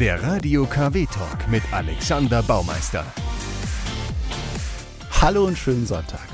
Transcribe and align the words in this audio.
Der 0.00 0.22
Radio 0.22 0.64
KW 0.64 1.06
Talk 1.06 1.48
mit 1.50 1.62
Alexander 1.72 2.40
Baumeister. 2.44 3.04
Hallo 5.20 5.44
und 5.44 5.58
schönen 5.58 5.86
Sonntag. 5.86 6.28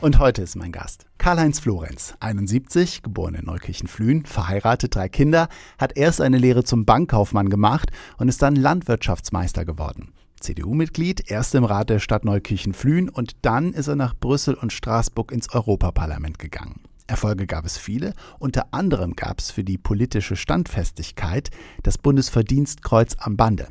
Und 0.00 0.18
heute 0.18 0.40
ist 0.40 0.56
mein 0.56 0.72
Gast 0.72 1.04
Karl-Heinz 1.18 1.60
Florenz, 1.60 2.14
71, 2.20 3.02
geboren 3.02 3.34
in 3.34 3.44
Neukirchen-Flühen, 3.44 4.24
verheiratet, 4.24 4.94
drei 4.94 5.10
Kinder, 5.10 5.48
hat 5.78 5.94
erst 5.98 6.22
eine 6.22 6.38
Lehre 6.38 6.64
zum 6.64 6.86
Bankkaufmann 6.86 7.50
gemacht 7.50 7.90
und 8.16 8.30
ist 8.30 8.40
dann 8.40 8.56
Landwirtschaftsmeister 8.56 9.66
geworden. 9.66 10.14
CDU-Mitglied, 10.40 11.30
erst 11.30 11.54
im 11.54 11.64
Rat 11.64 11.90
der 11.90 11.98
Stadt 11.98 12.24
Neukirchen-Flühen 12.24 13.10
und 13.10 13.32
dann 13.42 13.74
ist 13.74 13.88
er 13.88 13.96
nach 13.96 14.14
Brüssel 14.14 14.54
und 14.54 14.72
Straßburg 14.72 15.32
ins 15.32 15.52
Europaparlament 15.52 16.38
gegangen. 16.38 16.80
Erfolge 17.12 17.46
gab 17.46 17.66
es 17.66 17.76
viele, 17.76 18.14
unter 18.38 18.72
anderem 18.72 19.14
gab 19.14 19.38
es 19.38 19.50
für 19.50 19.64
die 19.64 19.76
politische 19.76 20.34
Standfestigkeit 20.34 21.50
das 21.82 21.98
Bundesverdienstkreuz 21.98 23.16
am 23.18 23.36
Bande. 23.36 23.68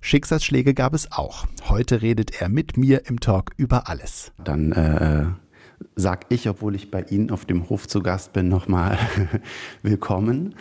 Schicksalsschläge 0.00 0.72
gab 0.72 0.94
es 0.94 1.10
auch. 1.10 1.46
Heute 1.68 2.00
redet 2.00 2.40
er 2.40 2.48
mit 2.48 2.76
mir 2.76 3.06
im 3.06 3.18
Talk 3.18 3.50
über 3.56 3.88
alles. 3.88 4.30
Dann 4.44 4.70
äh, 4.70 5.26
sag 5.96 6.26
ich, 6.28 6.48
obwohl 6.48 6.76
ich 6.76 6.92
bei 6.92 7.02
Ihnen 7.02 7.32
auf 7.32 7.44
dem 7.44 7.68
Hof 7.68 7.88
zu 7.88 8.04
Gast 8.04 8.32
bin, 8.32 8.48
nochmal 8.48 8.96
willkommen, 9.82 10.54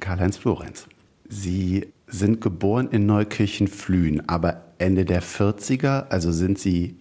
Karl-Heinz 0.00 0.36
Florenz. 0.36 0.86
Sie 1.30 1.86
sind 2.06 2.42
geboren 2.42 2.88
in 2.90 3.06
Neukirchen-Flühen, 3.06 4.28
aber 4.28 4.66
Ende 4.76 5.06
der 5.06 5.22
40er, 5.22 6.08
also 6.08 6.30
sind 6.30 6.58
Sie 6.58 6.98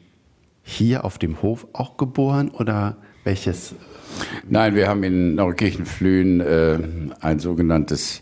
hier 0.63 1.03
auf 1.03 1.17
dem 1.17 1.41
Hof 1.41 1.67
auch 1.73 1.97
geboren 1.97 2.49
oder 2.49 2.95
welches? 3.25 3.75
Nein, 4.47 4.75
wir 4.75 4.87
haben 4.87 5.03
in 5.03 5.35
Neukirchen-Flühen 5.35 6.41
äh, 6.41 6.79
ein 7.21 7.39
sogenanntes 7.39 8.21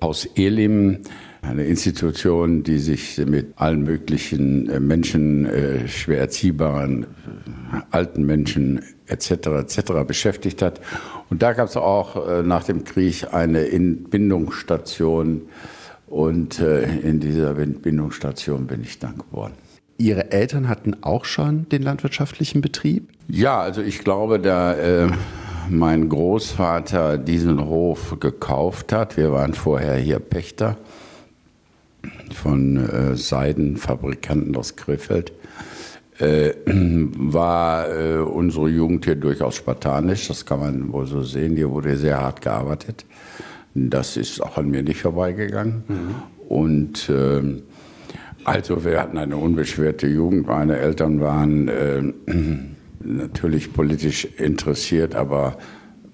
Haus 0.00 0.26
Elim, 0.34 0.98
eine 1.42 1.64
Institution, 1.64 2.62
die 2.62 2.78
sich 2.78 3.18
mit 3.18 3.54
allen 3.56 3.82
möglichen 3.82 4.68
äh, 4.68 4.80
Menschen, 4.80 5.46
äh, 5.46 5.88
schwer 5.88 6.18
erziehbaren, 6.20 7.04
äh, 7.04 7.06
alten 7.90 8.24
Menschen 8.24 8.82
etc. 9.06 9.30
etc. 9.30 9.92
beschäftigt 10.06 10.62
hat. 10.62 10.80
Und 11.30 11.42
da 11.42 11.52
gab 11.52 11.68
es 11.68 11.76
auch 11.76 12.28
äh, 12.28 12.42
nach 12.42 12.64
dem 12.64 12.84
Krieg 12.84 13.32
eine 13.32 13.68
Entbindungsstation 13.70 15.42
und 16.06 16.60
äh, 16.60 16.82
in 17.00 17.20
dieser 17.20 17.58
Entbindungsstation 17.58 18.66
bin 18.66 18.82
ich 18.82 18.98
dann 18.98 19.18
geboren. 19.18 19.52
Ihre 19.98 20.32
Eltern 20.32 20.68
hatten 20.68 20.96
auch 21.02 21.24
schon 21.24 21.68
den 21.68 21.82
landwirtschaftlichen 21.82 22.60
Betrieb? 22.60 23.08
Ja, 23.28 23.60
also 23.60 23.82
ich 23.82 24.00
glaube, 24.00 24.40
da 24.40 24.74
äh, 24.74 25.08
mein 25.68 26.08
Großvater 26.08 27.18
diesen 27.18 27.64
Hof 27.64 28.18
gekauft 28.20 28.92
hat, 28.92 29.16
wir 29.16 29.32
waren 29.32 29.54
vorher 29.54 29.96
hier 29.96 30.18
Pächter 30.18 30.76
von 32.34 32.76
äh, 32.76 33.16
Seidenfabrikanten 33.16 34.56
aus 34.56 34.76
Krefeld, 34.76 35.32
äh, 36.18 36.52
war 36.66 37.88
äh, 37.90 38.18
unsere 38.18 38.68
Jugend 38.68 39.04
hier 39.04 39.14
durchaus 39.14 39.56
spartanisch, 39.56 40.28
das 40.28 40.44
kann 40.44 40.60
man 40.60 40.92
wohl 40.92 41.06
so 41.06 41.22
sehen, 41.22 41.56
hier 41.56 41.70
wurde 41.70 41.96
sehr 41.96 42.20
hart 42.20 42.40
gearbeitet. 42.40 43.04
Das 43.74 44.16
ist 44.16 44.42
auch 44.42 44.58
an 44.58 44.70
mir 44.70 44.82
nicht 44.82 45.00
vorbeigegangen. 45.00 45.84
Mhm. 45.88 46.14
Und 46.48 47.08
äh, 47.08 47.62
also 48.44 48.84
wir 48.84 49.00
hatten 49.00 49.18
eine 49.18 49.36
unbeschwerte 49.36 50.06
Jugend. 50.06 50.46
Meine 50.46 50.78
Eltern 50.78 51.20
waren 51.20 51.68
äh, 51.68 52.02
natürlich 53.00 53.72
politisch 53.72 54.24
interessiert, 54.24 55.14
aber 55.14 55.56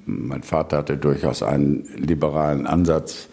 mein 0.07 0.43
Vater 0.43 0.79
hatte 0.79 0.97
durchaus 0.97 1.43
einen 1.43 1.85
liberalen 1.97 2.67
Ansatz. 2.67 3.29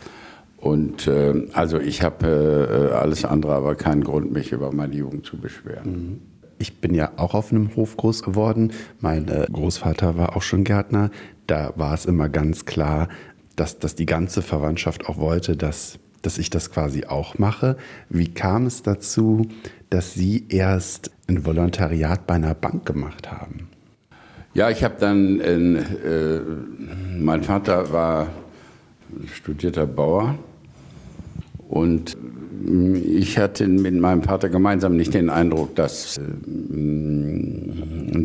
Und 0.57 1.07
äh, 1.07 1.47
also 1.53 1.79
ich 1.79 2.01
habe 2.01 2.91
äh, 2.91 2.95
alles 2.95 3.23
andere, 3.23 3.53
aber 3.53 3.75
keinen 3.75 4.03
Grund, 4.03 4.31
mich 4.31 4.51
über 4.51 4.71
meine 4.71 4.95
Jugend 4.95 5.25
zu 5.25 5.37
beschweren. 5.37 5.91
Mhm. 5.91 6.21
Ich 6.57 6.79
bin 6.79 6.93
ja 6.93 7.11
auch 7.17 7.33
auf 7.33 7.51
einem 7.51 7.75
Hof 7.75 7.97
groß 7.97 8.23
geworden. 8.23 8.71
Mein 8.99 9.27
äh, 9.27 9.45
Großvater 9.51 10.17
war 10.17 10.35
auch 10.35 10.41
schon 10.41 10.63
Gärtner. 10.63 11.11
Da 11.47 11.73
war 11.75 11.93
es 11.93 12.05
immer 12.05 12.29
ganz 12.29 12.65
klar, 12.65 13.09
dass, 13.55 13.79
dass 13.79 13.95
die 13.95 14.05
ganze 14.05 14.41
Verwandtschaft 14.41 15.07
auch 15.07 15.17
wollte, 15.17 15.55
dass, 15.55 15.99
dass 16.25 16.37
ich 16.37 16.49
das 16.49 16.71
quasi 16.71 17.05
auch 17.05 17.37
mache. 17.37 17.77
Wie 18.09 18.27
kam 18.27 18.65
es 18.65 18.81
dazu, 18.81 19.47
dass 19.89 20.13
Sie 20.13 20.45
erst 20.49 21.11
ein 21.27 21.45
Volontariat 21.45 22.25
bei 22.27 22.35
einer 22.35 22.53
Bank 22.53 22.85
gemacht 22.85 23.31
haben? 23.31 23.69
Ja, 24.53 24.69
ich 24.69 24.83
habe 24.83 24.95
dann, 24.99 25.39
äh, 25.41 26.39
mein 27.17 27.43
Vater 27.43 27.91
war 27.91 28.27
studierter 29.33 29.85
Bauer 29.85 30.35
und 31.67 32.17
ich 32.65 33.37
hatte 33.37 33.67
mit 33.67 33.95
meinem 33.95 34.23
Vater 34.23 34.49
gemeinsam 34.49 34.95
nicht 34.95 35.13
den 35.13 35.29
Eindruck, 35.29 35.75
dass 35.75 36.17
äh, 36.17 36.21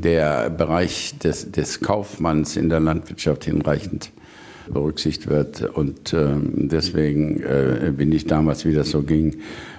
der 0.01 0.51
Bereich 0.51 1.19
des, 1.19 1.51
des 1.51 1.81
Kaufmanns 1.81 2.57
in 2.57 2.69
der 2.69 2.81
Landwirtschaft 2.81 3.45
hinreichend 3.45 4.13
berücksichtigt 4.73 5.29
wird. 5.29 5.63
Und 5.63 6.13
äh, 6.13 6.29
deswegen 6.41 7.43
äh, 7.43 7.93
bin 7.97 8.13
ich 8.13 8.27
damals, 8.27 8.65
wie 8.65 8.75
das 8.75 8.91
so 8.91 9.03
ging, 9.03 9.37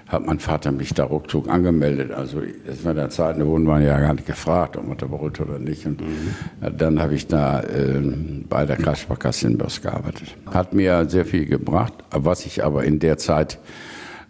hat 0.08 0.26
mein 0.26 0.40
Vater 0.40 0.72
mich 0.72 0.94
da 0.94 1.06
ruckzuck 1.06 1.48
angemeldet. 1.48 2.12
Also 2.12 2.42
das 2.68 2.84
war 2.84 2.94
der 2.94 3.10
Zeit, 3.10 3.40
da 3.40 3.46
wurden 3.46 3.64
wir 3.64 3.80
ja 3.80 3.98
gar 4.00 4.14
nicht 4.14 4.28
gefragt, 4.28 4.76
ob 4.76 4.88
man 4.88 4.98
da 4.98 5.10
wollte 5.10 5.44
oder 5.44 5.58
nicht. 5.58 5.86
Und 5.86 6.02
mhm. 6.02 6.78
dann 6.78 7.02
habe 7.02 7.16
ich 7.16 7.28
da 7.28 7.62
äh, 7.62 8.02
bei 8.50 8.66
der 8.66 8.76
Kreissparkasse 8.76 9.48
in 9.48 9.58
Börs 9.58 9.82
gearbeitet. 9.82 10.36
Hat 10.48 10.74
mir 10.74 11.10
sehr 11.10 11.26
viel 11.26 11.46
gebracht, 11.46 11.94
was 12.12 12.46
ich 12.46 12.64
aber 12.64 12.84
in 12.84 13.00
der 13.00 13.18
Zeit 13.18 13.58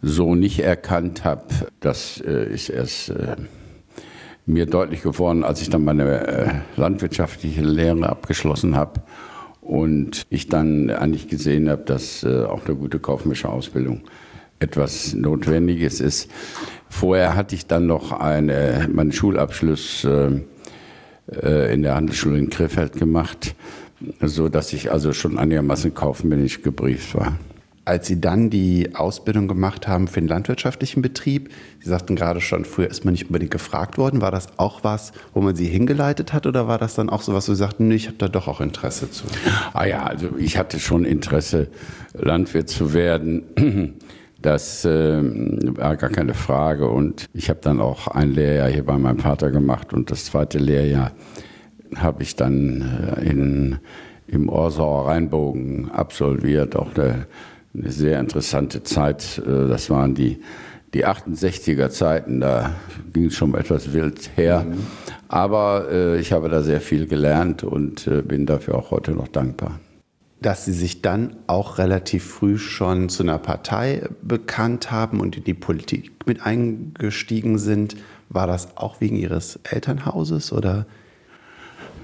so 0.04 0.36
nicht 0.36 0.60
erkannt 0.60 1.26
habe, 1.26 1.44
das 1.80 2.22
äh, 2.26 2.54
ist 2.54 2.70
erst 2.70 3.10
äh, 3.10 3.36
mir 4.46 4.66
deutlich 4.66 5.02
geworden, 5.02 5.44
als 5.44 5.62
ich 5.62 5.70
dann 5.70 5.84
meine 5.84 6.28
äh, 6.28 6.50
landwirtschaftliche 6.76 7.62
Lehre 7.62 8.10
abgeschlossen 8.10 8.76
habe 8.76 9.02
und 9.72 10.24
ich 10.30 10.50
dann 10.50 10.90
eigentlich 10.90 11.30
gesehen 11.30 11.70
habe, 11.70 11.84
dass 11.84 12.24
äh, 12.24 12.44
auch 12.44 12.66
eine 12.66 12.76
gute 12.76 13.00
kaufmännische 13.00 13.48
Ausbildung 13.48 14.02
etwas 14.60 15.14
Notwendiges 15.14 16.02
ist. 16.02 16.30
Vorher 16.90 17.38
hatte 17.38 17.56
ich 17.56 17.68
dann 17.68 17.88
noch 17.88 18.12
eine, 18.12 18.90
meinen 18.92 19.14
Schulabschluss 19.14 20.04
äh, 20.04 20.42
äh, 21.42 21.74
in 21.74 21.84
der 21.84 21.96
Handelsschule 21.96 22.38
in 22.38 22.50
Krefeld 22.50 23.00
gemacht, 23.00 23.56
so 24.20 24.50
dass 24.50 24.74
ich 24.74 24.92
also 24.92 25.14
schon 25.14 25.38
einigermaßen 25.38 25.94
kaufmännisch 25.94 26.62
gebrieft 26.64 27.16
war. 27.16 27.38
Als 27.84 28.06
Sie 28.06 28.22
dann 28.22 28.52
die 28.52 28.96
Ausbildung 28.96 29.48
gemacht 29.48 29.88
haben 29.88 30.08
für 30.08 30.20
den 30.20 30.28
landwirtschaftlichen 30.28 31.02
Betrieb, 31.02 31.50
Sie 31.80 31.90
sagten 31.90 32.16
gerade 32.16 32.40
schon, 32.40 32.64
früher 32.64 32.88
ist 32.88 33.06
man 33.06 33.14
nicht 33.14 33.28
unbedingt 33.28 33.52
gefragt 33.52 33.98
worden. 33.98 34.22
War 34.22 34.30
das 34.30 34.60
auch 34.60 34.84
was, 34.84 35.14
wo 35.34 35.42
man 35.42 35.56
Sie 35.56 35.66
hingeleitet 35.66 36.32
hat 36.32 36.46
oder 36.46 36.68
war 36.68 36.78
das 36.78 36.94
dann 36.94 37.10
auch 37.10 37.24
so 37.24 37.34
was, 37.34 37.50
wo 37.50 37.54
Sie 37.54 37.58
sagten, 37.58 37.88
nee, 37.88 37.96
ich 37.96 38.08
habe 38.08 38.18
da 38.18 38.28
doch 38.28 38.48
auch 38.48 38.62
Interesse 38.62 39.10
zu? 39.10 39.26
Ah 39.74 39.86
ja, 39.86 40.04
also 40.04 40.30
ich 40.38 40.58
hatte 40.58 40.80
schon 40.80 41.06
Interesse, 41.06 41.70
Landwirt 42.14 42.70
zu 42.70 42.94
werden. 42.94 43.44
Das 44.42 44.86
äh, 44.86 45.22
war 45.22 45.96
gar 45.98 46.10
keine 46.10 46.34
Frage. 46.34 46.88
Und 46.88 47.30
ich 47.32 47.52
habe 47.52 47.60
dann 47.62 47.80
auch 47.80 48.08
ein 48.08 48.32
Lehrjahr 48.32 48.70
hier 48.70 48.84
bei 48.84 48.98
meinem 48.98 49.20
Vater 49.20 49.52
gemacht 49.52 49.94
und 49.94 50.10
das 50.10 50.26
zweite 50.26 50.58
Lehrjahr 50.58 51.12
habe 51.96 52.24
ich 52.24 52.36
dann 52.36 53.14
äh, 53.18 53.30
in, 53.30 53.78
im 54.28 54.50
Orsauer 54.50 55.08
Rheinbogen 55.08 55.92
absolviert. 55.92 56.76
Auch 56.76 56.96
eine 56.96 57.28
eine 57.74 57.92
sehr 57.92 58.20
interessante 58.20 58.84
Zeit. 58.84 59.42
Äh, 59.46 59.68
das 59.68 59.90
waren 59.90 60.16
die, 60.16 60.42
die 60.94 61.06
68er 61.06 61.90
Zeiten, 61.90 62.42
da 62.42 62.76
ging 63.14 63.26
es 63.26 63.36
schon 63.36 63.54
etwas 63.56 63.94
wild 63.94 64.32
her. 64.36 64.66
Mhm. 64.66 64.86
Aber 65.28 65.88
äh, 65.90 66.20
ich 66.20 66.34
habe 66.34 66.50
da 66.50 66.62
sehr 66.62 66.82
viel 66.82 67.08
gelernt 67.08 67.64
und 67.64 68.08
äh, 68.08 68.22
bin 68.22 68.46
dafür 68.46 68.76
auch 68.76 68.92
heute 68.92 69.12
noch 69.12 69.30
dankbar. 69.30 69.80
Dass 70.42 70.66
Sie 70.66 70.74
sich 70.74 71.02
dann 71.02 71.36
auch 71.48 71.78
relativ 71.78 72.26
früh 72.26 72.58
schon 72.58 73.10
zu 73.10 73.24
einer 73.24 73.38
Partei 73.38 74.10
bekannt 74.24 74.92
haben 74.92 75.20
und 75.20 75.38
in 75.38 75.44
die 75.44 75.54
Politik 75.54 76.12
mit 76.26 76.44
eingestiegen 76.46 77.60
sind, 77.60 77.96
war 78.28 78.48
das 78.48 78.76
auch 78.76 79.02
wegen 79.02 79.18
Ihres 79.18 79.60
Elternhauses 79.64 80.52
oder? 80.52 80.88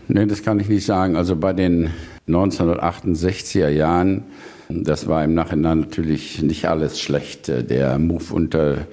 Nein, 0.07 0.29
das 0.29 0.43
kann 0.43 0.59
ich 0.59 0.69
nicht 0.69 0.85
sagen. 0.85 1.15
Also 1.15 1.35
bei 1.35 1.53
den 1.53 1.89
1968er 2.27 3.69
Jahren 3.69 4.23
das 4.69 5.07
war 5.07 5.23
im 5.23 5.33
Nachhinein 5.33 5.81
natürlich 5.81 6.41
nicht 6.41 6.67
alles 6.67 6.99
schlecht. 6.99 7.47
Der 7.47 7.97
Move 7.99 8.33
unter 8.33 8.87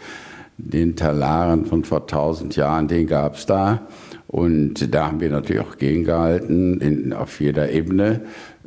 den 0.57 0.95
Talaren 0.95 1.67
von 1.67 1.85
vor 1.85 2.07
tausend 2.07 2.55
Jahren, 2.55 2.87
den 2.87 3.07
gab 3.07 3.35
es 3.35 3.47
da. 3.47 3.83
Und 4.29 4.95
da 4.95 5.09
haben 5.09 5.21
wir 5.21 5.31
natürlich 5.31 5.63
auch 5.63 5.77
gegengehalten, 5.77 6.81
in, 6.81 7.13
auf 7.13 7.41
jeder 7.41 7.71
Ebene. 7.71 8.21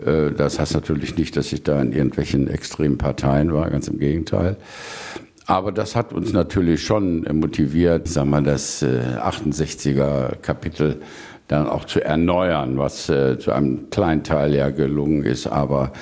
Äh, 0.05 0.31
das 0.31 0.59
heißt 0.59 0.73
natürlich 0.73 1.17
nicht, 1.17 1.35
dass 1.37 1.51
ich 1.51 1.63
da 1.63 1.81
in 1.81 1.93
irgendwelchen 1.93 2.49
extremen 2.49 2.97
Parteien 2.97 3.53
war, 3.53 3.69
ganz 3.69 3.87
im 3.87 3.99
Gegenteil. 3.99 4.57
Aber 5.45 5.71
das 5.71 5.95
hat 5.95 6.11
uns 6.11 6.33
natürlich 6.33 6.83
schon 6.83 7.25
motiviert, 7.39 8.07
sagen 8.09 8.29
wir, 8.31 8.41
das 8.41 8.83
68er 8.83 10.31
äh, 10.31 10.35
Kapitel 10.41 11.01
dann 11.47 11.67
auch 11.67 11.85
zu 11.85 12.03
erneuern, 12.03 12.77
was 12.77 13.09
äh, 13.09 13.39
zu 13.39 13.51
einem 13.51 13.89
kleinen 13.89 14.23
Teil 14.23 14.53
ja 14.53 14.69
gelungen 14.69 15.23
ist. 15.23 15.47
Aber 15.47 15.93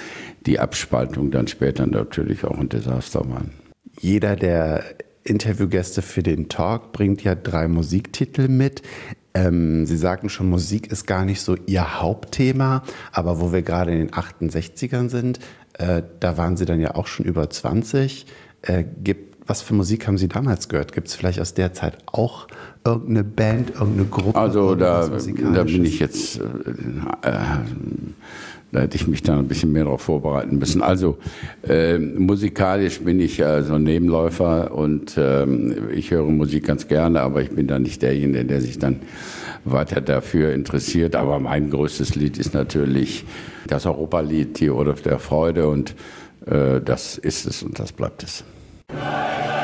die 0.45 0.59
Abspaltung 0.59 1.31
dann 1.31 1.47
später 1.47 1.85
natürlich 1.85 2.43
auch 2.43 2.57
ein 2.57 2.69
Desaster 2.69 3.21
waren. 3.29 3.51
Jeder 3.99 4.35
der 4.35 4.83
Interviewgäste 5.23 6.01
für 6.01 6.23
den 6.23 6.49
Talk 6.49 6.91
bringt 6.91 7.23
ja 7.23 7.35
drei 7.35 7.67
Musiktitel 7.67 8.47
mit. 8.47 8.83
Ähm, 9.33 9.85
Sie 9.85 9.97
sagten 9.97 10.29
schon, 10.29 10.49
Musik 10.49 10.91
ist 10.91 11.07
gar 11.07 11.25
nicht 11.25 11.41
so 11.41 11.55
Ihr 11.65 12.01
Hauptthema, 12.01 12.83
aber 13.11 13.41
wo 13.41 13.51
wir 13.51 13.63
gerade 13.63 13.91
in 13.91 13.99
den 13.99 14.11
68ern 14.11 15.09
sind, 15.09 15.39
äh, 15.73 16.03
da 16.19 16.37
waren 16.37 16.57
Sie 16.57 16.65
dann 16.65 16.79
ja 16.79 16.95
auch 16.95 17.07
schon 17.07 17.25
über 17.25 17.49
20. 17.49 18.25
Äh, 18.61 18.85
gibt, 19.03 19.34
was 19.47 19.61
für 19.61 19.73
Musik 19.73 20.07
haben 20.07 20.17
Sie 20.17 20.27
damals 20.27 20.69
gehört? 20.69 20.93
Gibt 20.93 21.07
es 21.07 21.15
vielleicht 21.15 21.39
aus 21.39 21.53
der 21.53 21.73
Zeit 21.73 21.97
auch 22.07 22.47
irgendeine 22.83 23.23
Band, 23.23 23.71
irgendeine 23.71 24.05
Gruppe? 24.05 24.39
Also 24.39 24.75
da, 24.75 25.07
da 25.07 25.63
bin 25.63 25.85
ich 25.85 25.99
jetzt, 25.99 26.39
äh, 26.39 26.41
äh, 26.41 27.31
da 28.71 28.81
hätte 28.81 28.95
ich 28.95 29.07
mich 29.07 29.21
da 29.21 29.37
ein 29.37 29.47
bisschen 29.47 29.71
mehr 29.71 29.83
darauf 29.83 30.01
vorbereiten 30.01 30.57
müssen. 30.57 30.81
Also 30.81 31.17
äh, 31.67 31.99
musikalisch 31.99 33.01
bin 33.01 33.19
ich 33.19 33.45
also 33.45 33.77
Nebenläufer 33.77 34.73
und 34.73 35.15
äh, 35.17 35.45
ich 35.91 36.11
höre 36.11 36.23
Musik 36.23 36.65
ganz 36.65 36.87
gerne, 36.87 37.21
aber 37.21 37.41
ich 37.41 37.51
bin 37.51 37.67
da 37.67 37.77
nicht 37.77 38.01
derjenige, 38.01 38.45
der 38.45 38.61
sich 38.61 38.79
dann 38.79 38.99
weiter 39.63 40.01
dafür 40.01 40.53
interessiert. 40.53 41.15
Aber 41.15 41.39
mein 41.39 41.69
größtes 41.69 42.15
Lied 42.15 42.37
ist 42.37 42.53
natürlich 42.53 43.25
das 43.67 43.85
Europalied, 43.85 44.59
die 44.59 44.71
Ode 44.71 44.95
der 45.05 45.19
Freude 45.19 45.67
und 45.67 45.95
äh, 46.47 46.81
das 46.81 47.17
ist 47.17 47.45
es 47.45 47.61
und 47.63 47.79
das 47.79 47.91
bleibt 47.91 48.23
es. 48.23 48.43
Fire! 48.89 49.54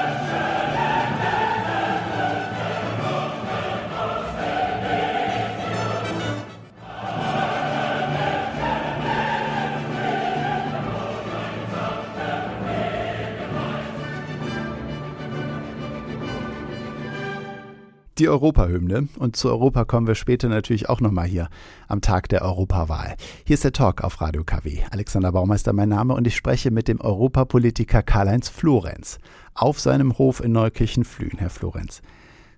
Die 18.22 18.30
Europahymne. 18.30 19.08
Und 19.18 19.36
zu 19.36 19.50
Europa 19.50 19.84
kommen 19.84 20.06
wir 20.06 20.16
später 20.16 20.48
natürlich 20.48 20.88
auch 20.90 21.02
nochmal 21.02 21.28
hier 21.28 21.50
am 21.88 22.02
Tag 22.02 22.30
der 22.30 22.44
Europawahl. 22.44 23.16
Hier 23.46 23.56
ist 23.56 23.64
der 23.64 23.74
Talk 23.74 24.04
auf 24.04 24.22
Radio 24.22 24.44
KW. 24.44 24.80
Alexander 24.92 25.32
Baumeister 25.32 25.74
mein 25.74 25.90
Name 25.90 26.14
und 26.14 26.28
ich 26.28 26.36
spreche 26.36 26.70
mit 26.70 26.88
dem 26.88 27.02
Europapolitiker 27.02 28.04
Karl-Heinz 28.04 28.48
Florenz 28.48 29.18
auf 29.56 29.80
seinem 29.80 30.20
Hof 30.20 30.40
in 30.40 30.52
Neukirchen-Flühen. 30.52 31.40
Herr 31.40 31.50
Florenz, 31.50 32.02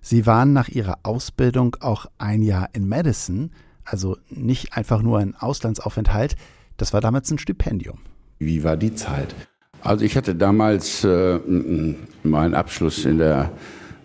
Sie 0.02 0.26
waren 0.26 0.52
nach 0.52 0.68
Ihrer 0.68 0.98
Ausbildung 1.02 1.76
auch 1.80 2.06
ein 2.18 2.42
Jahr 2.42 2.68
in 2.74 2.86
Madison, 2.86 3.50
also 3.84 4.18
nicht 4.28 4.76
einfach 4.76 5.00
nur 5.00 5.18
ein 5.18 5.34
Auslandsaufenthalt, 5.34 6.36
das 6.76 6.92
war 6.92 7.00
damals 7.00 7.30
ein 7.30 7.38
Stipendium. 7.38 8.00
Wie 8.38 8.64
war 8.64 8.76
die 8.76 8.94
Zeit? 8.94 9.34
Also 9.80 10.04
ich 10.04 10.14
hatte 10.16 10.34
damals 10.34 11.04
äh, 11.04 11.40
meinen 12.22 12.54
Abschluss 12.54 13.06
in 13.06 13.16
der 13.16 13.50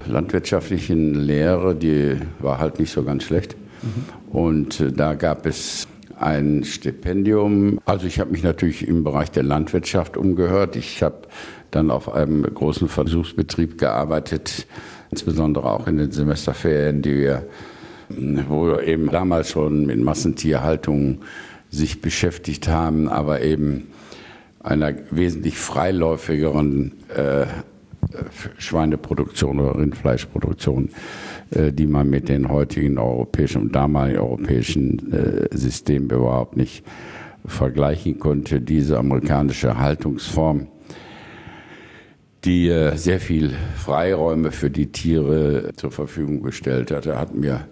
landwirtschaftlichen 0.06 1.14
Lehre, 1.14 1.76
die 1.76 2.18
war 2.40 2.60
halt 2.60 2.80
nicht 2.80 2.92
so 2.92 3.04
ganz 3.04 3.24
schlecht. 3.24 3.56
Mhm. 3.82 4.34
Und 4.34 4.80
äh, 4.80 4.92
da 4.92 5.14
gab 5.16 5.46
es 5.46 5.88
ein 6.20 6.64
Stipendium. 6.64 7.80
Also 7.86 8.06
ich 8.06 8.20
habe 8.20 8.32
mich 8.32 8.44
natürlich 8.44 8.88
im 8.88 9.04
Bereich 9.04 9.32
der 9.32 9.44
Landwirtschaft 9.44 10.18
umgehört. 10.18 10.76
Ich 10.76 11.02
habe 11.02 11.28
dann 11.72 11.92
auf 11.92 12.12
einem 12.12 12.44
großen 12.44 12.90
Versuchsbetrieb 12.90 13.78
gearbeitet, 13.78 14.68
insbesondere 15.12 15.72
auch 15.72 15.88
in 15.88 15.98
den 15.98 16.12
Semesterferien, 16.12 17.02
die 17.02 17.18
wir, 17.18 17.48
wo 18.50 18.68
wir 18.68 18.84
eben 18.84 19.10
damals 19.10 19.52
schon 19.52 19.86
mit 19.86 20.00
Massentierhaltung 20.00 21.20
sich 21.70 22.02
beschäftigt 22.02 22.68
haben, 22.68 23.08
aber 23.08 23.42
eben 23.42 23.88
einer 24.62 24.94
wesentlich 25.12 25.58
freiläufigeren 25.58 26.94
äh, 27.16 27.46
Schweineproduktion 28.58 29.60
oder 29.60 29.78
Rindfleischproduktion, 29.78 30.90
äh, 31.52 31.72
die 31.72 31.86
man 31.86 32.10
mit 32.10 32.30
den 32.30 32.50
heutigen 32.50 32.98
europäischen 32.98 33.64
und 33.64 33.76
damaligen 33.76 34.20
europäischen 34.20 35.14
äh, 35.14 35.48
Systemen 35.56 36.10
überhaupt 36.10 36.58
nicht 36.58 36.84
vergleichen 37.46 38.20
konnte. 38.20 38.62
Diese 38.62 38.98
amerikanische 38.98 39.78
Haltungsform, 39.78 40.68
die 42.46 42.70
äh, 42.70 42.96
sehr 42.96 43.20
viel 43.20 43.54
Freiräume 43.76 44.52
für 44.52 44.70
die 44.70 44.92
Tiere 44.92 45.72
zur 45.76 45.92
Verfügung 45.92 46.42
gestellt 46.42 46.92
hatte, 46.92 47.18
hat 47.18 47.36
mir 47.36 47.68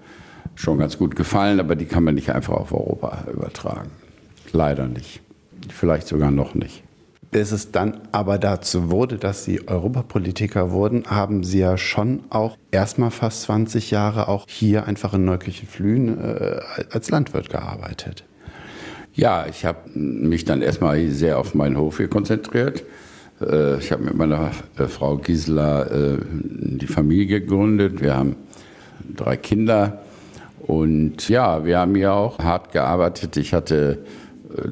schon 0.56 0.78
ganz 0.78 0.98
gut 0.98 1.16
gefallen, 1.16 1.60
aber 1.60 1.76
die 1.76 1.86
kann 1.86 2.04
man 2.04 2.16
nicht 2.16 2.32
einfach 2.32 2.54
auf 2.54 2.72
Europa 2.72 3.26
übertragen. 3.32 3.92
Leider 4.54 4.88
nicht. 4.88 5.22
Vielleicht 5.70 6.08
sogar 6.08 6.32
noch 6.32 6.56
nicht. 6.56 6.84
Bis 7.30 7.52
es 7.52 7.72
dann 7.72 8.02
aber 8.12 8.38
dazu 8.38 8.90
wurde, 8.90 9.18
dass 9.18 9.44
Sie 9.44 9.68
Europapolitiker 9.68 10.72
wurden, 10.72 11.06
haben 11.08 11.44
Sie 11.44 11.60
ja 11.60 11.78
schon 11.78 12.24
auch 12.30 12.58
erstmal 12.72 13.12
fast 13.12 13.44
20 13.44 13.92
Jahre 13.92 14.30
auch 14.30 14.46
hier 14.48 14.86
einfach 14.86 15.14
in 15.14 15.26
Neukirchen-Flühen 15.26 16.20
äh, 16.20 16.60
als 16.92 17.10
Landwirt 17.10 17.50
gearbeitet. 17.50 18.24
Ja, 19.14 19.46
ich 19.48 19.66
habe 19.66 19.90
mich 19.94 20.46
dann 20.46 20.62
erstmal 20.62 21.06
sehr 21.10 21.40
auf 21.40 21.54
meinen 21.56 21.78
Hof 21.78 21.98
hier 21.98 22.08
konzentriert. 22.08 22.84
Äh, 23.42 23.78
ich 23.80 23.92
habe 23.92 24.04
mit 24.04 24.16
meiner 24.16 24.52
äh, 24.78 24.86
Frau 24.86 25.18
Gisela 25.18 25.84
äh, 25.84 26.18
die 26.22 26.88
Familie 26.88 27.42
gegründet. 27.42 28.02
Wir 28.02 28.16
haben 28.16 28.36
drei 29.16 29.38
Kinder. 29.38 30.04
Und 30.60 31.30
ja, 31.30 31.66
wir 31.66 31.80
haben 31.80 31.96
hier 31.96 32.14
auch 32.14 32.40
hart 32.40 32.72
gearbeitet. 32.72 33.38
Ich 33.38 33.54
hatte 33.54 34.00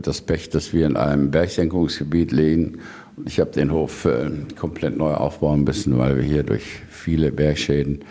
das 0.02 0.22
Pech, 0.22 0.50
dass 0.50 0.74
wir 0.74 0.86
in 0.86 0.98
einem 0.98 1.32
Bergsenkungsgebiet 1.32 2.32
liegen. 2.32 2.80
Ich 3.26 3.40
habe 3.40 3.52
den 3.52 3.72
Hof 3.72 4.06
äh, 4.06 4.30
komplett 4.58 4.98
neu 4.98 5.14
aufbauen 5.14 5.64
müssen, 5.64 5.98
weil 5.98 6.18
wir 6.18 6.24
hier 6.24 6.44
durch 6.44 6.64
viele 6.90 7.32
Bergschäden 7.32 8.04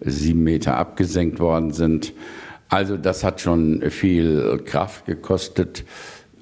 sieben 0.00 0.42
Meter 0.42 0.76
abgesenkt 0.76 1.40
worden 1.40 1.72
sind. 1.72 2.12
Also 2.68 2.96
das 2.96 3.24
hat 3.24 3.40
schon 3.40 3.82
viel 3.90 4.60
Kraft 4.64 5.06
gekostet, 5.06 5.84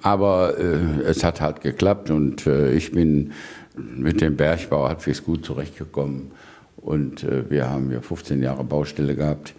aber 0.00 0.58
äh, 0.58 1.02
es 1.04 1.24
hat 1.24 1.40
halt 1.40 1.60
geklappt 1.60 2.10
und 2.10 2.46
äh, 2.46 2.72
ich 2.72 2.92
bin 2.92 3.32
mit 3.76 4.20
dem 4.20 4.36
Bergbau 4.36 4.88
halbwegs 4.88 5.24
gut 5.24 5.44
zurechtgekommen 5.44 6.32
und 6.76 7.24
äh, 7.24 7.50
wir 7.50 7.68
haben 7.68 7.90
ja 7.90 8.00
15 8.00 8.42
Jahre 8.42 8.64
Baustelle 8.64 9.14
gehabt. 9.14 9.54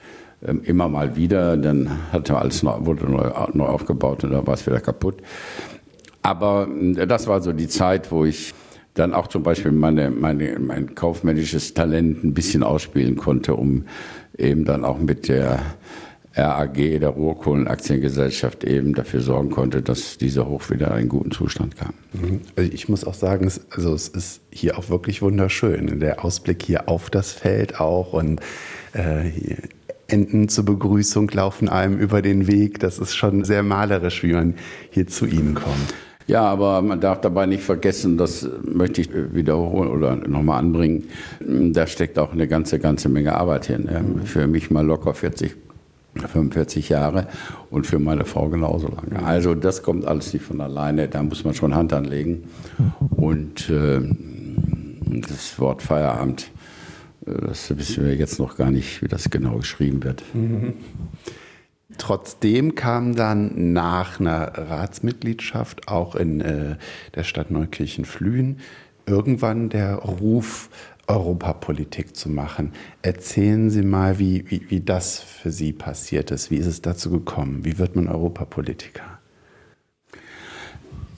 Ähm, 0.45 0.62
immer 0.63 0.90
mal 0.90 1.16
wieder, 1.16 1.56
dann 1.57 1.90
hatte 2.12 2.38
alles 2.38 2.63
neu, 2.63 2.78
wurde 2.80 3.10
neu, 3.10 3.30
neu 3.54 3.66
aufgebaut 3.66 4.24
und 4.24 4.31
dann 4.31 4.45
war 4.45 4.56
es 4.56 4.66
wieder 4.66 4.81
kaputt. 4.81 5.18
Aber 6.22 6.68
äh, 6.68 7.07
das 7.07 7.28
war 7.28 7.42
so 7.42 7.54
die 7.54 7.68
Zeit, 7.68 8.12
wo 8.12 8.25
ich 8.25 8.54
dann 8.94 9.13
auch 9.13 9.28
zum 9.28 9.44
Beispiel 9.44 9.72
meine, 9.72 10.12
meine, 10.12 10.60
mein 10.60 10.95
kaufmännisches 10.95 11.74
Talent 11.74 12.24
ein 12.24 12.34
bisschen 12.34 12.63
ausspielen 12.63 13.15
konnte, 13.15 13.56
um 13.56 13.86
eben 14.38 14.65
dann 14.65 14.86
auch 14.86 15.00
mit 15.00 15.27
der 15.27 15.60
RAG, 16.36 16.74
der 16.75 17.10
Ruhrkohlenaktiengesellschaft, 17.10 18.63
eben 18.63 18.94
dafür 18.94 19.22
sorgen 19.22 19.51
konnte, 19.51 19.82
dass 19.82 20.17
dieser 20.17 20.48
Hoch 20.48 20.70
wieder 20.70 20.88
in 20.88 20.94
einen 20.94 21.10
guten 21.10 21.32
Zustand 21.32 21.77
kam. 21.77 21.94
Mhm. 22.13 22.41
Also 22.56 22.72
ich 22.72 22.89
muss 22.89 23.06
auch 23.06 23.13
sagen, 23.13 23.46
es, 23.46 23.62
also 23.72 23.94
es 23.94 24.08
ist 24.10 24.41
hier 24.51 24.77
auch 24.77 24.89
wirklich 24.89 25.22
wunderschön. 25.22 26.00
Der 26.00 26.25
Ausblick 26.25 26.63
hier 26.63 26.89
auf 26.89 27.10
das 27.10 27.32
Feld 27.32 27.79
auch 27.79 28.13
und 28.13 28.41
äh, 28.94 29.32
Enten 30.13 30.48
zur 30.48 30.65
Begrüßung 30.65 31.27
laufen 31.32 31.70
einem 31.70 31.98
über 31.98 32.22
den 32.22 32.46
Weg. 32.48 32.79
Das 32.79 33.00
ist 33.00 33.15
schon 33.15 33.43
sehr 33.43 33.63
malerisch, 33.63 34.22
wie 34.22 34.34
man 34.34 34.53
hier 34.91 35.08
zu 35.08 35.25
Ihnen 35.25 35.55
kommt. 35.55 35.96
Ja, 36.27 36.43
aber 36.43 36.84
man 36.84 37.01
darf 37.01 37.20
dabei 37.22 37.48
nicht 37.48 37.63
vergessen, 37.63 38.17
das 38.17 38.48
möchte 38.63 39.01
ich 39.01 39.10
wiederholen 39.12 39.89
oder 39.89 40.15
nochmal 40.15 40.60
anbringen, 40.60 41.05
da 41.39 41.88
steckt 41.88 42.17
auch 42.20 42.32
eine 42.32 42.48
ganze, 42.48 42.79
ganze 42.79 43.10
Menge 43.10 43.36
Arbeit 43.36 43.65
hin. 43.65 43.89
Für 44.24 44.48
mich 44.48 44.72
mal 44.72 44.86
locker 44.86 45.15
40, 45.15 45.55
45 46.15 46.89
Jahre 46.89 47.27
und 47.72 47.88
für 47.88 48.00
meine 48.00 48.24
Frau 48.24 48.48
genauso 48.50 48.88
lange. 48.88 49.25
Also 49.25 49.55
das 49.55 49.84
kommt 49.84 50.05
alles 50.05 50.32
nicht 50.32 50.46
von 50.46 50.62
alleine, 50.62 51.10
da 51.10 51.24
muss 51.24 51.43
man 51.43 51.55
schon 51.55 51.75
Hand 51.75 51.91
anlegen. 51.91 52.43
Und 53.17 53.70
äh, 53.70 54.00
das 55.27 55.60
Wort 55.60 55.82
Feierabend 55.82 56.51
das 57.25 57.75
wissen 57.77 58.06
wir 58.06 58.15
jetzt 58.15 58.39
noch 58.39 58.58
gar 58.58 58.72
nicht, 58.72 59.01
wie 59.01 59.08
das 59.08 59.30
genau 59.30 59.58
geschrieben 59.58 60.03
wird. 60.03 60.24
Mhm. 60.34 60.74
Trotzdem 61.98 62.75
kam 62.75 63.15
dann 63.15 63.74
nach 63.74 64.20
einer 64.20 64.58
Ratsmitgliedschaft 64.58 65.88
auch 65.88 66.15
in 66.15 66.42
äh, 66.42 66.75
der 67.15 67.24
Stadt 67.24 67.51
Neukirchen-Flühen 67.51 68.60
irgendwann 69.06 69.70
der 69.70 69.96
Ruf, 69.96 70.70
Europapolitik 71.08 72.15
zu 72.15 72.30
machen. 72.30 72.72
Erzählen 73.01 73.70
Sie 73.70 73.82
mal, 73.82 74.20
wie, 74.20 74.50
wie, 74.50 74.70
wie 74.70 74.80
das 74.80 75.20
für 75.20 75.51
Sie 75.51 75.74
passiert 75.74 76.32
ist. 76.32 76.50
Wie 76.50 76.56
ist 76.56 76.65
es 76.65 76.82
dazu 76.82 77.12
gekommen? 77.12 77.65
Wie 77.65 77.77
wird 77.77 77.96
man 77.96 78.08
Europapolitiker? 78.08 79.20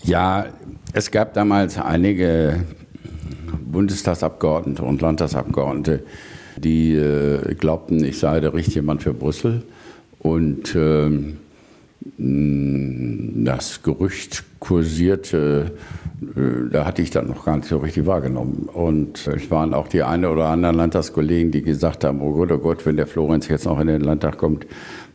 Ja, 0.04 0.48
es 0.94 1.12
gab 1.12 1.34
damals 1.34 1.78
einige 1.78 2.64
Bundestagsabgeordnete 3.72 4.84
und 4.84 5.02
Landtagsabgeordnete, 5.02 6.04
die 6.58 6.96
äh, 6.96 7.56
glaubten, 7.56 8.04
ich 8.04 8.20
sei 8.20 8.40
der 8.40 8.54
richtige 8.54 8.82
Mann 8.82 9.00
für 9.00 9.14
Brüssel. 9.14 9.64
Und 10.20 10.76
äh, 10.76 11.10
das 12.18 13.84
Gerücht 13.84 14.44
kursierte, 14.60 15.72
äh, 16.22 16.70
da 16.72 16.86
hatte 16.86 17.02
ich 17.02 17.12
dann 17.12 17.28
noch 17.28 17.46
gar 17.46 17.58
nicht 17.58 17.68
so 17.68 17.78
richtig 17.78 18.06
wahrgenommen. 18.06 18.70
Und 18.72 19.28
es 19.28 19.52
waren 19.52 19.74
auch 19.74 19.88
die 19.88 20.04
eine 20.04 20.30
oder 20.30 20.46
anderen 20.46 20.76
Landtagskollegen, 20.76 21.52
die 21.52 21.62
gesagt 21.62 22.04
haben, 22.04 22.22
oh 22.22 22.34
Gott, 22.34 22.52
oh 22.52 22.58
Gott, 22.58 22.86
wenn 22.86 22.98
der 22.98 23.08
Florenz 23.08 23.48
jetzt 23.48 23.66
noch 23.66 23.80
in 23.80 23.88
den 23.88 24.02
Landtag 24.02 24.38
kommt, 24.38 24.66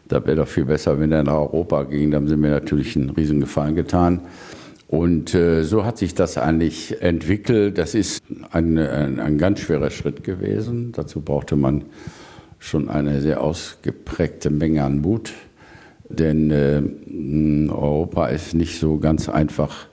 da 0.08 0.24
wäre 0.26 0.36
doch 0.36 0.48
viel 0.48 0.64
besser, 0.64 0.98
wenn 0.98 1.12
er 1.12 1.22
nach 1.22 1.34
Europa 1.34 1.84
ging. 1.84 2.10
Da 2.10 2.16
haben 2.16 2.28
sie 2.28 2.36
mir 2.36 2.50
natürlich 2.50 2.96
einen 2.96 3.10
riesen 3.10 3.40
Gefallen 3.40 3.76
getan. 3.76 4.20
Und 4.90 5.36
äh, 5.36 5.62
so 5.62 5.84
hat 5.84 5.98
sich 5.98 6.16
das 6.16 6.36
eigentlich 6.36 7.00
entwickelt. 7.00 7.78
Das 7.78 7.94
ist 7.94 8.24
ein, 8.50 8.76
ein, 8.76 9.20
ein 9.20 9.38
ganz 9.38 9.60
schwerer 9.60 9.90
Schritt 9.90 10.24
gewesen. 10.24 10.90
Dazu 10.90 11.20
brauchte 11.20 11.54
man 11.54 11.84
schon 12.58 12.90
eine 12.90 13.20
sehr 13.20 13.40
ausgeprägte 13.40 14.50
Menge 14.50 14.82
an 14.82 15.00
Mut. 15.00 15.32
Denn 16.08 16.50
äh, 16.50 16.82
Europa 17.70 18.26
ist 18.26 18.52
nicht 18.54 18.80
so 18.80 18.98
ganz 18.98 19.28
einfach. 19.28 19.86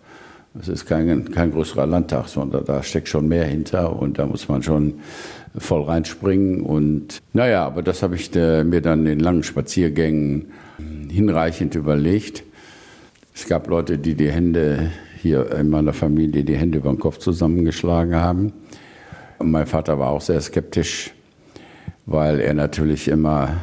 Es 0.60 0.68
ist 0.68 0.88
kein, 0.88 1.30
kein 1.30 1.52
größerer 1.52 1.86
Landtag, 1.86 2.28
sondern 2.28 2.66
da 2.66 2.82
steckt 2.82 3.08
schon 3.08 3.28
mehr 3.28 3.46
hinter 3.46 4.02
und 4.02 4.18
da 4.18 4.26
muss 4.26 4.50
man 4.50 4.64
schon 4.64 4.96
voll 5.56 5.84
reinspringen. 5.84 6.62
Und 6.62 7.20
naja, 7.34 7.68
aber 7.68 7.84
das 7.84 8.02
habe 8.02 8.16
ich 8.16 8.36
äh, 8.36 8.64
mir 8.64 8.82
dann 8.82 9.06
in 9.06 9.20
langen 9.20 9.44
Spaziergängen 9.44 10.48
hinreichend 11.08 11.76
überlegt. 11.76 12.42
Es 13.40 13.46
gab 13.46 13.68
Leute, 13.68 14.00
die 14.00 14.16
die 14.16 14.32
Hände 14.32 14.90
hier 15.22 15.52
in 15.52 15.70
meiner 15.70 15.94
Familie 15.94 16.44
die 16.44 16.56
Hände 16.56 16.80
über 16.80 16.90
den 16.90 16.98
Kopf 16.98 17.20
zusammengeschlagen 17.20 18.16
haben. 18.16 18.52
Und 19.38 19.52
mein 19.52 19.68
Vater 19.68 20.00
war 20.00 20.10
auch 20.10 20.22
sehr 20.22 20.42
skeptisch, 20.42 21.14
weil 22.08 22.40
er 22.40 22.56
natürlich 22.56 23.08
immer 23.08 23.58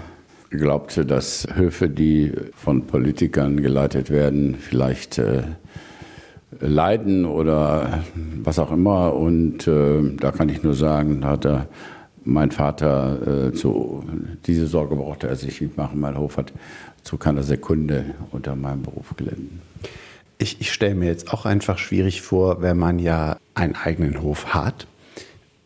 glaubte, 0.50 1.04
dass 1.04 1.49
Höfe, 1.57 1.88
die 1.90 2.31
von 2.54 2.87
Politikern 2.87 3.61
geleitet 3.61 4.11
werden, 4.11 4.54
vielleicht 4.54 5.19
äh, 5.19 5.43
leiden 6.61 7.25
oder 7.25 8.04
was 8.45 8.61
auch 8.61 8.71
immer. 8.71 9.14
Und 9.14 9.66
äh, 9.66 10.14
da 10.21 10.31
kann 10.31 10.50
ich 10.50 10.62
nur 10.62 10.75
sagen, 10.75 11.25
hat 11.25 11.47
er 11.47 11.66
mein 12.23 12.52
Vater 12.52 13.49
äh, 13.49 13.52
zu, 13.52 14.04
diese 14.47 14.69
Sorge 14.69 14.95
brauchte 14.95 15.26
er 15.26 15.35
sich 15.35 15.61
nicht 15.61 15.76
machen. 15.76 15.99
Mein 15.99 16.16
Hof 16.16 16.37
hat 16.37 16.52
zu 17.04 17.18
keiner 17.18 17.42
Sekunde 17.42 18.14
unter 18.32 18.56
meinem 18.56 18.82
Beruf 18.82 19.14
gelitten. 19.16 19.62
Ich, 20.38 20.61
ich 20.61 20.73
stelle 20.73 20.94
mir 20.94 21.06
jetzt 21.06 21.32
auch 21.32 21.46
einfach 21.46 21.78
schwierig 21.78 22.23
vor, 22.23 22.61
wenn 22.61 22.76
man 22.76 22.99
ja 22.99 23.37
einen 23.54 23.76
eigenen 23.76 24.20
Hof 24.20 24.52
hat 24.54 24.87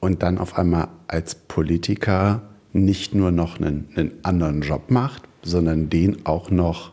und 0.00 0.23
dann 0.23 0.38
auf 0.38 0.59
einmal 0.59 0.88
als 1.07 1.35
Politiker 1.35 2.42
nicht 2.73 3.14
nur 3.14 3.30
noch 3.30 3.59
einen, 3.59 3.88
einen 3.97 4.12
anderen 4.23 4.61
Job 4.61 4.90
macht, 4.90 5.23
sondern 5.42 5.88
den 5.88 6.26
auch 6.26 6.50
noch 6.50 6.92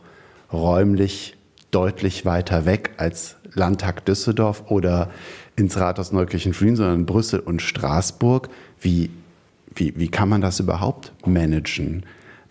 räumlich 0.52 1.36
deutlich 1.70 2.24
weiter 2.24 2.64
weg 2.64 2.92
als 2.96 3.36
Landtag 3.52 4.04
Düsseldorf 4.04 4.70
oder 4.70 5.10
ins 5.56 5.76
Rathaus 5.76 6.12
Neukirchen-Flühen, 6.12 6.76
sondern 6.76 7.06
Brüssel 7.06 7.40
und 7.40 7.62
Straßburg. 7.62 8.48
Wie, 8.80 9.10
wie, 9.74 9.94
wie 9.96 10.08
kann 10.08 10.28
man 10.28 10.40
das 10.40 10.60
überhaupt 10.60 11.12
managen? 11.26 12.04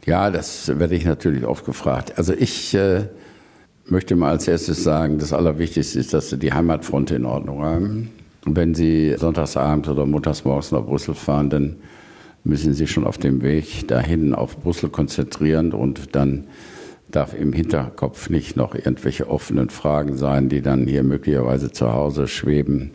Ja, 0.05 0.29
das 0.29 0.67
werde 0.79 0.95
ich 0.95 1.05
natürlich 1.05 1.45
oft 1.45 1.65
gefragt. 1.65 2.13
Also 2.17 2.33
ich 2.33 2.75
äh, 2.75 3.07
möchte 3.88 4.15
mal 4.15 4.29
als 4.29 4.47
erstes 4.47 4.83
sagen, 4.83 5.17
das 5.17 5.33
Allerwichtigste 5.33 6.00
ist, 6.00 6.13
dass 6.13 6.29
Sie 6.29 6.38
die 6.38 6.53
Heimatfront 6.53 7.09
in 7.12 7.25
Ordnung 7.25 7.63
haben. 7.63 8.12
Und 8.45 8.55
wenn 8.55 8.75
Sie 8.75 9.15
sonntagsabends 9.17 9.89
oder 9.89 10.05
montagsmorgens 10.05 10.71
nach 10.71 10.83
Brüssel 10.83 11.15
fahren, 11.15 11.50
dann 11.50 11.75
müssen 12.43 12.75
Sie 12.75 12.85
schon 12.85 13.05
auf 13.05 13.17
dem 13.17 13.41
Weg 13.41 13.88
dahin 13.88 14.35
auf 14.35 14.57
Brüssel 14.57 14.89
konzentrieren 14.89 15.74
und 15.74 16.15
dann 16.15 16.45
darf 17.09 17.33
im 17.33 17.53
Hinterkopf 17.53 18.29
nicht 18.29 18.55
noch 18.55 18.75
irgendwelche 18.75 19.27
offenen 19.27 19.69
Fragen 19.69 20.17
sein, 20.17 20.50
die 20.50 20.62
dann 20.62 20.85
hier 20.85 21.01
möglicherweise 21.01 21.71
zu 21.71 21.91
Hause 21.91 22.27
schweben. 22.27 22.91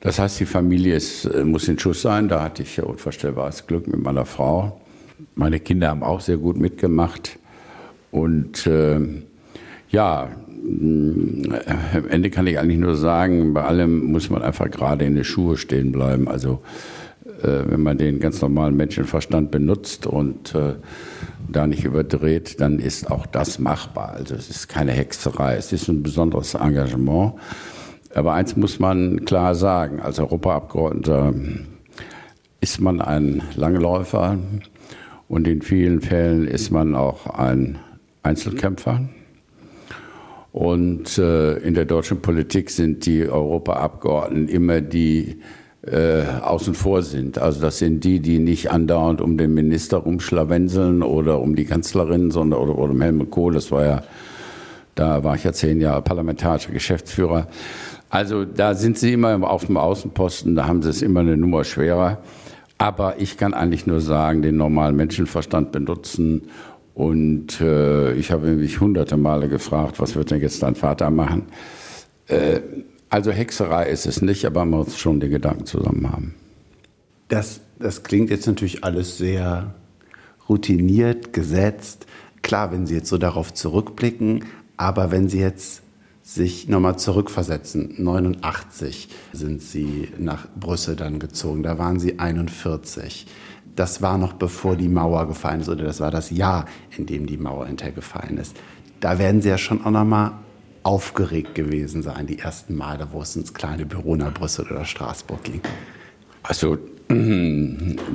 Das 0.00 0.18
heißt, 0.18 0.40
die 0.40 0.46
Familie 0.46 0.96
ist, 0.96 1.26
äh, 1.26 1.44
muss 1.44 1.68
in 1.68 1.78
Schuss 1.78 2.00
sein. 2.00 2.28
Da 2.28 2.42
hatte 2.42 2.62
ich 2.62 2.82
unvorstellbares 2.82 3.66
Glück 3.66 3.86
mit 3.86 4.02
meiner 4.02 4.24
Frau. 4.24 4.80
Meine 5.34 5.60
Kinder 5.60 5.88
haben 5.88 6.02
auch 6.02 6.20
sehr 6.20 6.36
gut 6.36 6.56
mitgemacht. 6.56 7.38
Und 8.10 8.66
äh, 8.66 9.00
ja, 9.90 10.28
am 10.64 12.08
Ende 12.08 12.30
kann 12.30 12.46
ich 12.46 12.58
eigentlich 12.58 12.78
nur 12.78 12.96
sagen, 12.96 13.52
bei 13.52 13.64
allem 13.64 14.12
muss 14.12 14.30
man 14.30 14.42
einfach 14.42 14.70
gerade 14.70 15.04
in 15.04 15.14
den 15.14 15.24
Schuhe 15.24 15.56
stehen 15.56 15.92
bleiben. 15.92 16.28
Also 16.28 16.62
äh, 17.42 17.64
wenn 17.66 17.82
man 17.82 17.98
den 17.98 18.20
ganz 18.20 18.40
normalen 18.40 18.76
Menschenverstand 18.76 19.50
benutzt 19.50 20.06
und 20.06 20.54
äh, 20.54 20.74
da 21.50 21.66
nicht 21.66 21.84
überdreht, 21.84 22.60
dann 22.60 22.78
ist 22.78 23.10
auch 23.10 23.26
das 23.26 23.58
machbar. 23.58 24.12
Also 24.12 24.34
es 24.34 24.48
ist 24.48 24.68
keine 24.68 24.92
Hexerei, 24.92 25.56
es 25.56 25.72
ist 25.72 25.88
ein 25.88 26.02
besonderes 26.02 26.54
Engagement. 26.54 27.34
Aber 28.14 28.34
eins 28.34 28.56
muss 28.56 28.78
man 28.78 29.24
klar 29.24 29.54
sagen, 29.54 30.00
als 30.00 30.18
Europaabgeordneter 30.18 31.34
ist 32.60 32.80
man 32.80 33.00
ein 33.00 33.42
Langläufer 33.56 34.38
und 35.32 35.48
in 35.48 35.62
vielen 35.62 36.02
Fällen 36.02 36.46
ist 36.46 36.70
man 36.70 36.94
auch 36.94 37.24
ein 37.24 37.78
Einzelkämpfer. 38.22 39.00
Und 40.52 41.16
äh, 41.16 41.54
in 41.56 41.72
der 41.72 41.86
deutschen 41.86 42.20
Politik 42.20 42.68
sind 42.68 43.06
die 43.06 43.26
Europaabgeordneten 43.26 44.48
immer 44.48 44.82
die 44.82 45.38
äh, 45.86 46.24
außen 46.42 46.74
vor 46.74 47.00
sind. 47.00 47.38
Also 47.38 47.62
das 47.62 47.78
sind 47.78 48.04
die, 48.04 48.20
die 48.20 48.40
nicht 48.40 48.70
andauernd 48.70 49.22
um 49.22 49.38
den 49.38 49.54
Minister 49.54 49.96
rumschlawenseln 49.96 51.02
oder 51.02 51.40
um 51.40 51.56
die 51.56 51.64
Kanzlerin, 51.64 52.30
sondern 52.30 52.60
oder, 52.60 52.76
oder 52.76 52.92
um 52.92 53.00
Helmut 53.00 53.30
Kohl. 53.30 53.54
Das 53.54 53.72
war 53.72 53.86
ja, 53.86 54.02
da 54.94 55.24
war 55.24 55.36
ich 55.36 55.44
ja 55.44 55.54
zehn 55.54 55.80
Jahre 55.80 56.02
parlamentarischer 56.02 56.72
Geschäftsführer. 56.72 57.48
Also 58.10 58.44
da 58.44 58.74
sind 58.74 58.98
sie 58.98 59.14
immer 59.14 59.50
auf 59.50 59.64
dem 59.64 59.78
Außenposten, 59.78 60.56
da 60.56 60.66
haben 60.66 60.82
sie 60.82 60.90
es 60.90 61.00
immer 61.00 61.20
eine 61.20 61.38
Nummer 61.38 61.64
schwerer. 61.64 62.18
Aber 62.82 63.20
ich 63.20 63.36
kann 63.36 63.54
eigentlich 63.54 63.86
nur 63.86 64.00
sagen, 64.00 64.42
den 64.42 64.56
normalen 64.56 64.96
Menschenverstand 64.96 65.70
benutzen. 65.70 66.48
Und 66.94 67.60
äh, 67.60 68.12
ich 68.14 68.32
habe 68.32 68.48
mich 68.48 68.80
hunderte 68.80 69.16
Male 69.16 69.48
gefragt, 69.48 70.00
was 70.00 70.16
wird 70.16 70.32
denn 70.32 70.40
jetzt 70.40 70.64
dein 70.64 70.74
Vater 70.74 71.08
machen? 71.12 71.44
Äh, 72.26 72.58
also 73.08 73.30
Hexerei 73.30 73.88
ist 73.88 74.06
es 74.06 74.20
nicht, 74.20 74.44
aber 74.46 74.64
man 74.64 74.80
muss 74.80 74.98
schon 74.98 75.20
die 75.20 75.28
Gedanken 75.28 75.64
zusammen 75.64 76.10
haben. 76.10 76.34
Das, 77.28 77.60
das 77.78 78.02
klingt 78.02 78.30
jetzt 78.30 78.48
natürlich 78.48 78.82
alles 78.82 79.16
sehr 79.16 79.74
routiniert, 80.48 81.32
gesetzt. 81.32 82.06
Klar, 82.42 82.72
wenn 82.72 82.88
Sie 82.88 82.94
jetzt 82.94 83.10
so 83.10 83.16
darauf 83.16 83.54
zurückblicken, 83.54 84.44
aber 84.76 85.12
wenn 85.12 85.28
Sie 85.28 85.38
jetzt 85.38 85.82
sich 86.22 86.68
nochmal 86.68 86.98
zurückversetzen, 86.98 87.96
89 87.98 89.08
sind 89.32 89.60
Sie 89.60 90.08
nach 90.18 90.46
Brüssel 90.54 90.96
dann 90.96 91.18
gezogen, 91.18 91.62
da 91.62 91.78
waren 91.78 91.98
Sie 91.98 92.18
41. 92.18 93.26
Das 93.74 94.02
war 94.02 94.18
noch 94.18 94.34
bevor 94.34 94.76
die 94.76 94.88
Mauer 94.88 95.26
gefallen 95.26 95.60
ist 95.60 95.68
oder 95.68 95.84
das 95.84 96.00
war 96.00 96.10
das 96.10 96.30
Jahr, 96.30 96.66
in 96.96 97.06
dem 97.06 97.26
die 97.26 97.38
Mauer 97.38 97.66
hintergefallen 97.66 98.38
ist. 98.38 98.56
Da 99.00 99.18
werden 99.18 99.42
Sie 99.42 99.48
ja 99.48 99.58
schon 99.58 99.84
auch 99.84 99.90
nochmal 99.90 100.32
aufgeregt 100.82 101.54
gewesen 101.54 102.02
sein, 102.02 102.26
die 102.26 102.38
ersten 102.38 102.76
Male, 102.76 103.08
wo 103.12 103.22
es 103.22 103.36
ins 103.36 103.54
kleine 103.54 103.86
Büro 103.86 104.16
nach 104.16 104.34
Brüssel 104.34 104.66
oder 104.66 104.84
Straßburg 104.84 105.42
ging? 105.44 105.60
Also 106.42 106.78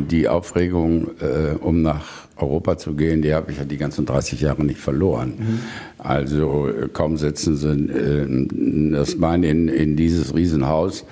die 0.10 0.28
Aufregung, 0.28 1.10
äh, 1.20 1.56
um 1.60 1.82
nach 1.82 2.28
Europa 2.38 2.78
zu 2.78 2.94
gehen, 2.94 3.22
die 3.22 3.34
habe 3.34 3.52
ich 3.52 3.58
ja 3.58 3.66
die 3.66 3.78
ganzen 3.78 4.06
30 4.06 4.42
Jahre 4.42 4.64
nicht 4.64 4.80
verloren. 4.80 5.34
Mhm. 5.38 5.60
Also 5.98 6.68
äh, 6.68 6.88
kaum 6.92 7.18
setzen 7.18 7.56
Sie 7.56 7.70
äh, 7.70 8.92
das 8.92 9.20
Bein 9.20 9.44
in, 9.44 9.68
in 9.68 9.96
dieses 9.96 10.36
Riesenhaus. 10.36 11.06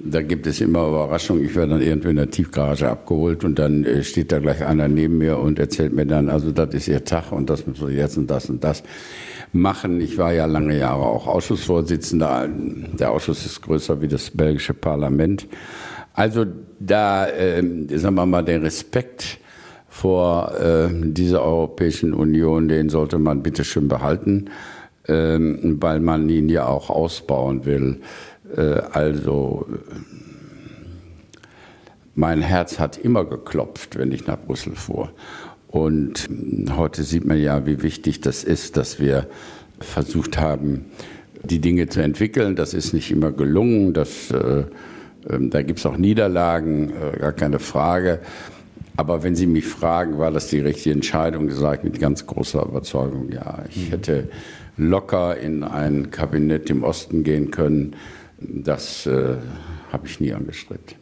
Da 0.00 0.22
gibt 0.22 0.46
es 0.46 0.60
immer 0.60 0.86
Überraschungen. 0.86 1.44
Ich 1.44 1.56
werde 1.56 1.72
dann 1.72 1.82
irgendwie 1.82 2.10
in 2.10 2.16
der 2.16 2.30
Tiefgarage 2.30 2.88
abgeholt 2.88 3.42
und 3.42 3.58
dann 3.58 3.84
äh, 3.84 4.04
steht 4.04 4.30
da 4.30 4.38
gleich 4.38 4.64
einer 4.64 4.86
neben 4.88 5.18
mir 5.18 5.38
und 5.38 5.58
erzählt 5.58 5.92
mir 5.92 6.06
dann, 6.06 6.28
also 6.28 6.52
das 6.52 6.72
ist 6.74 6.88
Ihr 6.88 7.04
Tag 7.04 7.32
und 7.32 7.50
das 7.50 7.66
müssen 7.66 7.88
wir 7.88 7.94
jetzt 7.94 8.16
und 8.16 8.30
das 8.30 8.48
und 8.48 8.62
das 8.62 8.84
machen. 9.52 10.00
Ich 10.00 10.16
war 10.18 10.32
ja 10.32 10.46
lange 10.46 10.78
Jahre 10.78 11.02
auch 11.02 11.26
Ausschussvorsitzender. 11.26 12.48
Der 12.98 13.10
Ausschuss 13.10 13.44
ist 13.44 13.62
größer 13.62 14.00
wie 14.00 14.08
das 14.08 14.30
belgische 14.30 14.74
Parlament. 14.74 15.48
Also 16.18 16.46
da, 16.80 17.28
äh, 17.28 17.62
sagen 17.96 18.16
wir 18.16 18.26
mal, 18.26 18.42
der 18.42 18.60
Respekt 18.60 19.38
vor 19.88 20.52
äh, 20.60 20.88
dieser 20.92 21.44
Europäischen 21.44 22.12
Union, 22.12 22.66
den 22.66 22.88
sollte 22.88 23.20
man 23.20 23.44
bitte 23.44 23.62
schön 23.62 23.86
behalten, 23.86 24.46
äh, 25.04 25.38
weil 25.38 26.00
man 26.00 26.28
ihn 26.28 26.48
ja 26.48 26.66
auch 26.66 26.90
ausbauen 26.90 27.64
will. 27.66 28.00
Äh, 28.56 28.80
also 28.90 29.64
mein 32.16 32.42
Herz 32.42 32.80
hat 32.80 32.98
immer 32.98 33.24
geklopft, 33.24 33.96
wenn 33.96 34.10
ich 34.10 34.26
nach 34.26 34.40
Brüssel 34.40 34.74
fuhr. 34.74 35.12
Und 35.68 36.28
heute 36.76 37.04
sieht 37.04 37.26
man 37.26 37.40
ja, 37.40 37.64
wie 37.64 37.80
wichtig 37.84 38.22
das 38.22 38.42
ist, 38.42 38.76
dass 38.76 38.98
wir 38.98 39.28
versucht 39.78 40.36
haben, 40.36 40.86
die 41.44 41.60
Dinge 41.60 41.88
zu 41.88 42.02
entwickeln. 42.02 42.56
Das 42.56 42.74
ist 42.74 42.92
nicht 42.92 43.12
immer 43.12 43.30
gelungen. 43.30 43.92
Das, 43.92 44.32
äh, 44.32 44.36
äh, 44.36 44.64
da 45.22 45.62
gibt 45.62 45.78
es 45.78 45.86
auch 45.86 45.96
Niederlagen, 45.96 46.90
äh, 46.90 47.18
gar 47.18 47.32
keine 47.32 47.58
Frage. 47.58 48.20
Aber 48.96 49.22
wenn 49.22 49.36
Sie 49.36 49.46
mich 49.46 49.66
fragen, 49.66 50.18
war 50.18 50.30
das 50.30 50.48
die 50.48 50.58
richtige 50.58 50.92
Entscheidung, 50.92 51.50
sage 51.50 51.78
ich 51.78 51.84
mit 51.84 52.00
ganz 52.00 52.26
großer 52.26 52.64
Überzeugung, 52.64 53.30
ja. 53.30 53.62
Ich 53.68 53.86
mhm. 53.86 53.90
hätte 53.90 54.28
locker 54.76 55.38
in 55.38 55.62
ein 55.62 56.10
Kabinett 56.10 56.70
im 56.70 56.82
Osten 56.82 57.22
gehen 57.22 57.50
können. 57.50 57.94
Das 58.40 59.06
äh, 59.06 59.36
habe 59.92 60.06
ich 60.06 60.20
nie 60.20 60.32
angestrebt. 60.32 60.96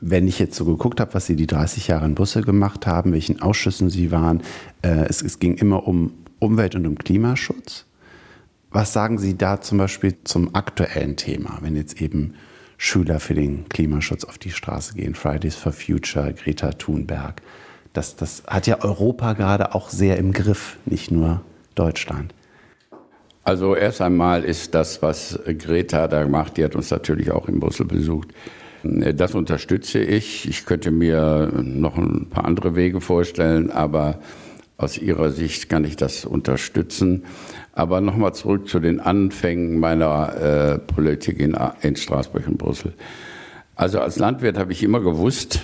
Wenn 0.00 0.28
ich 0.28 0.38
jetzt 0.38 0.56
so 0.56 0.64
geguckt 0.64 1.00
habe, 1.00 1.14
was 1.14 1.26
Sie 1.26 1.34
die 1.34 1.46
30 1.46 1.88
Jahre 1.88 2.06
in 2.06 2.14
Brüssel 2.14 2.44
gemacht 2.44 2.86
haben, 2.86 3.12
welchen 3.12 3.42
Ausschüssen 3.42 3.90
Sie 3.90 4.12
waren, 4.12 4.42
äh, 4.82 5.06
es, 5.08 5.22
es 5.22 5.38
ging 5.38 5.54
immer 5.54 5.88
um 5.88 6.12
Umwelt 6.38 6.74
und 6.74 6.86
um 6.86 6.96
Klimaschutz. 6.96 7.84
Was 8.70 8.92
sagen 8.92 9.18
Sie 9.18 9.36
da 9.36 9.60
zum 9.60 9.78
Beispiel 9.78 10.14
zum 10.24 10.54
aktuellen 10.54 11.16
Thema, 11.16 11.58
wenn 11.62 11.74
jetzt 11.74 12.00
eben 12.00 12.34
Schüler 12.78 13.20
für 13.20 13.34
den 13.34 13.68
Klimaschutz 13.68 14.24
auf 14.24 14.38
die 14.38 14.52
Straße 14.52 14.94
gehen, 14.94 15.14
Fridays 15.14 15.56
for 15.56 15.72
Future, 15.72 16.32
Greta 16.32 16.72
Thunberg? 16.72 17.42
Das, 17.92 18.16
das 18.16 18.44
hat 18.46 18.66
ja 18.66 18.82
Europa 18.82 19.34
gerade 19.34 19.74
auch 19.74 19.90
sehr 19.90 20.16
im 20.16 20.32
Griff, 20.32 20.78
nicht 20.86 21.10
nur 21.10 21.42
Deutschland. 21.74 22.32
Also 23.42 23.74
erst 23.74 24.00
einmal 24.00 24.44
ist 24.44 24.74
das, 24.74 25.02
was 25.02 25.38
Greta 25.44 26.06
da 26.06 26.26
macht, 26.28 26.56
die 26.56 26.64
hat 26.64 26.76
uns 26.76 26.90
natürlich 26.90 27.30
auch 27.30 27.48
in 27.48 27.60
Brüssel 27.60 27.86
besucht. 27.86 28.28
Das 28.84 29.34
unterstütze 29.34 29.98
ich. 29.98 30.48
Ich 30.48 30.64
könnte 30.64 30.90
mir 30.90 31.50
noch 31.62 31.98
ein 31.98 32.28
paar 32.30 32.44
andere 32.44 32.76
Wege 32.76 33.00
vorstellen, 33.00 33.70
aber 33.70 34.20
aus 34.76 34.96
ihrer 34.98 35.30
Sicht 35.30 35.68
kann 35.68 35.84
ich 35.84 35.96
das 35.96 36.24
unterstützen. 36.24 37.24
Aber 37.78 38.00
nochmal 38.00 38.34
zurück 38.34 38.68
zu 38.68 38.80
den 38.80 38.98
Anfängen 38.98 39.78
meiner 39.78 40.34
äh, 40.34 40.78
Politik 40.80 41.38
in, 41.38 41.56
in 41.80 41.94
Straßburg 41.94 42.48
und 42.48 42.58
Brüssel. 42.58 42.92
Also 43.76 44.00
als 44.00 44.18
Landwirt 44.18 44.58
habe 44.58 44.72
ich 44.72 44.82
immer 44.82 44.98
gewusst, 44.98 45.60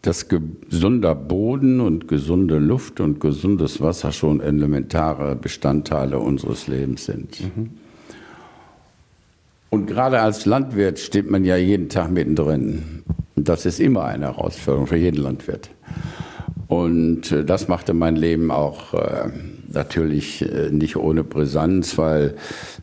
dass 0.00 0.28
gesunder 0.28 1.14
Boden 1.14 1.78
und 1.78 2.08
gesunde 2.08 2.58
Luft 2.58 3.00
und 3.00 3.20
gesundes 3.20 3.82
Wasser 3.82 4.12
schon 4.12 4.40
elementare 4.40 5.36
Bestandteile 5.36 6.18
unseres 6.18 6.68
Lebens 6.68 7.04
sind. 7.04 7.42
Mhm. 7.42 7.70
Und 9.68 9.84
gerade 9.84 10.20
als 10.20 10.46
Landwirt 10.46 11.00
steht 11.00 11.30
man 11.30 11.44
ja 11.44 11.58
jeden 11.58 11.90
Tag 11.90 12.10
mittendrin. 12.10 13.02
Das 13.36 13.66
ist 13.66 13.78
immer 13.78 14.04
eine 14.04 14.28
Herausforderung 14.28 14.86
für 14.86 14.96
jeden 14.96 15.22
Landwirt. 15.22 15.68
Und 16.66 17.30
äh, 17.30 17.44
das 17.44 17.68
machte 17.68 17.92
mein 17.92 18.16
Leben 18.16 18.50
auch 18.50 18.94
äh, 18.94 19.28
natürlich 19.74 20.42
äh, 20.42 20.70
nicht 20.70 20.96
ohne 20.96 21.24
Brisanz, 21.24 21.98
weil 21.98 22.34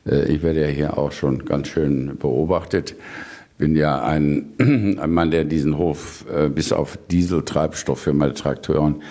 äh, 0.05 0.25
ich 0.25 0.43
werde 0.43 0.61
ja 0.61 0.67
hier 0.67 0.97
auch 0.97 1.11
schon 1.11 1.45
ganz 1.45 1.67
schön 1.67 2.17
beobachtet. 2.17 2.91
Ich 2.91 3.57
bin 3.57 3.75
ja 3.75 4.01
ein, 4.01 4.53
ein 4.59 5.11
Mann, 5.11 5.31
der 5.31 5.45
diesen 5.45 5.77
Hof 5.77 6.25
äh, 6.33 6.49
bis 6.49 6.71
auf 6.71 6.97
Dieseltreibstoff 7.09 7.99
für 7.99 8.13
meine 8.13 8.33
Traktoren 8.33 9.01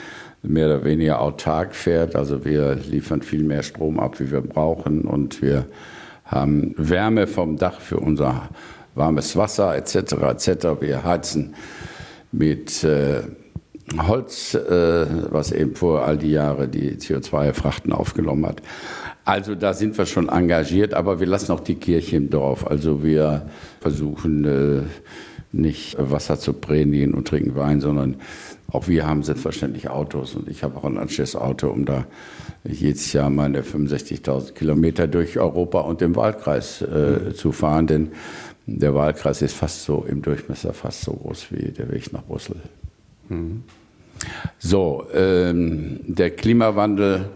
mehr 0.43 0.67
oder 0.67 0.85
weniger 0.85 1.21
autark 1.21 1.75
fährt. 1.75 2.17
Also 2.17 2.45
wir 2.45 2.75
liefern 2.75 3.23
viel 3.23 3.43
mehr 3.45 3.63
Strom 3.63 4.01
ab, 4.01 4.21
wie 4.21 4.31
wir 4.31 4.41
brauchen 4.41 5.03
und 5.03 5.43
wir 5.43 5.67
haben 6.25 6.75
Wärme 6.77 7.27
vom 7.27 7.57
Dach 7.57 7.81
für 7.81 7.99
unser 7.99 8.49
warmes 8.95 9.37
Wasser 9.37 9.77
etc. 9.77 10.13
etc. 10.23 10.67
Wir 10.81 11.05
heizen 11.05 11.55
mit 12.33 12.85
äh, 12.85 13.23
Holz, 13.99 14.55
äh, 14.55 15.07
was 15.31 15.53
eben 15.53 15.75
vor 15.75 16.05
all 16.05 16.17
die 16.19 16.31
Jahre 16.31 16.69
die 16.69 16.93
CO2-Frachten 16.93 17.93
aufgenommen 17.93 18.47
hat. 18.47 18.63
Also 19.25 19.55
da 19.55 19.75
sind 19.75 19.97
wir 19.99 20.07
schon 20.07 20.29
engagiert, 20.29 20.95
aber 20.95 21.21
wir 21.21 21.27
lassen 21.27 21.53
auch 21.53 21.61
die 21.61 21.75
Kirche 21.75 22.17
im 22.17 22.31
Dorf. 22.31 22.67
Also 22.67 23.03
wir 23.03 23.47
versuchen 23.81 24.45
äh, 24.45 24.83
nicht 25.53 25.97
Wasser 25.99 26.39
zu 26.39 26.53
predigen 26.53 27.15
und 27.15 27.29
trinken 27.29 27.57
Wein, 27.57 27.81
sondern 27.81 28.17
auch 28.71 28.87
wir 28.87 29.07
haben 29.07 29.23
selbstverständlich 29.23 29.91
Autos 29.91 30.37
und 30.37 30.49
ich 30.49 30.63
habe 30.63 30.77
auch 30.77 30.85
ein 30.85 30.97
anständiges 30.97 31.35
Auto, 31.35 31.69
um 31.69 31.85
da 31.85 32.07
jedes 32.65 33.13
Jahr 33.13 33.31
meine 33.31 33.63
65.000 33.63 34.53
Kilometer 34.53 35.09
durch 35.09 35.39
Europa 35.39 35.81
und 35.81 36.01
den 36.01 36.15
Wahlkreis 36.15 36.83
äh, 36.83 37.35
zu 37.35 37.53
fahren, 37.53 37.87
denn 37.89 38.11
der 38.67 38.95
Wahlkreis 38.95 39.43
ist 39.43 39.55
fast 39.55 39.83
so 39.83 40.07
im 40.09 40.23
Durchmesser 40.23 40.73
fast 40.73 41.03
so 41.03 41.13
groß 41.13 41.47
wie 41.51 41.73
der 41.73 41.91
Weg 41.91 42.13
nach 42.13 42.23
Brüssel. 42.23 42.57
Mhm. 43.29 43.65
So, 44.59 45.07
ähm, 45.15 46.01
der 46.07 46.31
Klimawandel, 46.31 47.31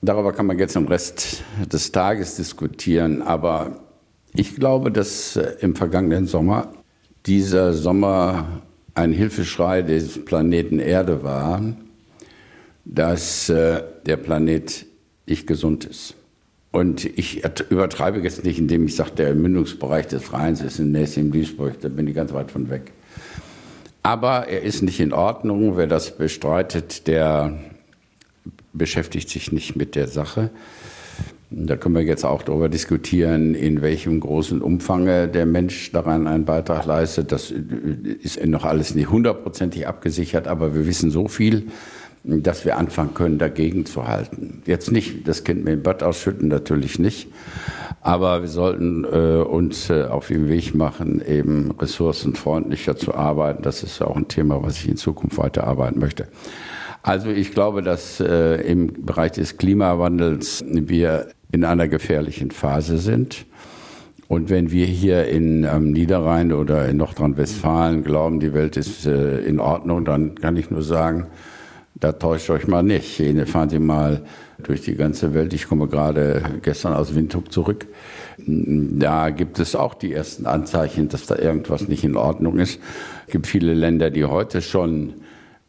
darüber 0.00 0.32
kann 0.32 0.46
man 0.46 0.58
jetzt 0.58 0.76
den 0.76 0.88
Rest 0.88 1.42
des 1.70 1.92
Tages 1.92 2.36
diskutieren, 2.36 3.22
aber 3.22 3.76
ich 4.34 4.56
glaube, 4.56 4.90
dass 4.90 5.36
äh, 5.36 5.56
im 5.60 5.76
vergangenen 5.76 6.26
Sommer 6.26 6.72
dieser 7.26 7.72
Sommer 7.72 8.62
ein 8.94 9.12
Hilfeschrei 9.12 9.82
des 9.82 10.24
Planeten 10.24 10.78
Erde 10.78 11.22
war, 11.22 11.62
dass 12.84 13.48
äh, 13.48 13.82
der 14.06 14.16
Planet 14.16 14.86
nicht 15.26 15.46
gesund 15.46 15.84
ist. 15.84 16.14
Und 16.72 17.04
ich 17.04 17.44
übertreibe 17.70 18.20
jetzt 18.20 18.44
nicht, 18.44 18.58
indem 18.58 18.86
ich 18.86 18.96
sage, 18.96 19.12
der 19.12 19.34
Mündungsbereich 19.34 20.06
des 20.08 20.32
Rheins 20.32 20.62
ist 20.62 20.78
in 20.78 20.90
Nächst 20.90 21.18
in 21.18 21.30
Duisburg, 21.30 21.78
da 21.80 21.88
bin 21.88 22.08
ich 22.08 22.14
ganz 22.14 22.32
weit 22.32 22.50
von 22.50 22.70
weg. 22.70 22.92
Aber 24.02 24.48
er 24.48 24.62
ist 24.62 24.82
nicht 24.82 25.00
in 25.00 25.12
Ordnung. 25.12 25.76
Wer 25.76 25.86
das 25.86 26.16
bestreitet, 26.16 27.06
der 27.06 27.58
beschäftigt 28.72 29.28
sich 29.28 29.52
nicht 29.52 29.76
mit 29.76 29.94
der 29.94 30.08
Sache. 30.08 30.50
Da 31.50 31.76
können 31.76 31.94
wir 31.94 32.02
jetzt 32.02 32.24
auch 32.24 32.42
darüber 32.42 32.70
diskutieren, 32.70 33.54
in 33.54 33.82
welchem 33.82 34.20
großen 34.20 34.62
Umfang 34.62 35.04
der 35.04 35.44
Mensch 35.44 35.92
daran 35.92 36.26
einen 36.26 36.46
Beitrag 36.46 36.86
leistet. 36.86 37.30
Das 37.30 37.50
ist 37.50 38.44
noch 38.46 38.64
alles 38.64 38.94
nicht 38.94 39.10
hundertprozentig 39.10 39.86
abgesichert, 39.86 40.48
aber 40.48 40.74
wir 40.74 40.86
wissen 40.86 41.10
so 41.10 41.28
viel, 41.28 41.66
dass 42.24 42.64
wir 42.64 42.76
anfangen 42.76 43.14
können, 43.14 43.38
dagegen 43.38 43.84
zu 43.84 44.06
halten. 44.06 44.62
Jetzt 44.66 44.92
nicht 44.92 45.26
das 45.26 45.42
Kind 45.44 45.64
mit 45.64 45.72
dem 45.72 45.82
Bad 45.82 46.02
ausschütten, 46.02 46.48
natürlich 46.48 46.98
nicht. 46.98 47.28
Aber 48.00 48.42
wir 48.42 48.48
sollten 48.48 49.04
äh, 49.04 49.42
uns 49.42 49.90
äh, 49.90 50.04
auf 50.04 50.28
den 50.28 50.48
Weg 50.48 50.74
machen, 50.74 51.22
eben 51.26 51.72
ressourcenfreundlicher 51.72 52.96
zu 52.96 53.14
arbeiten. 53.14 53.62
Das 53.62 53.82
ist 53.82 54.02
auch 54.02 54.16
ein 54.16 54.28
Thema, 54.28 54.62
was 54.62 54.78
ich 54.78 54.88
in 54.88 54.96
Zukunft 54.96 55.38
weiterarbeiten 55.38 56.00
möchte. 56.00 56.28
Also 57.02 57.30
ich 57.30 57.52
glaube, 57.52 57.82
dass 57.82 58.20
äh, 58.20 58.56
im 58.62 59.04
Bereich 59.04 59.32
des 59.32 59.56
Klimawandels 59.56 60.64
wir 60.68 61.28
in 61.50 61.64
einer 61.64 61.88
gefährlichen 61.88 62.52
Phase 62.52 62.98
sind. 62.98 63.46
Und 64.28 64.48
wenn 64.48 64.70
wir 64.70 64.86
hier 64.86 65.26
in 65.26 65.64
ähm, 65.64 65.92
Niederrhein 65.92 66.52
oder 66.52 66.88
in 66.88 66.96
Nordrhein-Westfalen 66.96 68.02
glauben, 68.02 68.40
die 68.40 68.54
Welt 68.54 68.76
ist 68.76 69.04
äh, 69.04 69.40
in 69.40 69.60
Ordnung, 69.60 70.04
dann 70.04 70.36
kann 70.36 70.56
ich 70.56 70.70
nur 70.70 70.82
sagen, 70.82 71.26
da 71.94 72.12
täuscht 72.12 72.50
euch 72.50 72.66
mal 72.66 72.82
nicht. 72.82 73.22
Fahren 73.46 73.68
Sie 73.68 73.78
mal 73.78 74.22
durch 74.62 74.80
die 74.82 74.94
ganze 74.94 75.34
Welt. 75.34 75.52
Ich 75.52 75.68
komme 75.68 75.88
gerade 75.88 76.42
gestern 76.62 76.94
aus 76.94 77.14
Windhoek 77.14 77.52
zurück. 77.52 77.86
Da 78.38 79.30
gibt 79.30 79.58
es 79.58 79.76
auch 79.76 79.94
die 79.94 80.12
ersten 80.12 80.46
Anzeichen, 80.46 81.08
dass 81.08 81.26
da 81.26 81.36
irgendwas 81.36 81.88
nicht 81.88 82.04
in 82.04 82.16
Ordnung 82.16 82.58
ist. 82.58 82.80
Es 83.26 83.32
gibt 83.32 83.46
viele 83.46 83.74
Länder, 83.74 84.10
die 84.10 84.24
heute 84.24 84.62
schon 84.62 85.14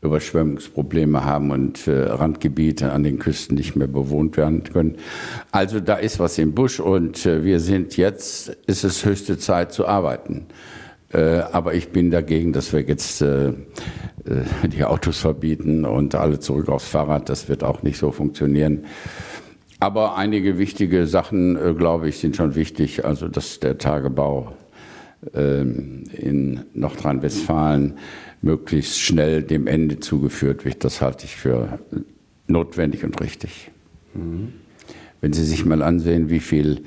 Überschwemmungsprobleme 0.04 1.24
haben 1.24 1.52
und 1.52 1.88
äh, 1.88 2.04
Randgebiete 2.04 2.92
an 2.92 3.04
den 3.04 3.20
Küsten 3.20 3.56
nicht 3.56 3.76
mehr 3.76 3.88
bewohnt 3.88 4.36
werden 4.38 4.64
können. 4.64 4.98
Also 5.52 5.80
da 5.80 5.96
ist 5.96 6.20
was 6.20 6.38
im 6.38 6.54
Busch 6.54 6.80
und 6.80 7.26
äh, 7.26 7.44
wir 7.44 7.60
sind 7.60 7.96
jetzt, 7.96 8.50
ist 8.68 8.84
es 8.84 9.06
höchste 9.06 9.38
Zeit 9.38 9.72
zu 9.72 9.88
arbeiten. 9.88 10.48
Äh, 11.14 11.44
aber 11.52 11.76
ich 11.76 11.90
bin 11.90 12.12
dagegen, 12.12 12.54
dass 12.54 12.74
wir 12.74 12.82
jetzt 12.82 13.22
äh, 13.22 13.50
äh, 13.50 13.54
die 14.68 14.84
Autos 14.84 15.20
verbieten 15.20 15.86
und 15.86 16.16
alle 16.16 16.40
zurück 16.40 16.70
aufs 16.70 16.88
Fahrrad. 16.88 17.30
Das 17.30 17.50
wird 17.50 17.64
auch 17.64 17.84
nicht 17.84 17.98
so 17.98 18.12
funktionieren. 18.12 18.86
Aber 19.80 20.16
einige 20.16 20.58
wichtige 20.58 21.06
Sachen, 21.08 21.78
glaube 21.78 22.08
ich, 22.08 22.18
sind 22.18 22.38
schon 22.38 22.56
wichtig. 22.56 23.04
Also, 23.04 23.28
dass 23.28 23.60
der 23.60 23.78
Tagebau 23.78 24.54
ähm, 25.34 26.06
in 26.14 26.62
Nordrhein-Westfalen 26.74 27.98
möglichst 28.42 29.02
schnell 29.02 29.44
dem 29.44 29.68
Ende 29.68 30.00
zugeführt 30.00 30.64
wird. 30.64 30.86
Das 30.86 31.02
halte 31.02 31.26
ich 31.26 31.36
für 31.36 31.80
notwendig 32.48 33.04
und 33.04 33.20
richtig. 33.22 33.72
Mhm. 34.14 34.54
Wenn 35.22 35.34
Sie 35.34 35.46
sich 35.46 35.66
mal 35.66 35.82
ansehen, 35.82 36.30
wie 36.30 36.42
viel 36.42 36.84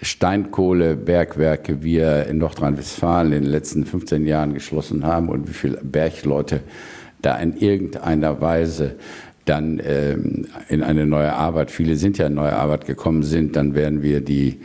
Steinkohlebergwerke 0.00 1.82
wir 1.82 2.26
in 2.26 2.38
Nordrhein-Westfalen 2.38 3.32
in 3.32 3.42
den 3.42 3.50
letzten 3.50 3.86
15 3.86 4.26
Jahren 4.26 4.54
geschlossen 4.54 5.04
haben 5.04 5.28
und 5.28 5.48
wie 5.48 5.54
viele 5.54 5.78
Bergleute 5.82 6.60
da 7.22 7.36
in 7.36 7.56
irgendeiner 7.56 8.40
Weise 8.40 8.96
dann 9.46 9.80
ähm, 9.84 10.46
in 10.68 10.82
eine 10.82 11.06
neue 11.06 11.32
Arbeit, 11.32 11.70
viele 11.70 11.96
sind 11.96 12.18
ja 12.18 12.26
in 12.26 12.34
neue 12.34 12.54
Arbeit 12.54 12.86
gekommen 12.86 13.22
sind, 13.22 13.56
dann 13.56 13.74
werden 13.74 14.02
wir 14.02 14.20
die 14.20 14.60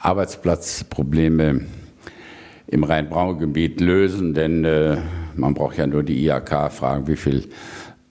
Arbeitsplatzprobleme 0.00 1.60
im 2.66 2.84
Rhein-Braun-Gebiet 2.84 3.80
lösen, 3.80 4.34
denn 4.34 4.64
äh, 4.64 4.96
man 5.36 5.54
braucht 5.54 5.76
ja 5.76 5.86
nur 5.86 6.02
die 6.02 6.26
IHK 6.26 6.72
fragen, 6.72 7.06
wie 7.06 7.16
viel 7.16 7.48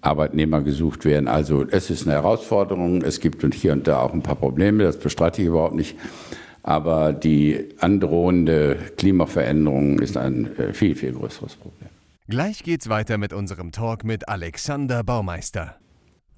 Arbeitnehmer 0.01 0.61
gesucht 0.61 1.05
werden. 1.05 1.27
Also 1.27 1.65
es 1.69 1.89
ist 1.89 2.07
eine 2.07 2.13
Herausforderung. 2.13 3.01
Es 3.01 3.19
gibt 3.19 3.43
und 3.43 3.53
hier 3.53 3.73
und 3.73 3.87
da 3.87 4.01
auch 4.01 4.13
ein 4.13 4.23
paar 4.23 4.35
Probleme. 4.35 4.83
Das 4.83 4.97
bestreite 4.97 5.41
ich 5.41 5.47
überhaupt 5.47 5.75
nicht. 5.75 5.97
Aber 6.63 7.13
die 7.13 7.69
androhende 7.79 8.77
Klimaveränderung 8.97 9.99
ist 9.99 10.17
ein 10.17 10.57
äh, 10.57 10.73
viel, 10.73 10.95
viel 10.95 11.13
größeres 11.13 11.55
Problem. 11.55 11.89
Gleich 12.27 12.63
geht's 12.63 12.87
weiter 12.87 13.17
mit 13.17 13.33
unserem 13.33 13.71
Talk 13.71 14.03
mit 14.03 14.29
Alexander 14.29 15.03
Baumeister. 15.03 15.75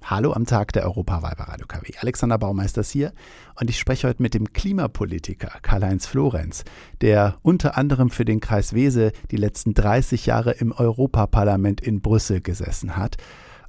Hallo 0.06 0.34
am 0.34 0.46
Tag 0.46 0.74
der 0.74 0.84
Europawahl 0.84 1.34
bei 1.38 1.46
Radio 1.46 1.66
KW. 1.66 1.94
Alexander 2.00 2.38
Baumeister 2.38 2.82
ist 2.82 2.92
hier 2.92 3.14
und 3.60 3.70
ich 3.70 3.80
spreche 3.80 4.10
heute 4.10 4.22
mit 4.22 4.34
dem 4.34 4.52
Klimapolitiker 4.52 5.52
Karl-Heinz 5.62 6.08
Florenz, 6.08 6.66
der 7.00 7.38
unter 7.42 7.78
anderem 7.78 8.10
für 8.10 8.26
den 8.26 8.42
Kreis 8.42 8.74
Wese 8.74 9.14
die 9.32 9.38
letzten 9.38 9.74
30 9.74 10.26
Jahre 10.26 10.52
im 10.52 10.74
Europaparlament 10.74 11.80
in 11.80 12.02
Brüssel 12.02 12.42
gesessen 12.42 12.98
hat. 12.98 13.16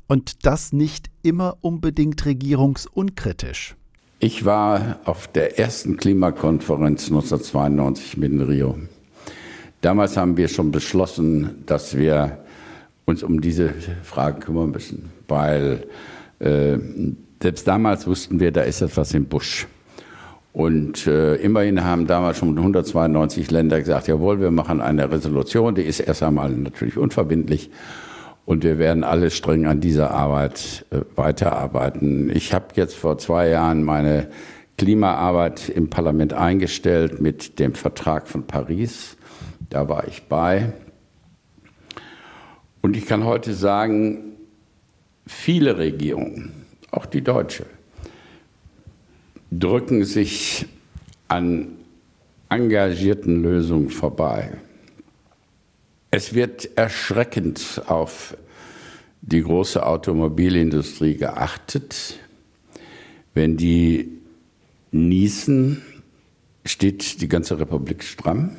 Und 0.07 0.45
das 0.47 0.73
nicht 0.73 1.11
immer 1.23 1.57
unbedingt 1.61 2.27
regierungsunkritisch. 2.27 3.77
Ich 4.21 4.45
war 4.45 5.01
auf 5.05 5.29
der 5.29 5.59
ersten 5.59 5.97
Klimakonferenz 5.97 7.09
1992 7.09 8.17
mit 8.17 8.33
in 8.33 8.41
Rio. 8.43 8.79
Damals 9.81 10.17
haben 10.17 10.37
wir 10.37 10.49
schon 10.49 10.71
beschlossen, 10.71 11.63
dass 11.67 11.97
wir 11.97 12.39
uns 13.05 13.23
um 13.23 13.41
diese 13.41 13.75
Fragen 14.03 14.41
kümmern 14.41 14.71
müssen, 14.71 15.11
weil 15.29 15.87
äh, 16.39 16.79
selbst 17.43 17.69
damals 17.69 18.07
wussten 18.07 18.41
wir, 18.41 18.51
da 18.51 18.63
ist 18.63 18.81
etwas 18.81 19.13
im 19.13 19.27
Busch. 19.27 19.67
Und 20.55 21.07
äh, 21.07 21.35
immerhin 21.35 21.85
haben 21.85 22.07
damals 22.07 22.39
schon 22.39 22.57
192 22.57 23.51
Länder 23.51 23.81
gesagt, 23.81 24.09
jawohl, 24.09 24.41
wir 24.41 24.51
machen 24.51 24.81
eine 24.81 25.11
Resolution, 25.11 25.75
die 25.75 25.83
ist 25.83 26.01
erst 26.01 26.23
einmal 26.23 26.51
natürlich 26.53 26.97
unverbindlich. 26.97 27.71
Und 28.47 28.63
wir 28.63 28.79
werden 28.79 29.05
alle 29.05 29.31
streng 29.31 29.67
an 29.67 29.81
dieser 29.81 30.11
Arbeit 30.11 30.85
äh, 30.91 31.01
weiterarbeiten. 31.17 32.31
Ich 32.35 32.53
habe 32.53 32.67
jetzt 32.75 32.95
vor 32.95 33.19
zwei 33.19 33.49
Jahren 33.49 33.83
meine 33.83 34.29
Klimaarbeit 34.77 35.69
im 35.69 35.89
Parlament 35.89 36.33
eingestellt 36.33 37.21
mit 37.21 37.59
dem 37.59 37.75
Vertrag 37.75 38.29
von 38.29 38.47
Paris. 38.47 39.17
Da 39.71 39.89
war 39.89 40.07
ich 40.07 40.25
bei. 40.25 40.73
Und 42.83 42.97
ich 42.97 43.07
kann 43.07 43.25
heute 43.25 43.55
sagen, 43.55 44.35
Viele 45.27 45.79
Regierungen, 45.79 46.53
auch 46.91 47.07
die 47.07 47.23
deutsche, 47.23 47.65
drücken 49.51 50.05
sich 50.05 50.67
an 51.29 51.69
engagierten 52.51 53.43
Lösungen 53.43 53.89
vorbei. 53.89 54.53
Es 56.17 56.33
wird 56.33 56.79
erschreckend 56.79 57.83
auf 57.89 58.37
die 59.21 59.43
große 59.43 59.85
Automobilindustrie 59.85 61.17
geachtet. 61.17 62.21
Wenn 63.35 63.57
die 63.57 64.13
niesen, 64.93 65.83
steht 66.65 67.21
die 67.21 67.27
ganze 67.27 67.59
Republik 67.59 68.05
stramm. 68.05 68.53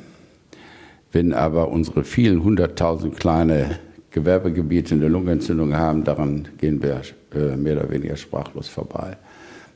Wenn 1.12 1.32
aber 1.32 1.68
unsere 1.68 2.04
vielen 2.04 2.44
hunderttausend 2.44 3.16
kleine 3.16 3.78
Gewerbegebiete 4.10 4.94
eine 4.94 5.08
Lungenentzündung 5.08 5.74
haben, 5.74 6.04
daran 6.04 6.48
gehen 6.58 6.82
wir 6.82 7.00
äh, 7.34 7.56
mehr 7.56 7.78
oder 7.78 7.90
weniger 7.90 8.16
sprachlos 8.16 8.68
vorbei. 8.68 9.16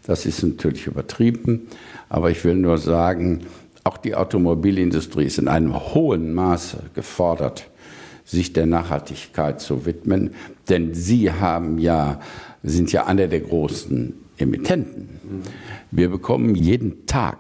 Das 0.05 0.27
ist 0.27 0.43
natürlich 0.43 0.87
übertrieben, 0.87 1.69
aber 2.11 2.31
ich 2.31 2.45
will 2.45 2.57
nur 2.57 2.77
sagen, 2.77 3.47
auch 3.85 3.97
die 3.97 4.15
Automobilindustrie 4.15 5.25
ist 5.25 5.39
in 5.39 5.49
einem 5.49 5.75
hohen 5.95 6.35
Maße 6.35 6.91
gefordert, 6.95 7.69
sich 8.25 8.53
der 8.53 8.67
Nachhaltigkeit 8.67 9.61
zu 9.61 9.87
widmen, 9.87 10.35
denn 10.69 10.95
sie 10.95 11.33
haben 11.33 11.79
ja, 11.79 12.21
sind 12.63 12.93
ja 12.93 13.07
einer 13.07 13.27
der 13.27 13.41
großen 13.41 14.15
Emittenten. 14.37 15.19
Wir 15.91 16.09
bekommen 16.09 16.55
jeden 16.55 17.07
Tag 17.07 17.39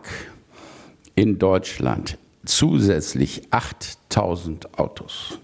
in 1.14 1.38
Deutschland 1.38 2.18
zusätzlich 2.44 3.42
8000 3.50 4.78
Autos. 4.78 5.38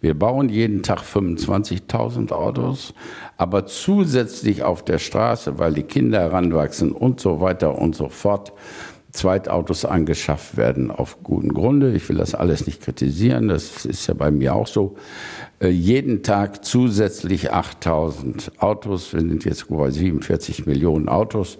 Wir 0.00 0.18
bauen 0.18 0.50
jeden 0.50 0.82
Tag 0.82 1.00
25.000 1.00 2.30
Autos, 2.30 2.92
aber 3.38 3.66
zusätzlich 3.66 4.62
auf 4.62 4.84
der 4.84 4.98
Straße, 4.98 5.58
weil 5.58 5.72
die 5.72 5.82
Kinder 5.82 6.20
heranwachsen 6.20 6.92
und 6.92 7.20
so 7.20 7.40
weiter 7.40 7.78
und 7.78 7.96
so 7.96 8.10
fort, 8.10 8.52
Zweitautos 9.14 9.84
angeschafft 9.84 10.56
werden 10.56 10.90
auf 10.90 11.22
guten 11.22 11.54
Grunde. 11.54 11.94
Ich 11.94 12.08
will 12.08 12.16
das 12.16 12.34
alles 12.34 12.66
nicht 12.66 12.82
kritisieren, 12.82 13.46
das 13.46 13.86
ist 13.86 14.08
ja 14.08 14.14
bei 14.14 14.32
mir 14.32 14.56
auch 14.56 14.66
so. 14.66 14.96
Äh, 15.60 15.68
jeden 15.68 16.24
Tag 16.24 16.64
zusätzlich 16.64 17.52
8000 17.52 18.50
Autos. 18.58 19.12
Wir 19.12 19.20
sind 19.20 19.44
jetzt 19.44 19.68
bei 19.68 19.88
47 19.88 20.66
Millionen 20.66 21.08
Autos. 21.08 21.58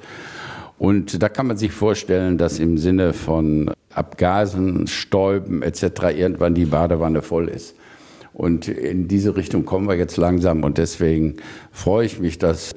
Und 0.79 1.23
da 1.23 1.29
kann 1.29 1.47
man 1.47 1.57
sich 1.57 1.71
vorstellen, 1.71 2.39
dass 2.39 2.59
im 2.59 2.77
Sinne 2.77 3.13
von 3.13 3.71
Abgasen, 3.95 4.89
Stäuben 4.89 5.63
etc. 5.63 5.83
irgendwann 6.17 6.55
die 6.55 6.67
Badewanne 6.67 7.23
voll 7.23 7.49
ist. 7.49 7.77
Und 8.33 8.67
in 8.67 9.07
diese 9.07 9.37
Richtung 9.37 9.65
kommen 9.65 9.89
wir 9.89 9.95
jetzt 9.95 10.17
langsam. 10.17 10.65
Und 10.65 10.77
deswegen 10.77 11.37
freue 11.71 12.05
ich 12.05 12.19
mich, 12.19 12.39
dass 12.39 12.75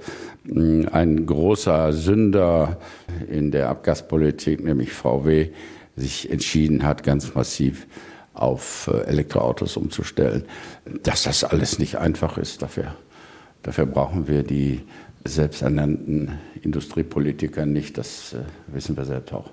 ein 0.49 1.25
großer 1.25 1.93
Sünder 1.93 2.77
in 3.29 3.51
der 3.51 3.69
Abgaspolitik, 3.69 4.63
nämlich 4.63 4.93
VW, 4.93 5.49
sich 5.95 6.29
entschieden 6.31 6.83
hat, 6.83 7.03
ganz 7.03 7.33
massiv 7.33 7.87
auf 8.33 8.89
äh, 8.93 9.01
Elektroautos 9.07 9.77
umzustellen. 9.77 10.45
Dass 11.03 11.23
das 11.23 11.43
alles 11.43 11.79
nicht 11.79 11.97
einfach 11.97 12.37
ist, 12.37 12.61
dafür, 12.61 12.95
dafür 13.63 13.87
brauchen 13.87 14.27
wir 14.27 14.43
die 14.43 14.81
selbsternannten 15.25 16.37
Industriepolitiker 16.61 17.65
nicht. 17.65 17.97
Das 17.97 18.33
äh, 18.33 18.37
wissen 18.73 18.95
wir 18.95 19.05
selbst 19.05 19.33
auch. 19.33 19.49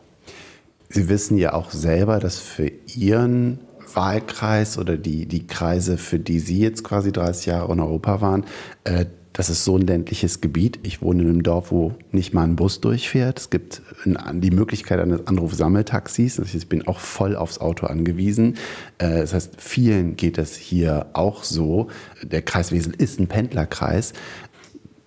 Sie 0.88 1.08
wissen 1.08 1.38
ja 1.38 1.54
auch 1.54 1.70
selber, 1.70 2.20
dass 2.20 2.38
für 2.38 2.70
Ihren 2.94 3.58
Wahlkreis 3.94 4.78
oder 4.78 4.96
die, 4.96 5.26
die 5.26 5.46
Kreise, 5.46 5.96
für 5.98 6.18
die 6.18 6.40
Sie 6.40 6.60
jetzt 6.60 6.84
quasi 6.84 7.10
30 7.10 7.46
Jahre 7.46 7.72
in 7.72 7.80
Europa 7.80 8.20
waren, 8.20 8.44
äh, 8.84 9.06
das 9.34 9.50
ist 9.50 9.64
so 9.64 9.76
ein 9.76 9.82
ländliches 9.82 10.40
Gebiet. 10.40 10.78
Ich 10.84 11.02
wohne 11.02 11.24
in 11.24 11.28
einem 11.28 11.42
Dorf, 11.42 11.72
wo 11.72 11.92
nicht 12.12 12.34
mal 12.34 12.44
ein 12.44 12.54
Bus 12.54 12.80
durchfährt. 12.80 13.40
Es 13.40 13.50
gibt 13.50 13.82
die 14.06 14.52
Möglichkeit 14.52 15.00
eines 15.00 15.26
Anruf-Sammeltaxis. 15.26 16.38
Ich 16.38 16.68
bin 16.68 16.86
auch 16.86 17.00
voll 17.00 17.34
aufs 17.34 17.58
Auto 17.58 17.86
angewiesen. 17.86 18.56
Äh, 18.98 19.18
das 19.18 19.34
heißt, 19.34 19.60
vielen 19.60 20.14
geht 20.14 20.38
das 20.38 20.54
hier 20.54 21.06
auch 21.14 21.42
so. 21.42 21.88
Der 22.22 22.42
Kreis 22.42 22.70
Wesel 22.70 22.94
ist 22.96 23.18
ein 23.18 23.26
Pendlerkreis. 23.26 24.12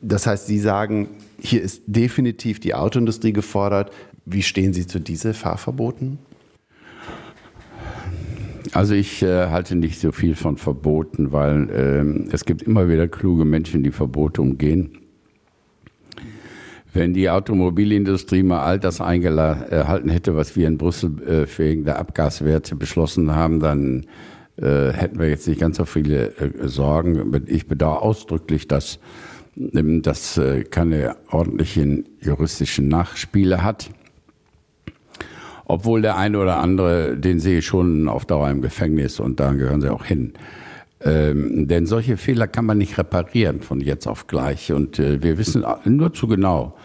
Das 0.01 0.27
heißt, 0.27 0.45
Sie 0.45 0.59
sagen, 0.59 1.07
hier 1.39 1.61
ist 1.61 1.83
definitiv 1.87 2.59
die 2.59 2.75
Autoindustrie 2.75 3.31
gefordert. 3.31 3.91
Wie 4.25 4.43
stehen 4.43 4.73
Sie 4.73 4.85
zu 4.85 4.99
diesen 4.99 5.33
Fahrverboten? 5.33 6.19
Also 8.73 8.93
ich 8.93 9.21
äh, 9.23 9.47
halte 9.47 9.75
nicht 9.75 9.99
so 9.99 10.11
viel 10.11 10.35
von 10.35 10.57
Verboten, 10.57 11.31
weil 11.31 11.69
äh, 11.69 12.33
es 12.33 12.45
gibt 12.45 12.63
immer 12.63 12.89
wieder 12.89 13.07
kluge 13.07 13.45
Menschen, 13.45 13.83
die 13.83 13.91
Verbote 13.91 14.41
umgehen. 14.41 14.97
Wenn 16.93 17.13
die 17.13 17.29
Automobilindustrie 17.29 18.43
mal 18.43 18.63
all 18.63 18.79
das 18.79 19.01
eingehalten 19.01 20.09
hätte, 20.09 20.35
was 20.35 20.55
wir 20.55 20.67
in 20.67 20.77
Brüssel 20.77 21.21
äh, 21.27 21.57
wegen 21.57 21.85
der 21.85 21.99
Abgaswerte 21.99 22.75
beschlossen 22.75 23.35
haben, 23.35 23.59
dann 23.59 24.05
äh, 24.57 24.91
hätten 24.91 25.19
wir 25.19 25.29
jetzt 25.29 25.47
nicht 25.47 25.59
ganz 25.59 25.77
so 25.77 25.85
viele 25.85 26.35
äh, 26.37 26.67
Sorgen. 26.67 27.43
Ich 27.47 27.67
bedauere 27.67 28.01
ausdrücklich, 28.01 28.67
dass 28.67 28.99
ähm, 29.55 30.01
das 30.01 30.37
äh, 30.37 30.63
keine 30.63 31.15
ordentlichen 31.29 32.05
juristischen 32.19 32.87
Nachspiele 32.87 33.63
hat. 33.63 33.89
Obwohl 35.69 36.01
der 36.01 36.15
eine 36.15 36.39
oder 36.39 36.59
andere, 36.59 37.17
den 37.17 37.41
sehe 37.41 37.59
ich 37.59 37.65
schon 37.65 38.07
auf 38.07 38.25
Dauer 38.25 38.49
im 38.49 38.61
Gefängnis 38.61 39.19
und 39.19 39.41
da 39.41 39.51
gehören 39.51 39.81
sie 39.81 39.91
auch 39.91 40.05
hin. 40.05 40.31
Ähm, 41.03 41.67
denn 41.67 41.85
solche 41.85 42.15
Fehler 42.15 42.47
kann 42.47 42.65
man 42.65 42.77
nicht 42.77 42.97
reparieren 42.97 43.59
von 43.59 43.81
jetzt 43.81 44.07
auf 44.07 44.27
gleich. 44.27 44.71
Und 44.71 44.97
äh, 44.97 45.21
wir 45.21 45.37
wissen 45.37 45.65
nur 45.83 46.13
zu 46.13 46.27
genau, 46.27 46.77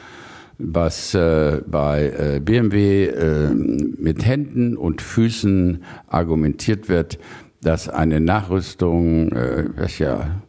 was 0.59 1.15
äh, 1.15 1.63
bei 1.65 2.13
äh, 2.37 2.41
BMW 2.41 3.07
äh, 3.07 3.51
mit 3.55 4.27
Händen 4.27 4.77
und 4.77 5.01
Füßen 5.01 5.85
argumentiert 6.09 6.89
wird, 6.89 7.21
dass 7.63 7.89
eine 7.89 8.21
Nachrüstung, 8.21 9.31
äh, 9.31 9.65
welcher 9.77 10.43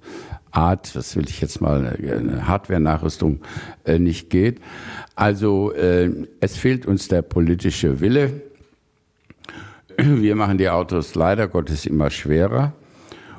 Art, 0.54 0.96
das 0.96 1.16
will 1.16 1.26
ich 1.28 1.42
jetzt 1.42 1.62
mal, 1.62 1.98
eine 1.98 2.48
Hardware-Nachrüstung 2.48 3.42
äh, 3.86 4.00
nicht 4.00 4.30
geht. 4.30 4.62
Also 5.16 5.74
äh, 5.74 6.10
es 6.40 6.58
fehlt 6.58 6.86
uns 6.86 7.08
der 7.08 7.24
politische 7.24 8.00
Wille. 8.00 8.42
Wir 9.98 10.36
machen 10.36 10.58
die 10.58 10.70
Autos 10.70 11.16
leider 11.16 11.48
Gottes 11.48 11.86
immer 11.86 12.10
schwerer. 12.10 12.74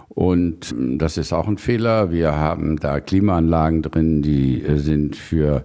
Und 0.08 0.72
äh, 0.72 0.96
das 0.96 1.16
ist 1.16 1.32
auch 1.32 1.48
ein 1.48 1.58
Fehler. 1.58 2.10
Wir 2.10 2.34
haben 2.34 2.78
da 2.78 3.00
Klimaanlagen 3.00 3.82
drin, 3.82 4.22
die 4.22 4.62
äh, 4.62 4.78
sind 4.78 5.16
für 5.16 5.64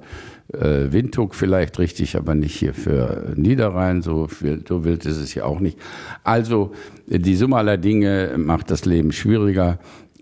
äh, 0.53 0.91
Windhoek 0.91 1.35
vielleicht 1.35 1.77
richtig, 1.79 2.15
aber 2.15 2.35
nicht 2.35 2.55
hier 2.55 2.73
für 2.73 3.33
Niederrhein. 3.35 4.01
So, 4.01 4.27
viel, 4.27 4.63
so 4.67 4.83
wild 4.83 5.05
ist 5.05 5.17
es 5.17 5.33
ja 5.35 5.45
auch 5.45 5.59
nicht. 5.59 5.77
Also 6.23 6.73
die 7.07 7.35
Summe 7.35 7.57
aller 7.57 7.77
Dinge 7.77 8.35
macht 8.37 8.71
das 8.71 8.85
Leben 8.85 9.11
schwieriger. 9.11 9.79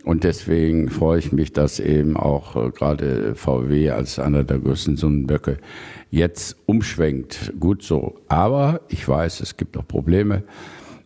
Und 0.07 0.23
deswegen 0.23 0.89
freue 0.89 1.19
ich 1.19 1.33
mich, 1.33 1.51
dass 1.51 1.81
eben 1.81 2.15
auch 2.15 2.55
äh, 2.55 2.69
gerade 2.71 3.35
VW 3.35 3.89
als 3.89 4.19
einer 4.19 4.45
der 4.45 4.59
größten 4.59 4.95
Sonnenböcke 4.95 5.57
jetzt 6.09 6.55
umschwenkt. 6.65 7.51
Gut 7.59 7.83
so. 7.83 8.15
Aber 8.29 8.79
ich 8.87 9.05
weiß, 9.05 9.41
es 9.41 9.57
gibt 9.57 9.75
noch 9.75 9.85
Probleme. 9.85 10.43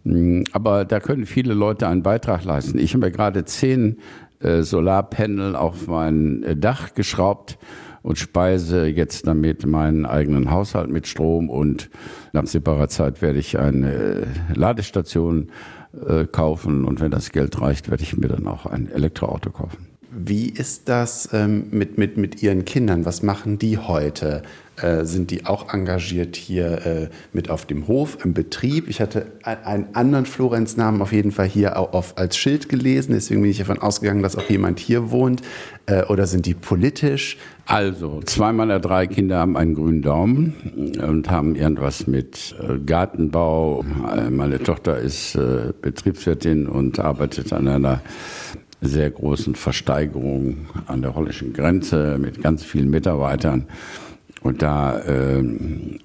Mm, 0.03 0.43
aber 0.51 0.85
da 0.85 0.99
können 0.99 1.25
viele 1.25 1.55
Leute 1.55 1.87
einen 1.87 2.03
Beitrag 2.03 2.43
leisten. 2.43 2.77
Ich 2.77 2.93
habe 2.93 3.07
mir 3.07 3.11
gerade 3.11 3.43
zehn 3.43 3.97
äh, 4.39 4.61
Solarpanel 4.61 5.55
auf 5.55 5.87
mein 5.87 6.43
äh, 6.43 6.55
Dach 6.55 6.93
geschraubt 6.93 7.57
und 8.03 8.19
speise 8.19 8.85
jetzt 8.85 9.25
damit 9.25 9.65
meinen 9.65 10.05
eigenen 10.05 10.51
Haushalt 10.51 10.91
mit 10.91 11.07
Strom 11.07 11.49
und 11.49 11.89
nach 12.33 12.41
absehbarer 12.41 12.87
Zeit 12.87 13.23
werde 13.23 13.39
ich 13.39 13.57
eine 13.57 14.27
Ladestation 14.53 15.49
äh, 15.93 16.25
kaufen 16.25 16.85
und 16.85 16.99
wenn 17.01 17.11
das 17.11 17.31
Geld 17.31 17.59
reicht, 17.59 17.89
werde 17.89 18.03
ich 18.03 18.15
mir 18.15 18.27
dann 18.27 18.47
auch 18.47 18.65
ein 18.65 18.89
Elektroauto 18.89 19.51
kaufen. 19.51 19.90
Wie 20.13 20.49
ist 20.49 20.89
das 20.89 21.29
ähm, 21.31 21.67
mit, 21.71 21.97
mit, 21.97 22.17
mit 22.17 22.43
Ihren 22.43 22.65
Kindern? 22.65 23.05
Was 23.05 23.23
machen 23.23 23.57
die 23.57 23.77
heute? 23.77 24.43
Äh, 24.81 25.05
sind 25.05 25.31
die 25.31 25.45
auch 25.45 25.73
engagiert 25.73 26.35
hier 26.35 26.85
äh, 26.85 27.09
mit 27.33 27.49
auf 27.49 27.65
dem 27.65 27.87
Hof, 27.87 28.17
im 28.25 28.33
Betrieb? 28.33 28.89
Ich 28.89 28.99
hatte 28.99 29.27
einen 29.43 29.87
anderen 29.93 30.25
Florenz-Namen 30.25 31.01
auf 31.01 31.13
jeden 31.13 31.31
Fall 31.31 31.47
hier 31.47 31.77
auch 31.77 31.93
auf, 31.93 32.17
als 32.17 32.35
Schild 32.35 32.67
gelesen, 32.67 33.13
deswegen 33.13 33.41
bin 33.41 33.51
ich 33.51 33.59
davon 33.59 33.79
ausgegangen, 33.79 34.23
dass 34.23 34.35
auch 34.35 34.49
jemand 34.49 34.79
hier 34.79 35.11
wohnt. 35.11 35.41
Äh, 35.85 36.03
oder 36.05 36.25
sind 36.25 36.45
die 36.45 36.55
politisch? 36.55 37.37
Also, 37.65 38.21
zwei 38.25 38.51
meiner 38.51 38.79
drei 38.79 39.07
Kinder 39.07 39.37
haben 39.37 39.55
einen 39.55 39.75
grünen 39.75 40.01
Daumen 40.01 40.97
und 41.07 41.29
haben 41.29 41.55
irgendwas 41.55 42.07
mit 42.07 42.55
äh, 42.59 42.79
Gartenbau. 42.79 43.85
Äh, 44.13 44.29
meine 44.29 44.59
Tochter 44.59 44.97
ist 44.97 45.37
Betriebswirtin 45.81 46.67
und 46.67 46.99
arbeitet 46.99 47.53
an 47.53 47.67
einer 47.67 48.01
sehr 48.81 49.11
großen 49.11 49.55
Versteigerung 49.55 50.67
an 50.87 51.01
der 51.01 51.13
holländischen 51.15 51.53
Grenze 51.53 52.17
mit 52.19 52.41
ganz 52.41 52.63
vielen 52.63 52.89
Mitarbeitern. 52.89 53.67
Und 54.41 54.63
da 54.63 54.99
äh, 54.99 55.43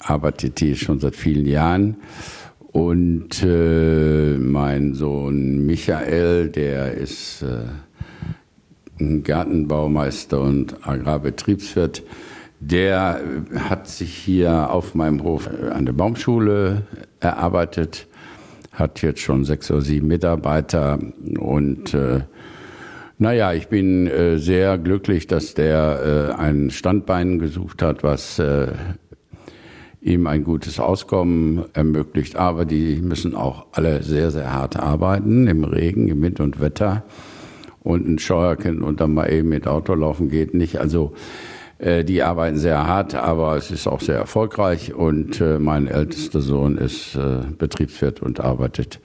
arbeitet 0.00 0.60
die 0.60 0.76
schon 0.76 1.00
seit 1.00 1.16
vielen 1.16 1.46
Jahren. 1.46 1.96
Und 2.72 3.42
äh, 3.42 4.36
mein 4.36 4.92
Sohn 4.92 5.64
Michael, 5.64 6.50
der 6.50 6.92
ist 6.92 7.42
äh, 7.42 9.22
Gartenbaumeister 9.22 10.40
und 10.40 10.86
Agrarbetriebswirt, 10.86 12.02
der 12.60 13.20
hat 13.54 13.88
sich 13.88 14.14
hier 14.14 14.70
auf 14.70 14.94
meinem 14.94 15.22
Hof 15.22 15.48
an 15.70 15.86
der 15.86 15.92
Baumschule 15.92 16.82
erarbeitet, 17.20 18.06
hat 18.72 19.00
jetzt 19.02 19.20
schon 19.20 19.44
sechs 19.44 19.70
oder 19.70 19.82
sieben 19.82 20.08
Mitarbeiter 20.08 20.98
und 21.38 21.94
äh, 21.94 22.20
naja, 23.18 23.52
ich 23.55 23.68
bin 23.68 24.07
äh, 24.07 24.38
sehr 24.38 24.76
glücklich, 24.79 25.26
dass 25.26 25.55
der 25.55 26.35
äh, 26.38 26.40
ein 26.40 26.70
Standbein 26.70 27.38
gesucht 27.38 27.83
hat, 27.83 28.02
was 28.02 28.38
äh, 28.38 28.68
ihm 30.02 30.26
ein 30.26 30.44
gutes 30.44 30.79
Auskommen 30.79 31.64
ermöglicht. 31.72 32.37
Aber 32.37 32.64
die 32.64 33.00
müssen 33.00 33.35
auch 33.35 33.66
alle 33.72 34.02
sehr, 34.02 34.31
sehr 34.31 34.52
hart 34.52 34.76
arbeiten, 34.76 35.46
im 35.46 35.64
Regen, 35.64 36.09
im 36.09 36.20
Wind 36.22 36.40
und 36.40 36.61
Wetter. 36.61 37.05
Und 37.83 38.07
ein 38.07 38.18
Scheuerkind 38.18 38.83
und 38.83 39.00
dann 39.00 39.14
mal 39.14 39.33
eben 39.33 39.48
mit 39.48 39.66
Auto 39.66 39.94
laufen 39.94 40.29
geht 40.29 40.55
nicht. 40.55 40.79
Also 40.79 41.14
äh, 41.79 42.05
die 42.05 42.22
arbeiten 42.22 42.59
sehr 42.59 42.87
hart, 42.87 43.14
aber 43.14 43.57
es 43.57 43.70
ist 43.70 43.87
auch 43.87 44.00
sehr 44.00 44.16
erfolgreich. 44.16 44.92
Und 44.92 45.40
äh, 45.40 45.59
mein 45.59 45.87
ältester 45.87 46.40
Sohn 46.40 46.76
ist 46.76 47.16
äh, 47.16 47.38
Betriebswirt 47.57 48.20
und 48.20 48.40
arbeitet 48.40 49.00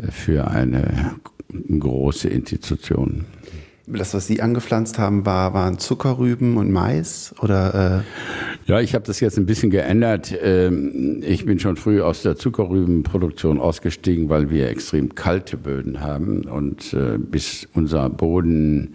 äh, 0.00 0.10
für 0.10 0.48
eine 0.48 1.16
große 1.52 2.28
Institutionen. 2.28 3.26
Das, 3.90 4.12
was 4.12 4.26
Sie 4.26 4.42
angepflanzt 4.42 4.98
haben, 4.98 5.24
war, 5.24 5.54
waren 5.54 5.78
Zuckerrüben 5.78 6.58
und 6.58 6.70
Mais 6.70 7.34
oder? 7.40 8.04
Äh? 8.66 8.70
Ja, 8.70 8.80
ich 8.80 8.94
habe 8.94 9.06
das 9.06 9.18
jetzt 9.20 9.38
ein 9.38 9.46
bisschen 9.46 9.70
geändert. 9.70 10.34
Ähm, 10.42 11.22
ich 11.26 11.46
bin 11.46 11.58
schon 11.58 11.76
früh 11.76 12.02
aus 12.02 12.22
der 12.22 12.36
Zuckerrübenproduktion 12.36 13.58
ausgestiegen, 13.58 14.28
weil 14.28 14.50
wir 14.50 14.68
extrem 14.68 15.14
kalte 15.14 15.56
Böden 15.56 16.00
haben 16.00 16.42
und 16.42 16.92
äh, 16.92 17.16
bis 17.16 17.66
unser 17.72 18.10
Boden 18.10 18.94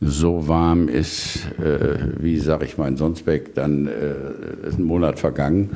so 0.00 0.48
warm 0.48 0.88
ist, 0.88 1.46
äh, 1.60 1.96
wie 2.18 2.38
sage 2.38 2.64
ich 2.64 2.76
mal 2.76 2.88
in 2.88 2.96
Sonsbeck, 2.96 3.54
dann 3.54 3.86
ist 4.66 4.78
ein 4.78 4.84
Monat 4.84 5.20
vergangen. 5.20 5.70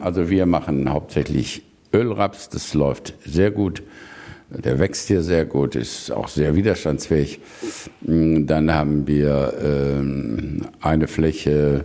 Also 0.00 0.30
wir 0.30 0.46
machen 0.46 0.88
hauptsächlich 0.88 1.62
Ölraps, 1.92 2.48
das 2.48 2.74
läuft 2.74 3.14
sehr 3.26 3.50
gut. 3.50 3.82
Der 4.50 4.78
wächst 4.78 5.08
hier 5.08 5.22
sehr 5.22 5.44
gut, 5.44 5.76
ist 5.76 6.10
auch 6.10 6.28
sehr 6.28 6.54
widerstandsfähig. 6.54 7.40
Mm, 8.00 8.46
dann 8.46 8.72
haben 8.72 9.06
wir 9.06 9.52
ähm, 9.62 10.62
eine 10.80 11.06
Fläche, 11.06 11.84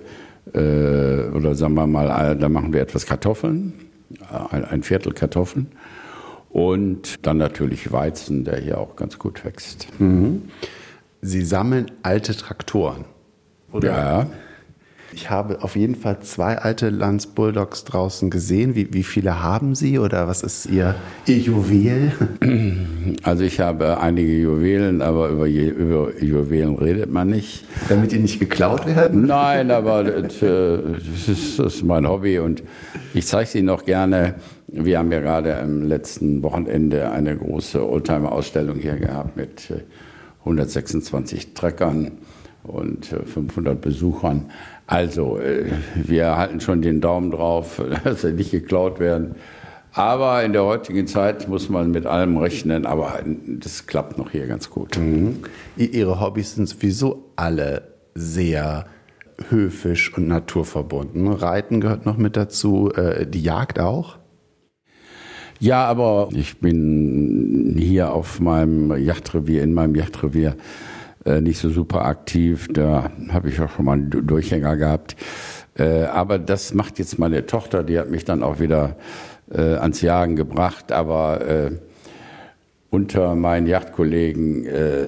äh, 0.53 1.29
oder 1.33 1.55
sagen 1.55 1.73
wir 1.73 1.87
mal, 1.87 2.37
da 2.37 2.49
machen 2.49 2.71
wir 2.71 2.81
etwas 2.81 3.05
Kartoffeln, 3.05 3.73
ein 4.29 4.83
Viertel 4.83 5.13
Kartoffeln. 5.13 5.67
Und 6.49 7.25
dann 7.25 7.37
natürlich 7.37 7.91
Weizen, 7.91 8.43
der 8.45 8.59
hier 8.59 8.77
auch 8.77 8.95
ganz 8.95 9.17
gut 9.17 9.43
wächst. 9.43 9.87
Mhm. 9.99 10.43
Sie 11.21 11.41
sammeln 11.41 11.91
alte 12.03 12.35
Traktoren, 12.35 13.05
oder? 13.71 13.91
Ja. 13.91 14.27
Ich 15.13 15.29
habe 15.29 15.63
auf 15.63 15.75
jeden 15.75 15.95
Fall 15.95 16.19
zwei 16.21 16.57
alte 16.57 16.89
Lanz 16.89 17.27
Bulldogs 17.27 17.83
draußen 17.83 18.29
gesehen. 18.29 18.75
Wie, 18.75 18.93
wie 18.93 19.03
viele 19.03 19.43
haben 19.43 19.75
Sie 19.75 19.99
oder 19.99 20.27
was 20.27 20.41
ist 20.41 20.65
Ihr, 20.65 20.95
Ihr 21.27 21.37
Juwel? 21.37 22.11
Also 23.23 23.43
ich 23.43 23.59
habe 23.59 23.99
einige 23.99 24.33
Juwelen, 24.33 25.01
aber 25.01 25.29
über, 25.29 25.45
über 25.45 26.11
Juwelen 26.21 26.75
redet 26.75 27.11
man 27.11 27.29
nicht. 27.29 27.65
Damit 27.89 28.13
die 28.13 28.19
nicht 28.19 28.39
geklaut 28.39 28.85
werden? 28.85 29.25
Nein, 29.25 29.71
aber 29.71 30.03
das, 30.05 30.41
äh, 30.41 30.77
das, 30.77 31.27
ist, 31.27 31.59
das 31.59 31.75
ist 31.75 31.83
mein 31.83 32.07
Hobby 32.07 32.39
und 32.39 32.63
ich 33.13 33.27
zeige 33.27 33.49
sie 33.49 33.61
noch 33.61 33.83
gerne. 33.83 34.35
Wir 34.67 34.99
haben 34.99 35.11
ja 35.11 35.19
gerade 35.19 35.59
am 35.59 35.83
letzten 35.83 36.41
Wochenende 36.43 37.11
eine 37.11 37.35
große 37.35 37.85
Oldtimer-Ausstellung 37.87 38.77
hier 38.77 38.95
gehabt 38.95 39.35
mit 39.35 39.73
126 40.45 41.39
äh, 41.43 41.53
Treckern 41.53 42.11
und 42.63 43.05
500 43.05 43.73
äh, 43.73 43.77
Besuchern. 43.77 44.49
Also, 44.87 45.39
äh, 45.39 45.71
wir 45.95 46.37
halten 46.37 46.59
schon 46.59 46.81
den 46.81 47.01
Daumen 47.01 47.31
drauf, 47.31 47.81
dass 48.03 48.21
sie 48.21 48.33
nicht 48.33 48.51
geklaut 48.51 48.99
werden. 48.99 49.35
Aber 49.93 50.43
in 50.43 50.53
der 50.53 50.65
heutigen 50.65 51.05
Zeit 51.05 51.47
muss 51.47 51.69
man 51.69 51.91
mit 51.91 52.07
allem 52.07 52.37
rechnen, 52.37 52.87
aber 52.87 53.19
das 53.59 53.85
klappt 53.85 54.17
noch 54.17 54.31
hier 54.31 54.47
ganz 54.47 54.71
gut. 54.71 54.97
Mhm. 54.97 55.41
Ihre 55.77 56.19
Hobbys 56.19 56.55
sind 56.55 56.67
sowieso 56.67 57.31
alle 57.35 57.93
sehr 58.15 58.87
höfisch 59.49 60.15
und 60.17 60.27
naturverbunden. 60.27 61.27
Reiten 61.27 61.79
gehört 61.79 62.05
noch 62.05 62.17
mit 62.17 62.35
dazu, 62.35 62.91
äh, 62.91 63.27
die 63.27 63.43
Jagd 63.43 63.79
auch? 63.79 64.17
Ja, 65.59 65.85
aber 65.85 66.29
ich 66.33 66.59
bin 66.59 67.75
hier 67.77 68.13
auf 68.13 68.39
meinem 68.39 68.97
Yachtrevier, 68.97 69.63
in 69.63 69.73
meinem 69.73 69.95
Yachtrevier 69.95 70.55
nicht 71.25 71.59
so 71.59 71.69
super 71.69 72.05
aktiv. 72.05 72.67
Da 72.71 73.11
habe 73.29 73.49
ich 73.49 73.59
auch 73.61 73.69
schon 73.69 73.85
mal 73.85 73.93
einen 73.93 74.27
Durchhänger 74.27 74.77
gehabt. 74.77 75.15
Äh, 75.75 76.03
aber 76.03 76.39
das 76.39 76.73
macht 76.73 76.99
jetzt 76.99 77.17
meine 77.19 77.45
Tochter, 77.45 77.83
die 77.83 77.97
hat 77.97 78.09
mich 78.09 78.25
dann 78.25 78.43
auch 78.43 78.59
wieder 78.59 78.95
äh, 79.51 79.61
ans 79.75 80.01
Jagen 80.01 80.35
gebracht. 80.35 80.91
Aber 80.91 81.45
äh, 81.47 81.71
unter 82.89 83.33
meinen 83.35 83.65
Yachtkollegen 83.65 84.65
äh, 84.65 85.07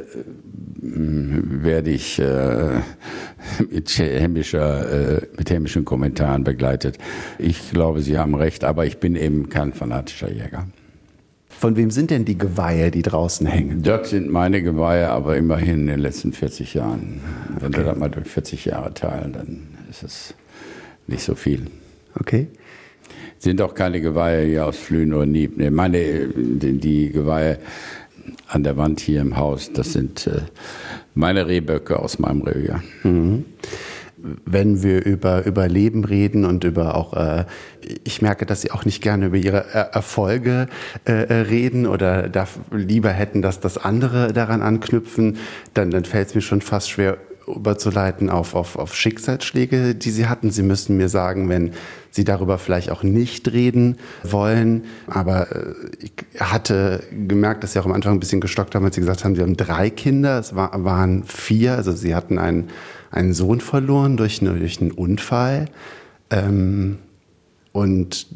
werde 0.82 1.91
ich 1.91 2.19
äh, 2.19 2.82
mit, 3.69 3.97
hämischer, 3.99 5.17
äh, 5.17 5.28
mit 5.38 5.49
hämischen 5.51 5.86
Kommentaren 5.86 6.43
begleitet. 6.43 6.97
Ich 7.38 7.71
glaube, 7.71 8.01
Sie 8.01 8.17
haben 8.17 8.34
recht, 8.34 8.63
aber 8.63 8.86
ich 8.86 8.97
bin 8.97 9.15
eben 9.15 9.49
kein 9.49 9.73
fanatischer 9.73 10.32
Jäger. 10.32 10.65
Von 11.60 11.78
wem 11.78 11.89
sind 11.89 12.12
denn 12.12 12.26
die 12.26 12.38
Geweihe, 12.38 12.91
die 12.91 13.02
draußen 13.02 13.48
hängen? 13.48 13.82
Das 13.82 14.10
sind 14.10 14.30
meine 14.30 14.62
Geweihe, 14.62 15.10
aber 15.10 15.38
immerhin 15.38 15.82
in 15.82 15.88
den 15.88 16.00
letzten 16.00 16.34
40 16.34 16.74
Jahren. 16.74 17.22
Wenn 17.60 17.70
okay. 17.70 17.78
wir 17.78 17.84
das 17.86 17.98
mal 17.98 18.10
durch 18.10 18.28
40 18.28 18.65
Jahre 18.65 18.94
teilen, 18.94 19.34
dann 19.34 19.68
ist 19.89 20.04
es 20.04 20.34
nicht 21.08 21.24
so 21.24 21.36
viel. 21.36 21.68
Okay. 22.20 22.48
Sind 23.38 23.62
auch 23.62 23.74
keine 23.74 24.02
Geweihe 24.02 24.46
hier 24.46 24.65
aus 24.65 24.78
Flühen 24.78 25.13
oder 25.13 25.26
Nieb. 25.26 25.58
Nee, 25.58 25.70
meine, 25.70 26.28
die, 26.36 27.12
Geweihe 27.12 27.60
an 28.48 28.63
der 28.63 28.78
Wand 28.78 29.00
hier 29.00 29.22
im 29.22 29.38
Haus, 29.38 29.72
das 29.72 29.94
sind 29.94 30.28
äh, 30.28 30.41
meine 31.13 31.48
Rehböcke 31.48 32.00
aus 32.00 32.20
meinem 32.20 32.41
Revier. 32.41 32.84
Mhm 33.04 33.46
wenn 34.46 34.84
wir 34.84 35.06
über, 35.06 35.46
über 35.46 35.68
Leben 35.68 36.04
reden 36.04 36.46
und 36.46 36.64
über 36.64 36.96
auch, 36.96 37.14
äh, 37.14 37.46
ich 38.04 38.22
merke, 38.22 38.46
dass 38.46 38.62
Sie 38.62 38.72
auch 38.72 38.86
nicht 38.86 39.02
gerne 39.02 39.28
über 39.28 39.38
Ihre 39.38 39.66
äh, 39.74 39.94
Erfolge 39.94 40.68
äh, 41.06 41.12
reden 41.12 41.86
oder 41.86 42.30
lieber 42.72 43.10
hätten, 43.10 43.42
dass 43.42 43.60
das 43.60 43.78
andere 43.78 44.34
daran 44.34 44.62
anknüpfen, 44.62 45.38
dann, 45.74 45.92
dann 45.92 46.06
fällt 46.06 46.30
es 46.30 46.36
mir 46.36 46.42
schon 46.42 46.62
fast 46.62 46.90
schwer, 46.90 47.18
überzuleiten 47.48 48.30
auf, 48.30 48.56
auf, 48.56 48.78
auf 48.78 48.96
Schicksalsschläge, 48.96 49.96
die 49.96 50.10
Sie 50.12 50.28
hatten. 50.28 50.52
Sie 50.52 50.64
müssen 50.64 50.98
mir 50.98 51.10
sagen, 51.10 51.50
wenn 51.50 51.72
Sie 52.12 52.24
darüber 52.24 52.58
vielleicht 52.58 52.90
auch 52.92 53.04
nicht 53.04 53.52
reden 53.52 53.98
wollen. 54.24 54.86
Aber 55.08 55.52
äh, 55.52 55.74
ich 56.00 56.14
hatte 56.40 57.04
gemerkt, 57.28 57.64
dass 57.64 57.74
Sie 57.74 57.80
auch 57.80 57.86
am 57.86 57.92
Anfang 57.92 58.14
ein 58.14 58.20
bisschen 58.20 58.42
gestockt 58.42 58.74
haben, 58.74 58.86
als 58.86 58.96
Sie 58.96 59.02
gesagt 59.02 59.24
haben, 59.24 59.36
Sie 59.36 59.42
haben 59.42 59.58
drei 59.58 59.90
Kinder. 59.90 60.40
Es 60.40 60.56
war, 60.56 60.84
waren 60.84 61.24
vier. 61.24 61.74
Also 61.74 61.92
Sie 61.92 62.16
hatten 62.16 62.40
einen, 62.40 62.70
einen 63.15 63.34
Sohn 63.34 63.62
verloren 63.62 64.17
durch, 64.17 64.41
eine, 64.41 64.58
durch 64.58 64.82
einen 64.82 64.91
Unfall. 64.91 65.65
Ähm, 66.30 66.99
und 67.71 68.28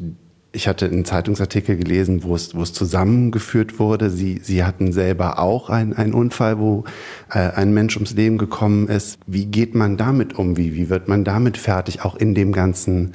ich 0.52 0.66
hatte 0.66 0.86
einen 0.86 1.04
Zeitungsartikel 1.04 1.76
gelesen, 1.76 2.24
wo 2.24 2.34
es, 2.34 2.54
wo 2.54 2.62
es 2.62 2.72
zusammengeführt 2.72 3.78
wurde. 3.78 4.10
Sie, 4.10 4.40
Sie 4.42 4.64
hatten 4.64 4.92
selber 4.92 5.38
auch 5.38 5.70
einen, 5.70 5.92
einen 5.92 6.12
Unfall, 6.12 6.58
wo 6.58 6.84
äh, 7.30 7.38
ein 7.38 7.72
Mensch 7.72 7.96
ums 7.96 8.14
Leben 8.14 8.38
gekommen 8.38 8.88
ist. 8.88 9.18
Wie 9.26 9.46
geht 9.46 9.74
man 9.74 9.96
damit 9.96 10.38
um? 10.38 10.56
Wie, 10.56 10.74
wie 10.74 10.88
wird 10.88 11.08
man 11.08 11.24
damit 11.24 11.56
fertig, 11.56 12.04
auch 12.04 12.16
in 12.16 12.34
dem 12.34 12.52
ganzen 12.52 13.14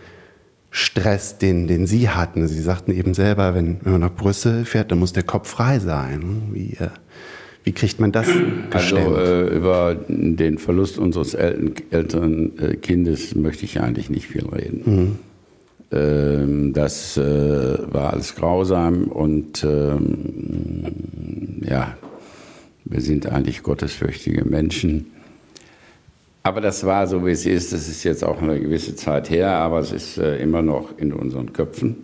Stress, 0.72 1.38
den, 1.38 1.68
den 1.68 1.88
Sie 1.88 2.10
hatten? 2.10 2.48
Sie 2.48 2.62
sagten 2.62 2.92
eben 2.92 3.14
selber, 3.14 3.54
wenn, 3.54 3.80
wenn 3.84 3.94
man 3.94 4.02
nach 4.02 4.16
Brüssel 4.16 4.64
fährt, 4.64 4.92
dann 4.92 5.00
muss 5.00 5.14
der 5.14 5.24
Kopf 5.24 5.50
frei 5.50 5.80
sein. 5.80 6.50
Wie, 6.54 6.78
äh, 6.80 6.90
wie 7.66 7.72
kriegt 7.72 8.00
man 8.00 8.12
das 8.12 8.28
gestemmt? 8.28 8.74
Also 8.74 9.18
äh, 9.18 9.56
über 9.56 9.96
den 10.08 10.60
Verlust 10.60 11.00
unseres 11.00 11.34
älteren, 11.34 11.74
älteren 11.90 12.60
äh, 12.60 12.76
Kindes 12.76 13.34
möchte 13.34 13.66
ich 13.66 13.82
eigentlich 13.82 14.10
nicht 14.12 14.28
viel 14.28 14.46
reden. 14.46 14.82
Mhm. 14.86 15.20
Ähm, 15.92 16.74
das 16.74 17.18
äh, 17.18 17.22
war 17.92 18.14
alles 18.14 18.36
grausam 18.36 19.06
und 19.06 19.64
ähm, 19.64 20.94
ja, 21.68 21.98
wir 22.86 23.02
sind 23.02 23.26
eigentlich 23.28 23.64
gottesfürchtige 23.64 24.46
Menschen. 24.46 25.08
Aber 26.44 26.62
das 26.62 26.86
war 26.86 27.08
so, 27.08 27.26
wie 27.26 27.32
es 27.32 27.48
ist. 27.48 27.74
Das 27.74 27.88
ist 27.88 28.04
jetzt 28.04 28.24
auch 28.24 28.40
eine 28.44 28.60
gewisse 28.60 28.96
Zeit 28.96 29.32
her, 29.32 29.50
aber 29.50 29.80
es 29.80 29.92
ist 29.92 30.20
äh, 30.20 30.38
immer 30.38 30.62
noch 30.62 30.96
in 31.00 31.12
unseren 31.12 31.52
Köpfen. 31.52 31.96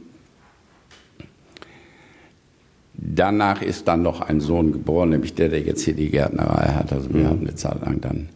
Danach 3.03 3.63
ist 3.63 3.87
dann 3.87 4.03
noch 4.03 4.21
ein 4.21 4.39
Sohn 4.39 4.71
geboren, 4.71 5.09
nämlich 5.09 5.33
der, 5.33 5.49
der 5.49 5.61
jetzt 5.61 5.81
hier 5.81 5.95
die 5.95 6.11
Gärtnerei 6.11 6.73
hat. 6.73 6.93
Also 6.93 7.11
wir 7.11 7.21
mhm. 7.21 7.27
hatten 7.27 7.47
eine 7.47 7.55
Zeit 7.55 7.81
lang 7.81 7.99
dann 7.99 8.29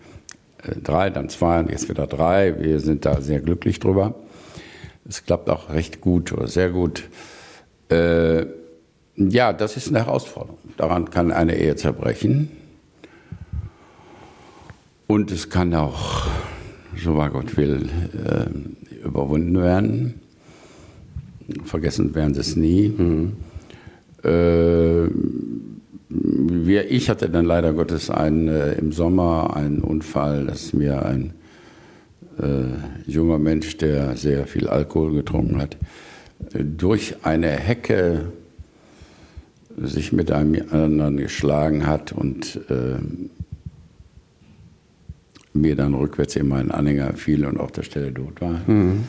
äh, 0.63 0.81
drei, 0.81 1.11
dann 1.11 1.29
zwei 1.29 1.59
und 1.59 1.69
jetzt 1.69 1.87
wieder 1.87 2.07
drei. 2.07 2.59
Wir 2.59 2.79
sind 2.79 3.05
da 3.05 3.21
sehr 3.21 3.41
glücklich 3.41 3.79
drüber. 3.79 4.15
Es 5.07 5.23
klappt 5.23 5.51
auch 5.51 5.69
recht 5.69 6.01
gut 6.01 6.33
oder 6.33 6.47
sehr 6.47 6.71
gut. 6.71 7.03
Äh, 7.91 8.47
ja, 9.17 9.53
das 9.53 9.77
ist 9.77 9.89
eine 9.89 9.99
Herausforderung. 9.99 10.57
Daran 10.77 11.11
kann 11.11 11.31
eine 11.31 11.55
Ehe 11.57 11.75
zerbrechen. 11.75 12.49
Und 15.05 15.29
es 15.29 15.51
kann 15.51 15.75
auch, 15.75 16.25
so 16.97 17.15
wahr 17.15 17.29
Gott 17.29 17.55
will, 17.55 17.87
äh, 18.13 19.05
überwunden 19.05 19.61
werden. 19.61 20.21
Vergessen 21.65 22.15
werden 22.15 22.33
sie 22.33 22.41
es 22.41 22.55
nie. 22.55 22.89
Mhm. 22.89 23.33
Äh, 24.25 25.09
wir, 26.09 26.91
ich 26.91 27.09
hatte 27.09 27.29
dann 27.29 27.45
leider 27.45 27.73
Gottes 27.73 28.09
einen, 28.09 28.47
äh, 28.47 28.73
im 28.73 28.91
Sommer 28.91 29.55
einen 29.55 29.81
Unfall, 29.81 30.45
dass 30.45 30.73
mir 30.73 31.05
ein 31.05 31.33
äh, 32.39 33.09
junger 33.09 33.39
Mensch, 33.39 33.77
der 33.77 34.15
sehr 34.17 34.47
viel 34.47 34.67
Alkohol 34.67 35.13
getrunken 35.13 35.61
hat, 35.61 35.77
durch 36.53 37.23
eine 37.23 37.49
Hecke 37.49 38.31
sich 39.77 40.11
mit 40.11 40.31
einem 40.31 40.61
anderen 40.71 41.17
geschlagen 41.17 41.85
hat 41.85 42.11
und 42.11 42.59
äh, 42.69 42.97
mir 45.53 45.75
dann 45.75 45.93
rückwärts 45.93 46.35
in 46.35 46.47
meinen 46.47 46.71
Anhänger 46.71 47.13
fiel 47.13 47.45
und 47.45 47.59
auf 47.59 47.71
der 47.71 47.83
Stelle 47.83 48.13
tot 48.13 48.41
war. 48.41 48.61
Mhm. 48.67 49.03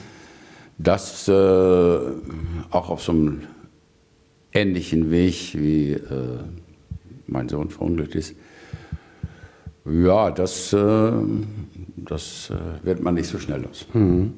Das 0.78 1.26
äh, 1.28 1.32
auch 1.32 2.90
auf 2.90 3.02
so 3.02 3.12
einem 3.12 3.42
ähnlichen 4.56 5.10
Weg, 5.10 5.54
wie 5.54 5.92
äh, 5.92 6.38
mein 7.26 7.48
Sohn 7.48 7.70
verunglückt 7.70 8.14
ist. 8.14 8.34
Ja, 9.84 10.30
das 10.30 10.72
äh, 10.72 11.12
das 11.96 12.50
äh, 12.50 12.86
wird 12.86 13.02
man 13.02 13.14
nicht 13.14 13.28
so 13.28 13.38
schnell 13.38 13.62
los. 13.62 13.86
Mhm. 13.92 14.34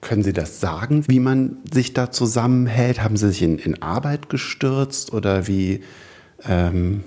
Können 0.00 0.22
Sie 0.22 0.34
das 0.34 0.60
sagen, 0.60 1.04
wie 1.08 1.20
man 1.20 1.58
sich 1.72 1.94
da 1.94 2.10
zusammenhält? 2.10 3.02
Haben 3.02 3.16
Sie 3.16 3.28
sich 3.28 3.42
in, 3.42 3.58
in 3.58 3.80
Arbeit 3.80 4.28
gestürzt 4.28 5.12
oder 5.14 5.46
wie? 5.46 5.80
Ähm, 6.46 7.04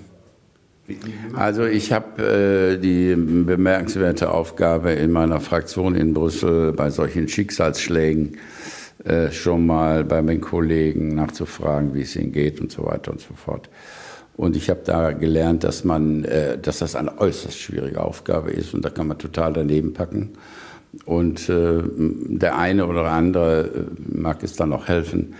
also 1.34 1.64
ich 1.64 1.92
habe 1.92 2.22
äh, 2.22 2.78
die 2.78 3.14
bemerkenswerte 3.14 4.30
Aufgabe 4.30 4.92
in 4.92 5.12
meiner 5.12 5.40
Fraktion 5.40 5.94
in 5.94 6.14
Brüssel 6.14 6.72
bei 6.72 6.90
solchen 6.90 7.28
Schicksalsschlägen 7.28 8.38
äh, 9.04 9.30
schon 9.30 9.66
mal 9.66 10.04
bei 10.04 10.22
meinen 10.22 10.40
Kollegen 10.40 11.14
nachzufragen, 11.14 11.94
wie 11.94 12.02
es 12.02 12.16
ihnen 12.16 12.32
geht 12.32 12.60
und 12.60 12.72
so 12.72 12.84
weiter 12.84 13.12
und 13.12 13.20
so 13.20 13.34
fort. 13.34 13.68
Und 14.36 14.56
ich 14.56 14.70
habe 14.70 14.80
da 14.84 15.12
gelernt, 15.12 15.64
dass 15.64 15.84
man, 15.84 16.24
äh, 16.24 16.58
dass 16.58 16.78
das 16.78 16.94
eine 16.96 17.18
äußerst 17.18 17.58
schwierige 17.58 18.00
Aufgabe 18.00 18.50
ist 18.50 18.74
und 18.74 18.84
da 18.84 18.90
kann 18.90 19.08
man 19.08 19.18
total 19.18 19.52
daneben 19.52 19.92
packen. 19.92 20.34
Und 21.04 21.48
äh, 21.48 21.82
der 21.96 22.56
eine 22.56 22.86
oder 22.86 23.04
andere 23.06 23.66
äh, 23.66 23.70
mag 24.16 24.42
es 24.42 24.54
dann 24.56 24.72
auch 24.72 24.88
helfen. 24.88 25.34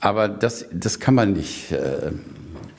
Aber 0.00 0.28
das, 0.28 0.66
das 0.72 0.98
kann 0.98 1.14
man 1.14 1.34
nicht 1.34 1.72
äh, 1.72 2.10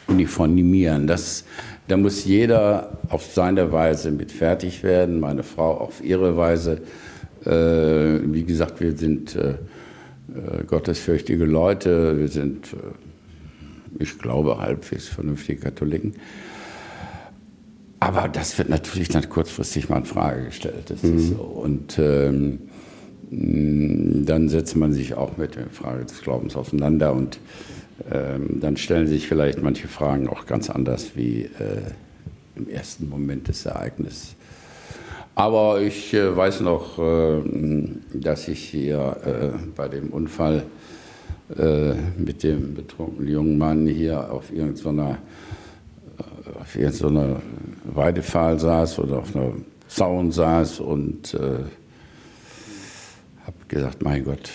uniformieren. 0.08 1.08
Das, 1.08 1.46
da 1.88 1.98
muss 1.98 2.26
jeder 2.26 2.98
auf 3.10 3.26
seine 3.26 3.72
Weise 3.72 4.12
mit 4.12 4.32
fertig 4.32 4.84
werden, 4.84 5.20
meine 5.20 5.44
Frau 5.44 5.78
auf 5.78 6.04
ihre 6.04 6.36
Weise. 6.36 6.82
Äh, 7.46 8.20
wie 8.32 8.44
gesagt, 8.44 8.80
wir 8.82 8.98
sind 8.98 9.36
äh, 9.36 9.56
äh 10.30 10.64
gottesfürchtige 10.64 11.46
Leute, 11.46 12.18
wir 12.18 12.28
sind 12.28 12.76
ich 14.00 14.18
glaube, 14.18 14.58
halbwegs 14.58 15.08
vernünftige 15.08 15.62
Katholiken. 15.62 16.14
Aber 18.00 18.28
das 18.28 18.58
wird 18.58 18.70
natürlich 18.70 19.10
dann 19.10 19.28
kurzfristig 19.30 19.90
mal 19.90 20.00
in 20.00 20.06
Frage 20.06 20.46
gestellt. 20.46 20.90
Das 20.90 21.04
mhm. 21.04 21.18
ist 21.18 21.30
so. 21.30 21.36
Und 21.36 21.98
ähm, 22.00 22.60
dann 23.32 24.50
setzt 24.50 24.76
man 24.76 24.94
sich 24.94 25.14
auch 25.14 25.38
mit 25.38 25.56
der 25.56 25.68
Frage 25.68 26.06
des 26.06 26.22
Glaubens 26.22 26.56
auseinander 26.56 27.14
und 27.14 27.40
ähm, 28.12 28.60
dann 28.60 28.78
stellen 28.78 29.08
sich 29.08 29.28
vielleicht 29.28 29.62
manche 29.62 29.88
Fragen 29.88 30.28
auch 30.28 30.46
ganz 30.46 30.70
anders 30.70 31.12
wie 31.16 31.44
äh, 31.44 31.82
im 32.56 32.70
ersten 32.70 33.10
Moment 33.10 33.48
des 33.48 33.66
Ereignisses. 33.66 34.36
Aber 35.36 35.82
ich 35.82 36.14
äh, 36.14 36.36
weiß 36.36 36.62
noch, 36.62 37.00
äh, 37.00 37.42
dass 38.14 38.48
ich 38.48 38.60
hier 38.60 39.18
äh, 39.26 39.58
bei 39.76 39.88
dem 39.88 40.10
Unfall 40.10 40.64
mit 42.18 42.42
dem 42.42 42.74
betrunkenen 42.74 43.28
jungen 43.28 43.58
Mann 43.60 43.86
hier 43.86 44.32
auf 44.32 44.52
irgendeiner, 44.52 45.20
auf 46.60 46.76
irgendeiner 46.76 47.42
Weidepfahl 47.84 48.58
saß 48.58 48.98
oder 49.00 49.20
auf 49.20 49.36
einer 49.36 49.52
Zaun 49.88 50.32
saß 50.32 50.80
und 50.80 51.38
habe 51.38 51.68
gesagt, 53.68 54.02
mein 54.02 54.24
Gott, 54.24 54.50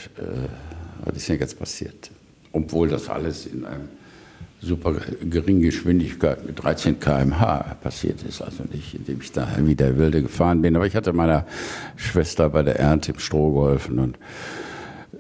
was 1.05 1.17
ist 1.19 1.29
denn 1.29 1.39
jetzt 1.39 1.59
passiert? 1.59 2.11
Obwohl 2.53 2.89
das 2.89 3.09
alles 3.09 3.47
in 3.47 3.65
einem 3.65 3.91
super 4.61 4.95
geringen 5.29 5.63
Geschwindigkeit 5.63 6.45
mit 6.45 6.63
13 6.63 6.99
km/h 6.99 7.77
passiert 7.81 8.23
ist, 8.23 8.43
also 8.43 8.65
nicht, 8.73 8.95
indem 8.95 9.21
ich 9.21 9.33
da 9.33 9.49
wie 9.61 9.75
der 9.75 9.99
Wilde 9.99 10.23
gefahren 10.23 10.63
bin, 10.63 10.75
aber 10.77 10.87
ich 10.87 10.97
hatte 10.97 11.13
meiner 11.13 11.47
Schwester 11.97 12.51
bei 12.51 12.63
der 12.63 12.79
Ernte 12.79 13.13
im 13.13 13.19
Stroh 13.19 13.53
geholfen 13.53 13.99
und 13.99 14.19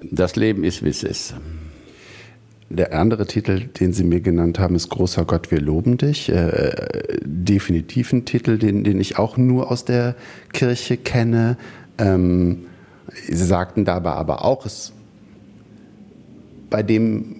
das 0.02 0.36
Leben 0.36 0.64
ist, 0.64 0.84
wie 0.84 0.88
es 0.88 1.02
ist. 1.02 1.34
Der 2.70 2.92
andere 2.92 3.26
Titel, 3.26 3.60
den 3.60 3.94
Sie 3.94 4.04
mir 4.04 4.20
genannt 4.20 4.58
haben, 4.58 4.74
ist 4.74 4.90
Großer 4.90 5.24
Gott, 5.24 5.50
wir 5.50 5.60
loben 5.60 5.96
dich. 5.96 6.28
Äh, 6.28 7.18
definitiv 7.24 8.12
ein 8.12 8.26
Titel, 8.26 8.58
den, 8.58 8.84
den 8.84 9.00
ich 9.00 9.18
auch 9.18 9.38
nur 9.38 9.70
aus 9.70 9.86
der 9.86 10.16
Kirche 10.52 10.98
kenne. 10.98 11.56
Ähm, 11.96 12.66
Sie 13.26 13.36
sagten 13.36 13.86
dabei 13.86 14.12
aber 14.12 14.44
auch, 14.44 14.66
es 14.66 14.92
bei 16.68 16.82
dem 16.82 17.37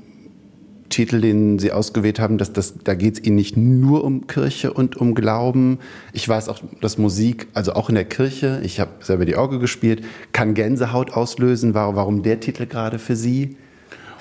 Titel, 0.88 1.20
den 1.20 1.58
Sie 1.58 1.72
ausgewählt 1.72 2.20
haben, 2.20 2.38
dass 2.38 2.52
das, 2.52 2.74
da 2.82 2.94
geht 2.94 3.14
es 3.14 3.24
Ihnen 3.24 3.36
nicht 3.36 3.56
nur 3.56 4.04
um 4.04 4.26
Kirche 4.26 4.72
und 4.72 4.96
um 4.96 5.14
Glauben. 5.14 5.78
Ich 6.12 6.28
weiß 6.28 6.48
auch, 6.48 6.60
dass 6.80 6.98
Musik, 6.98 7.48
also 7.54 7.72
auch 7.72 7.88
in 7.88 7.94
der 7.94 8.04
Kirche, 8.04 8.60
ich 8.62 8.80
habe 8.80 8.90
selber 9.00 9.24
die 9.24 9.36
Orgel 9.36 9.58
gespielt, 9.58 10.04
kann 10.32 10.54
Gänsehaut 10.54 11.12
auslösen. 11.12 11.74
Warum 11.74 12.22
der 12.22 12.40
Titel 12.40 12.66
gerade 12.66 12.98
für 12.98 13.16
Sie? 13.16 13.56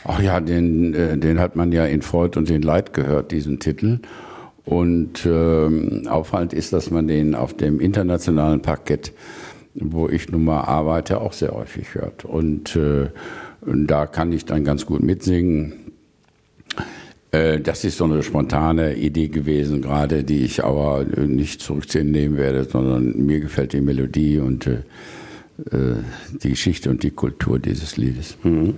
Ach 0.03 0.21
ja, 0.21 0.39
den, 0.39 0.93
äh, 0.93 1.17
den 1.17 1.39
hat 1.39 1.55
man 1.55 1.71
ja 1.71 1.85
in 1.85 2.01
Freud 2.01 2.37
und 2.37 2.49
in 2.49 2.61
Leid 2.61 2.93
gehört, 2.93 3.31
diesen 3.31 3.59
Titel. 3.59 3.99
Und 4.63 5.25
äh, 5.25 6.07
auffallend 6.07 6.53
ist, 6.53 6.73
dass 6.73 6.91
man 6.91 7.07
den 7.07 7.35
auf 7.35 7.53
dem 7.53 7.79
internationalen 7.79 8.61
Parkett, 8.61 9.13
wo 9.75 10.09
ich 10.09 10.29
nun 10.29 10.43
mal 10.43 10.61
arbeite, 10.61 11.21
auch 11.21 11.33
sehr 11.33 11.51
häufig 11.51 11.95
hört. 11.95 12.25
Und 12.25 12.75
äh, 12.75 13.07
da 13.65 14.05
kann 14.05 14.31
ich 14.31 14.45
dann 14.45 14.63
ganz 14.63 14.85
gut 14.85 15.03
mitsingen. 15.03 15.86
Äh, 17.37 17.47
Äh, 17.47 17.61
das 17.61 17.83
ist 17.83 17.97
so 17.97 18.05
eine 18.05 18.23
spontane 18.23 18.95
Idee 18.95 19.27
gewesen, 19.27 19.81
gerade 19.81 20.23
die 20.23 20.43
ich 20.43 20.63
aber 20.63 21.03
nicht 21.03 21.61
zurückziehen 21.61 22.11
nehmen 22.11 22.37
werde, 22.37 22.63
sondern 22.65 23.17
mir 23.25 23.39
gefällt 23.39 23.73
die 23.73 23.81
Melodie 23.81 24.39
und 24.39 24.67
äh, 24.67 24.79
die 26.43 26.49
Geschichte 26.49 26.89
und 26.89 27.03
die 27.03 27.11
Kultur 27.11 27.59
dieses 27.59 27.97
Liedes. 27.97 28.37
Mhm. 28.43 28.75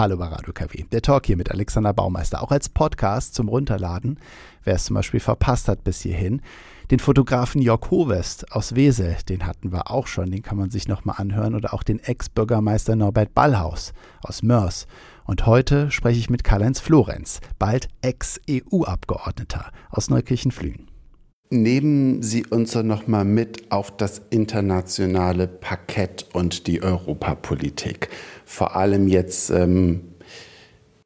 Hallo 0.00 0.16
Barado 0.16 0.50
KW. 0.54 0.84
Der 0.90 1.02
Talk 1.02 1.26
hier 1.26 1.36
mit 1.36 1.50
Alexander 1.50 1.92
Baumeister, 1.92 2.42
auch 2.42 2.50
als 2.50 2.70
Podcast 2.70 3.34
zum 3.34 3.50
Runterladen, 3.50 4.18
wer 4.64 4.74
es 4.74 4.84
zum 4.84 4.94
Beispiel 4.94 5.20
verpasst 5.20 5.68
hat 5.68 5.84
bis 5.84 6.00
hierhin. 6.00 6.42
Den 6.90 6.98
Fotografen 6.98 7.62
Jörg 7.62 7.90
Hovest 7.90 8.50
aus 8.52 8.74
Wesel, 8.74 9.16
den 9.28 9.46
hatten 9.46 9.70
wir 9.72 9.90
auch 9.90 10.08
schon, 10.08 10.30
den 10.30 10.42
kann 10.42 10.58
man 10.58 10.70
sich 10.70 10.88
nochmal 10.88 11.16
anhören. 11.18 11.54
Oder 11.54 11.72
auch 11.72 11.84
den 11.84 12.00
Ex-Bürgermeister 12.00 12.96
Norbert 12.96 13.32
Ballhaus 13.32 13.92
aus 14.22 14.42
Mörs. 14.42 14.86
Und 15.24 15.46
heute 15.46 15.90
spreche 15.92 16.18
ich 16.18 16.30
mit 16.30 16.42
Karl-Heinz 16.42 16.80
Florenz, 16.80 17.40
bald 17.60 17.88
Ex-EU-Abgeordneter 18.02 19.70
aus 19.90 20.10
Neukirchen-Flühen. 20.10 20.88
Nehmen 21.52 22.22
Sie 22.22 22.46
uns 22.46 22.72
doch 22.72 22.84
nochmal 22.84 23.24
mit 23.24 23.72
auf 23.72 23.96
das 23.96 24.22
internationale 24.30 25.48
Parkett 25.48 26.26
und 26.32 26.68
die 26.68 26.80
Europapolitik 26.82 28.08
vor 28.44 28.76
allem 28.76 29.08
jetzt 29.08 29.50
ähm, 29.50 30.09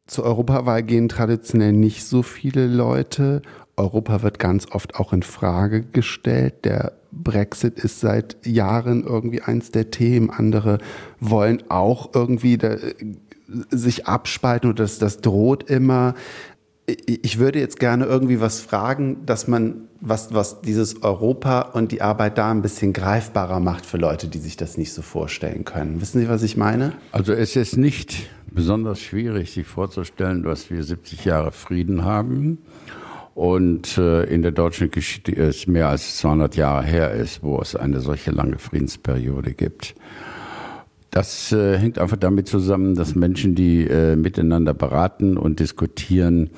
zur 0.06 0.24
Europawahl 0.24 0.82
gehen 0.82 1.08
traditionell 1.08 1.72
nicht 1.72 2.04
so 2.04 2.22
viele 2.22 2.66
Leute. 2.66 3.42
Europa 3.76 4.22
wird 4.22 4.38
ganz 4.38 4.66
oft 4.70 4.96
auch 4.96 5.12
in 5.12 5.22
Frage 5.22 5.82
gestellt. 5.82 6.64
Der 6.64 6.92
Brexit 7.10 7.78
ist 7.78 8.00
seit 8.00 8.36
Jahren 8.46 9.04
irgendwie 9.04 9.42
eins 9.42 9.70
der 9.70 9.90
Themen. 9.90 10.30
Andere 10.30 10.78
wollen 11.20 11.62
auch 11.70 12.10
irgendwie 12.14 12.58
da, 12.58 12.74
äh, 12.74 12.94
sich 13.70 14.06
abspalten 14.06 14.70
und 14.70 14.78
das, 14.78 14.98
das 14.98 15.20
droht 15.20 15.70
immer 15.70 16.14
ich 16.86 17.38
würde 17.38 17.58
jetzt 17.60 17.78
gerne 17.80 18.04
irgendwie 18.04 18.40
was 18.40 18.60
fragen, 18.60 19.24
dass 19.24 19.48
man, 19.48 19.88
was, 20.00 20.34
was 20.34 20.60
dieses 20.60 21.02
Europa 21.02 21.60
und 21.60 21.92
die 21.92 22.02
Arbeit 22.02 22.36
da 22.36 22.50
ein 22.50 22.60
bisschen 22.60 22.92
greifbarer 22.92 23.58
macht 23.58 23.86
für 23.86 23.96
Leute, 23.96 24.28
die 24.28 24.38
sich 24.38 24.56
das 24.56 24.76
nicht 24.76 24.92
so 24.92 25.00
vorstellen 25.00 25.64
können. 25.64 26.00
Wissen 26.02 26.20
Sie, 26.20 26.28
was 26.28 26.42
ich 26.42 26.56
meine? 26.58 26.92
Also 27.10 27.32
es 27.32 27.56
ist 27.56 27.78
nicht 27.78 28.28
besonders 28.54 29.00
schwierig, 29.00 29.52
sich 29.52 29.66
vorzustellen, 29.66 30.42
dass 30.42 30.70
wir 30.70 30.82
70 30.82 31.24
Jahre 31.24 31.52
Frieden 31.52 32.04
haben 32.04 32.58
und 33.34 33.98
äh, 33.98 34.24
in 34.24 34.42
der 34.42 34.52
deutschen 34.52 34.90
Geschichte 34.90 35.34
es 35.34 35.66
mehr 35.66 35.88
als 35.88 36.18
200 36.18 36.56
Jahre 36.56 36.84
her 36.84 37.12
ist, 37.12 37.42
wo 37.42 37.60
es 37.60 37.74
eine 37.74 38.00
solche 38.00 38.30
lange 38.30 38.58
Friedensperiode 38.58 39.54
gibt. 39.54 39.94
Das 41.10 41.52
äh, 41.52 41.78
hängt 41.78 41.98
einfach 41.98 42.16
damit 42.16 42.48
zusammen, 42.48 42.94
dass 42.94 43.14
Menschen, 43.14 43.54
die 43.54 43.86
äh, 43.86 44.16
miteinander 44.16 44.72
beraten 44.72 45.36
und 45.36 45.60
diskutieren, 45.60 46.50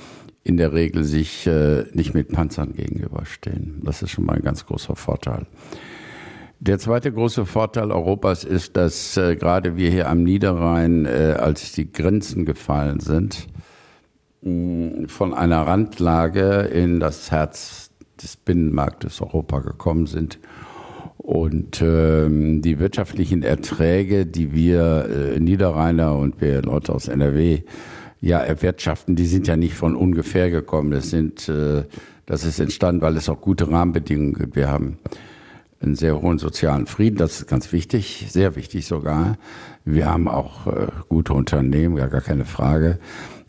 in 0.44 0.58
der 0.58 0.72
Regel 0.72 1.02
sich 1.02 1.50
nicht 1.92 2.14
mit 2.14 2.28
Panzern 2.28 2.72
gegenüberstehen. 2.72 3.80
Das 3.82 4.02
ist 4.02 4.10
schon 4.10 4.24
mal 4.24 4.36
ein 4.36 4.44
ganz 4.44 4.64
großer 4.64 4.94
Vorteil. 4.94 5.46
Der 6.66 6.80
zweite 6.80 7.12
große 7.12 7.46
Vorteil 7.46 7.92
Europas 7.92 8.42
ist, 8.42 8.76
dass 8.76 9.16
äh, 9.16 9.36
gerade 9.36 9.76
wir 9.76 9.88
hier 9.88 10.10
am 10.10 10.24
Niederrhein, 10.24 11.06
äh, 11.06 11.36
als 11.38 11.70
die 11.70 11.92
Grenzen 11.92 12.44
gefallen 12.44 12.98
sind, 12.98 13.46
mh, 14.42 15.06
von 15.06 15.32
einer 15.32 15.64
Randlage 15.64 16.62
in 16.62 16.98
das 16.98 17.30
Herz 17.30 17.92
des 18.20 18.36
Binnenmarktes 18.36 19.20
Europa 19.20 19.60
gekommen 19.60 20.06
sind 20.06 20.40
und 21.18 21.80
ähm, 21.82 22.62
die 22.62 22.80
wirtschaftlichen 22.80 23.44
Erträge, 23.44 24.26
die 24.26 24.52
wir 24.52 25.08
äh, 25.08 25.38
Niederrheiner 25.38 26.18
und 26.18 26.40
wir 26.40 26.62
Leute 26.62 26.92
aus 26.92 27.06
NRW 27.06 27.62
ja 28.20 28.40
erwirtschaften, 28.40 29.14
die 29.14 29.26
sind 29.26 29.46
ja 29.46 29.56
nicht 29.56 29.74
von 29.74 29.94
ungefähr 29.94 30.50
gekommen. 30.50 30.90
Das 30.90 31.10
sind, 31.10 31.48
äh, 31.48 31.84
das 32.26 32.44
ist 32.44 32.58
entstanden, 32.58 33.02
weil 33.02 33.16
es 33.16 33.28
auch 33.28 33.40
gute 33.40 33.70
Rahmenbedingungen 33.70 34.34
gibt. 34.34 34.56
Wir 34.56 34.68
haben 34.68 34.98
einen 35.80 35.94
sehr 35.94 36.20
hohen 36.20 36.38
sozialen 36.38 36.86
Frieden, 36.86 37.16
das 37.16 37.40
ist 37.40 37.48
ganz 37.48 37.72
wichtig, 37.72 38.26
sehr 38.30 38.56
wichtig 38.56 38.86
sogar. 38.86 39.36
Wir 39.84 40.06
haben 40.06 40.28
auch 40.28 40.66
äh, 40.66 40.86
gute 41.08 41.34
Unternehmen, 41.34 41.96
ja 41.96 42.06
gar 42.06 42.22
keine 42.22 42.44
Frage. 42.44 42.98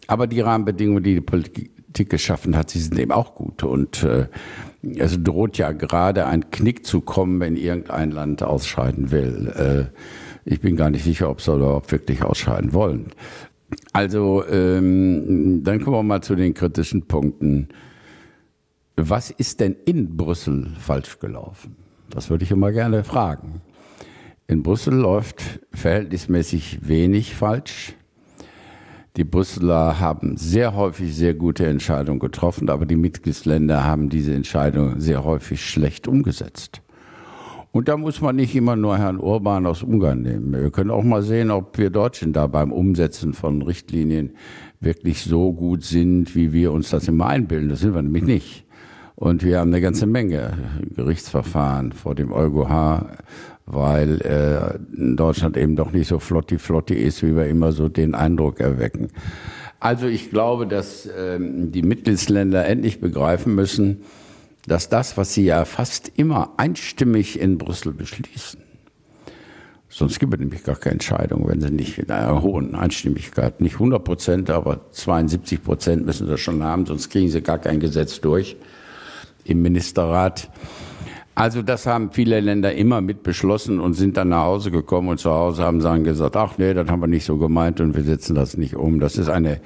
Aber 0.08 0.28
die 0.28 0.42
Rahmenbedingungen, 0.42 1.04
die 1.04 1.16
die 1.16 1.22
Politik 1.22 2.10
geschaffen 2.10 2.56
hat, 2.56 2.70
sie 2.70 2.80
sind 2.80 2.98
eben 3.00 3.12
auch 3.12 3.36
gut. 3.36 3.64
Und 3.64 4.04
äh, 4.04 4.28
es 4.96 5.22
droht 5.22 5.58
ja 5.58 5.72
gerade 5.72 6.26
ein 6.26 6.50
Knick 6.52 6.86
zu 6.86 7.02
kommen, 7.02 7.40
wenn 7.40 7.56
irgendein 7.56 8.12
Land 8.12 8.44
ausscheiden 8.44 9.12
will. 9.12 9.90
Äh, 9.94 10.00
ich 10.46 10.62
bin 10.62 10.76
gar 10.76 10.90
nicht 10.90 11.04
sicher, 11.04 11.30
ob 11.30 11.42
sie 11.42 11.54
überhaupt 11.54 11.92
wirklich 11.92 12.24
ausscheiden 12.24 12.74
wollen. 12.74 13.08
Also, 13.92 14.46
ähm, 14.48 15.62
dann 15.64 15.82
kommen 15.82 15.98
wir 15.98 16.04
mal 16.04 16.22
zu 16.22 16.36
den 16.36 16.54
kritischen 16.54 17.08
Punkten. 17.08 17.68
Was 18.96 19.30
ist 19.30 19.60
denn 19.60 19.76
in 19.86 20.16
Brüssel 20.16 20.72
falsch 20.80 21.20
gelaufen? 21.20 21.76
Das 22.10 22.30
würde 22.30 22.44
ich 22.44 22.52
immer 22.52 22.72
gerne 22.72 23.04
fragen. 23.04 23.62
In 24.48 24.64
Brüssel 24.64 24.94
läuft 24.94 25.60
verhältnismäßig 25.74 26.88
wenig 26.88 27.36
falsch. 27.36 27.96
Die 29.18 29.24
Brüsseler 29.24 30.00
haben 30.00 30.38
sehr 30.38 30.76
häufig 30.76 31.16
sehr 31.16 31.34
gute 31.34 31.66
Entscheidungen 31.66 32.20
getroffen, 32.20 32.70
aber 32.70 32.86
die 32.86 32.96
Mitgliedsländer 32.96 33.84
haben 33.84 34.10
diese 34.10 34.34
Entscheidungen 34.34 35.02
sehr 35.02 35.24
häufig 35.24 35.66
schlecht 35.66 36.08
umgesetzt. 36.08 36.82
Und 37.72 37.88
da 37.90 37.98
muss 37.98 38.22
man 38.22 38.36
nicht 38.36 38.56
immer 38.56 38.76
nur 38.76 38.98
Herrn 38.98 39.20
Urban 39.20 39.66
aus 39.66 39.84
Ungarn 39.84 40.22
nehmen. 40.22 40.54
Wir 40.54 40.72
können 40.72 40.92
auch 40.92 41.04
mal 41.04 41.24
sehen, 41.24 41.52
ob 41.52 41.78
wir 41.78 41.90
Deutschen 41.90 42.32
da 42.32 42.48
beim 42.48 42.72
Umsetzen 42.72 43.34
von 43.34 43.62
Richtlinien 43.62 44.34
wirklich 44.80 45.24
so 45.24 45.52
gut 45.52 45.84
sind, 45.84 46.36
wie 46.36 46.54
wir 46.54 46.72
uns 46.72 46.92
das 46.92 47.08
immer 47.08 47.26
einbilden. 47.26 47.70
Das 47.70 47.80
sind 47.80 47.96
wir 47.96 48.02
nämlich 48.02 48.24
nicht. 48.24 48.67
Und 49.18 49.44
wir 49.44 49.60
haben 49.60 49.72
eine 49.72 49.82
ganze 49.82 50.06
Menge 50.06 50.54
Gerichtsverfahren 50.96 51.92
vor 51.92 52.16
dem 52.16 52.32
EuGH 52.32 53.18
weil 53.68 54.22
äh, 54.22 54.80
Deutschland 55.16 55.58
eben 55.58 55.76
doch 55.76 55.92
nicht 55.92 56.08
so 56.08 56.20
flotti 56.20 56.58
flotti 56.58 56.96
ist, 56.96 57.22
wie 57.22 57.36
wir 57.36 57.48
immer 57.48 57.74
so 57.74 57.90
den 57.90 58.16
Eindruck 58.16 58.62
erwecken. 58.62 59.10
Also 59.80 60.08
ich 60.08 60.32
glaube, 60.32 60.66
dass 60.68 61.08
ähm, 61.16 61.72
die 61.72 61.84
Mitgliedsländer 61.84 62.66
endlich 62.66 63.02
begreifen 63.02 63.54
müssen, 63.54 64.04
dass 64.66 64.90
das, 64.90 65.18
was 65.18 65.34
sie 65.34 65.44
ja 65.44 65.66
fast 65.66 66.12
immer 66.16 66.54
einstimmig 66.58 67.40
in 67.40 67.58
Brüssel 67.58 67.94
beschließen, 67.94 68.62
sonst 69.90 70.20
gibt 70.20 70.34
es 70.34 70.40
nämlich 70.40 70.64
gar 70.64 70.76
keine 70.78 70.94
Entscheidung, 70.94 71.48
wenn 71.48 71.60
sie 71.60 71.70
nicht 71.70 71.98
in 71.98 72.10
einer 72.10 72.42
hohen 72.42 72.74
Einstimmigkeit, 72.74 73.60
nicht 73.60 73.76
100 73.76 74.02
Prozent, 74.02 74.50
aber 74.50 74.92
72 74.92 75.62
Prozent 75.62 76.06
müssen 76.06 76.28
sie 76.28 76.38
schon 76.38 76.64
haben, 76.64 76.86
sonst 76.86 77.10
kriegen 77.10 77.30
sie 77.30 77.42
gar 77.42 77.60
kein 77.60 77.82
Gesetz 77.82 78.22
durch 78.22 78.56
im 79.50 79.62
Ministerrat. 79.62 80.50
Also 81.36 81.62
das 81.62 81.86
haben 81.86 82.12
viele 82.12 82.40
Länder 82.40 82.74
immer 82.74 83.00
mit 83.02 83.22
beschlossen 83.22 83.80
und 83.80 83.94
sind 83.94 84.18
dann 84.18 84.30
nach 84.30 84.46
Hause 84.46 84.72
gekommen 84.72 85.10
und 85.10 85.20
zu 85.20 85.30
Hause 85.30 85.64
haben 85.64 85.80
dann 85.80 86.04
gesagt, 86.04 86.36
ach 86.36 86.58
nee, 86.58 86.74
das 86.74 86.90
haben 86.90 87.00
wir 87.00 87.08
nicht 87.08 87.26
so 87.26 87.38
gemeint 87.38 87.80
und 87.80 87.96
wir 87.96 88.04
setzen 88.04 88.36
das 88.36 88.58
nicht 88.58 88.76
um. 88.76 89.00
Das 89.00 89.18
ist 89.18 89.30
eine, 89.30 89.60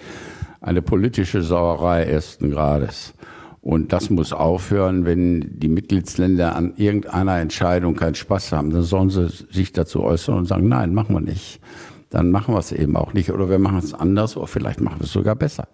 eine 0.60 0.82
politische 0.82 1.42
Sauerei 1.42 2.04
ersten 2.04 2.52
Grades. 2.52 3.14
Und 3.62 3.94
das 3.94 4.10
muss 4.10 4.34
aufhören, 4.34 5.06
wenn 5.06 5.60
die 5.60 5.70
Mitgliedsländer 5.70 6.56
an 6.56 6.74
irgendeiner 6.78 7.40
Entscheidung 7.40 7.96
keinen 7.96 8.16
Spaß 8.16 8.52
haben, 8.52 8.72
dann 8.72 8.82
sollen 8.82 9.12
sie 9.12 9.30
sich 9.30 9.72
dazu 9.72 10.04
äußern 10.04 10.40
und 10.40 10.48
sagen, 10.48 10.68
nein, 10.68 10.94
machen 10.94 11.16
wir 11.16 11.22
nicht. 11.22 11.62
Dann 12.10 12.32
machen 12.32 12.54
wir 12.54 12.60
es 12.60 12.72
eben 12.72 12.98
auch 12.98 13.14
nicht. 13.14 13.32
Oder 13.32 13.50
wir 13.50 13.60
machen 13.60 13.78
es 13.78 13.94
anders 13.94 14.36
oder 14.36 14.48
vielleicht 14.48 14.82
machen 14.82 15.00
wir 15.00 15.06
es 15.06 15.14
sogar 15.14 15.36
besser. 15.36 15.68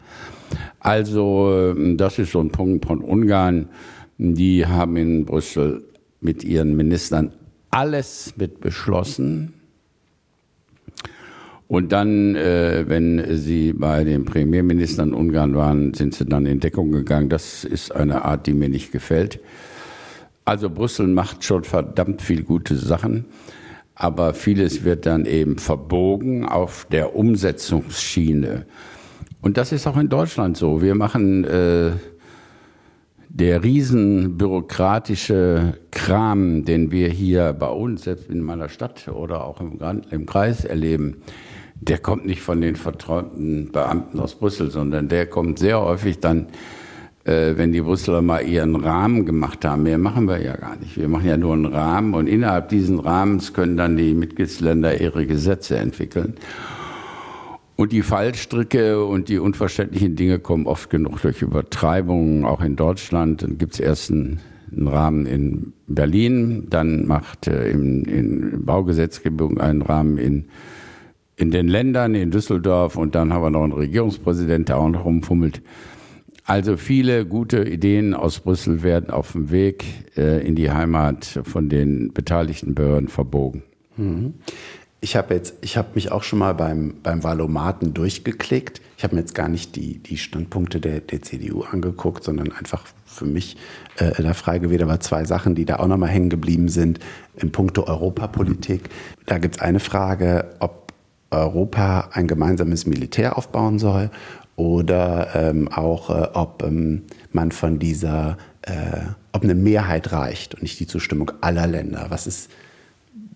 Also 0.80 1.74
das 1.96 2.20
ist 2.20 2.34
so 2.34 2.40
ein 2.42 2.52
Punkt 2.52 2.86
von 2.86 3.02
Ungarn. 3.02 3.70
Die 4.18 4.66
haben 4.66 4.98
in 4.98 5.26
Brüssel 5.26 5.84
mit 6.22 6.44
ihren 6.44 6.76
Ministern 6.76 7.32
alles 7.70 8.34
mit 8.38 8.60
beschlossen. 8.62 9.54
Und 11.68 11.92
dann, 11.92 12.36
äh, 12.36 12.86
wenn 12.88 13.38
sie 13.38 13.74
bei 13.74 14.04
den 14.06 14.24
Premierministern 14.24 15.14
Ungarn 15.14 15.54
waren, 15.54 15.94
sind 15.94 16.16
sie 16.16 16.26
dann 16.26 16.46
in 16.46 16.62
Deckung 16.62 16.92
gegangen. 16.92 17.30
Das 17.30 17.66
ist 17.66 17.94
eine 17.94 18.24
Art, 18.24 18.48
die 18.48 18.54
mir 18.54 18.70
nicht 18.70 18.92
gefällt. 18.92 19.42
Also 20.46 20.70
Brüssel 20.70 21.08
macht 21.08 21.44
schon 21.44 21.66
verdammt 21.66 22.22
viel 22.22 22.44
gute 22.44 22.78
Sachen, 22.78 23.26
aber 23.96 24.34
vieles 24.34 24.86
wird 24.86 25.06
dann 25.06 25.26
eben 25.26 25.58
verbogen 25.58 26.46
auf 26.46 26.88
der 26.90 27.18
Umsetzungsschiene. 27.18 28.66
Und 29.42 29.58
das 29.58 29.74
ist 29.74 29.88
auch 29.88 29.98
in 29.98 30.08
Deutschland 30.08 30.56
so. 30.56 30.82
Wir 30.82 30.96
machen 30.96 31.44
äh, 31.44 31.92
der 33.40 33.64
riesen 33.64 34.38
bürokratische 34.38 35.76
Kram, 35.92 36.66
den 36.66 36.92
wir 36.92 37.10
hier 37.10 37.54
bei 37.54 37.70
uns, 37.70 38.04
selbst 38.04 38.30
in 38.30 38.42
meiner 38.42 38.68
Stadt 38.68 39.08
oder 39.08 39.46
auch 39.46 39.62
im, 39.62 39.80
im 40.10 40.26
Kreis 40.26 40.66
erleben, 40.66 41.22
der 41.80 42.00
kommt 42.00 42.26
nicht 42.26 42.42
von 42.42 42.62
den 42.62 42.76
verträumten 42.76 43.72
Beamten 43.72 44.20
aus 44.20 44.36
Brüssel, 44.36 44.72
sondern 44.72 45.08
der 45.08 45.28
kommt 45.28 45.60
sehr 45.60 45.80
häufig 45.80 46.20
dann 46.20 46.48
äh, 47.28 47.58
wenn 47.58 47.74
die 47.74 47.82
Brüsseler 47.82 48.22
mal 48.22 48.40
ihren 48.40 48.76
Rahmen 48.76 49.26
gemacht 49.26 49.66
haben. 49.66 49.84
Mehr 49.84 49.98
machen 49.98 50.28
wir 50.28 50.42
ja 50.42 50.56
gar 50.56 50.78
nicht. 50.78 50.98
Wir 50.98 51.10
machen 51.10 51.28
ja 51.28 51.36
nur 51.36 51.54
einen 51.54 51.66
Rahmen 51.66 52.14
und 52.14 52.28
innerhalb 52.28 52.70
diesen 52.70 53.00
Rahmens 53.00 53.54
können 53.54 53.76
dann 53.76 53.98
die 53.98 54.14
Mitgliedsländer 54.14 55.00
ihre 55.00 55.28
Gesetze 55.28 55.78
entwickeln. 55.78 56.36
Und 57.78 57.92
die 57.92 58.02
Fallstricke 58.02 59.06
und 59.06 59.30
die 59.30 59.38
unverständlichen 59.38 60.16
Dinge 60.16 60.40
kommen 60.40 60.66
oft 60.66 60.90
genug 60.90 61.22
durch 61.22 61.44
Übertreibungen, 61.44 62.44
auch 62.44 62.62
in 62.62 62.76
Deutschland. 62.76 63.44
Dann 63.44 63.60
gibt 63.60 63.76
es 63.76 63.80
erst 63.80 64.12
einen, 64.12 64.40
einen, 64.72 64.88
Rahmen 64.88 65.26
in 65.28 65.74
Berlin, 65.86 66.66
dann 66.72 67.06
macht 67.06 67.46
äh, 67.48 67.70
in, 67.70 68.04
in 68.06 68.66
Baugesetzgebung 68.66 69.60
einen 69.60 69.84
Rahmen 69.84 70.18
in, 70.18 70.46
in 71.36 71.52
den 71.52 71.68
Ländern, 71.68 72.16
in 72.16 72.32
Düsseldorf 72.32 72.98
und 72.98 73.14
dann 73.14 73.32
haben 73.32 73.44
wir 73.44 73.52
noch 73.52 73.64
einen 73.64 73.74
Regierungspräsident, 73.74 74.70
der 74.70 74.80
auch 74.80 74.90
noch 74.90 75.06
rumfummelt. 75.06 75.62
Also 76.46 76.78
viele 76.78 77.28
gute 77.28 77.64
Ideen 77.64 78.16
aus 78.16 78.40
Brüssel 78.40 78.82
werden 78.82 79.12
auf 79.12 79.34
dem 79.34 79.52
Weg 79.52 79.86
äh, 80.18 80.44
in 80.44 80.56
die 80.56 80.72
Heimat 80.72 81.42
von 81.44 81.70
den 81.70 82.12
beteiligten 82.12 82.74
Behörden 82.74 83.08
verbogen. 83.08 83.62
Mhm. 83.98 84.34
Ich 85.00 85.16
habe 85.16 85.36
jetzt, 85.36 85.54
ich 85.62 85.78
habe 85.78 85.90
mich 85.94 86.12
auch 86.12 86.24
schon 86.24 86.40
mal 86.40 86.54
beim, 86.54 86.96
beim 87.04 87.24
Valomaten 87.24 87.94
durchgeklickt. 87.94 88.82
Ich 88.98 89.04
habe 89.04 89.16
mir 89.16 89.22
jetzt 89.22 89.36
gar 89.36 89.48
nicht 89.48 89.76
die, 89.76 90.00
die 90.00 90.18
Standpunkte 90.18 90.80
der, 90.80 91.02
der 91.02 91.22
CDU 91.22 91.62
angeguckt, 91.62 92.24
sondern 92.24 92.52
einfach 92.52 92.84
für 93.06 93.26
mich 93.26 93.58
äh, 93.98 94.22
da 94.22 94.34
frei 94.34 94.58
gewählt. 94.58 94.82
Aber 94.82 95.00
zwei 95.00 95.24
Sachen, 95.24 95.54
die 95.54 95.66
da 95.66 95.78
auch 95.78 95.88
nochmal 95.88 96.10
hängen 96.10 96.30
geblieben 96.30 96.68
sind 96.68 97.00
im 97.36 97.52
Punkto 97.52 97.86
Europapolitik. 97.86 98.90
Da 99.28 99.38
gibt 99.38 99.58
es 99.58 99.62
eine 99.62 99.80
Frage, 99.80 100.56
ob 100.60 100.94
Europa 101.30 102.10
ein 102.14 102.28
gemeinsames 102.28 102.86
Militär 102.86 103.38
aufbauen 103.38 103.80
soll 103.80 104.10
oder 104.56 105.36
ähm, 105.36 105.68
auch, 105.68 106.10
äh, 106.10 106.30
ob 106.34 106.64
ähm, 106.64 107.04
man 107.32 107.52
von 107.52 107.80
dieser, 107.80 108.38
äh, 108.64 109.02
ob 109.32 109.44
eine 109.44 109.56
Mehrheit 109.56 110.12
reicht 110.12 110.56
und 110.56 110.64
nicht 110.64 110.80
die 110.80 110.88
Zustimmung 110.88 111.32
aller 111.42 111.68
Länder. 111.68 112.08
Was 112.10 112.26
ist 112.28 112.50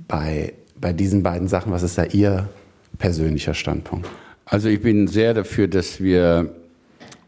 bei, 0.07 0.53
bei 0.81 0.91
diesen 0.93 1.23
beiden 1.23 1.47
Sachen, 1.47 1.71
was 1.71 1.83
ist 1.83 1.97
da 1.97 2.03
Ihr 2.05 2.49
persönlicher 2.97 3.53
Standpunkt? 3.53 4.09
Also 4.45 4.67
ich 4.67 4.81
bin 4.81 5.07
sehr 5.07 5.33
dafür, 5.33 5.67
dass 5.67 6.01
wir 6.01 6.53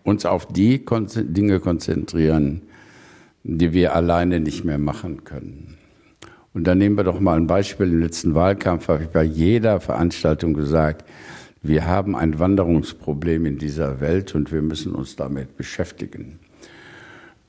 uns 0.04 0.26
auf 0.26 0.47
die 0.47 0.84
Dinge 0.84 1.60
konzentrieren, 1.60 2.62
die 3.43 3.72
wir 3.72 3.95
alleine 3.95 4.39
nicht 4.39 4.66
mehr 4.66 4.78
machen 4.78 5.24
können. 5.24 5.78
Und 6.54 6.66
dann 6.66 6.78
nehmen 6.78 6.97
wir 6.97 7.04
doch 7.04 7.20
mal 7.20 7.38
ein 7.38 7.47
Beispiel. 7.47 7.88
Im 7.88 8.01
letzten 8.01 8.36
Wahlkampf 8.36 8.88
habe 8.88 9.04
ich 9.04 9.10
bei 9.10 9.24
jeder 9.24 9.80
Veranstaltung 9.80 10.54
gesagt, 10.54 11.06
wir 11.62 11.88
haben 11.88 12.16
ein 12.16 12.39
Wanderungsproblem 12.39 13.45
in 13.45 13.58
dieser 13.58 14.01
Welt 14.01 14.36
und 14.36 14.51
wir 14.51 14.62
müssen 14.62 14.93
uns 14.93 15.16
damit 15.16 15.56
beschäftigen. 15.56 16.39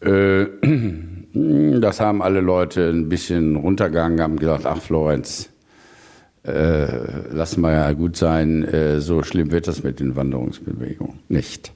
Äh, 0.00 0.46
das 1.80 2.00
haben 2.00 2.22
alle 2.22 2.40
Leute 2.40 2.88
ein 2.90 3.08
bisschen 3.08 3.56
runtergegangen, 3.56 4.20
haben 4.20 4.38
gesagt, 4.38 4.66
ach 4.66 4.80
Florenz, 4.80 5.50
äh, 6.44 6.86
lass 7.32 7.56
mal 7.56 7.72
ja 7.72 7.92
gut 7.92 8.16
sein, 8.16 8.64
äh, 8.64 9.00
so 9.00 9.22
schlimm 9.22 9.50
wird 9.50 9.66
das 9.66 9.82
mit 9.82 10.00
den 10.00 10.14
Wanderungsbewegungen 10.14 11.18
nicht. 11.28 11.72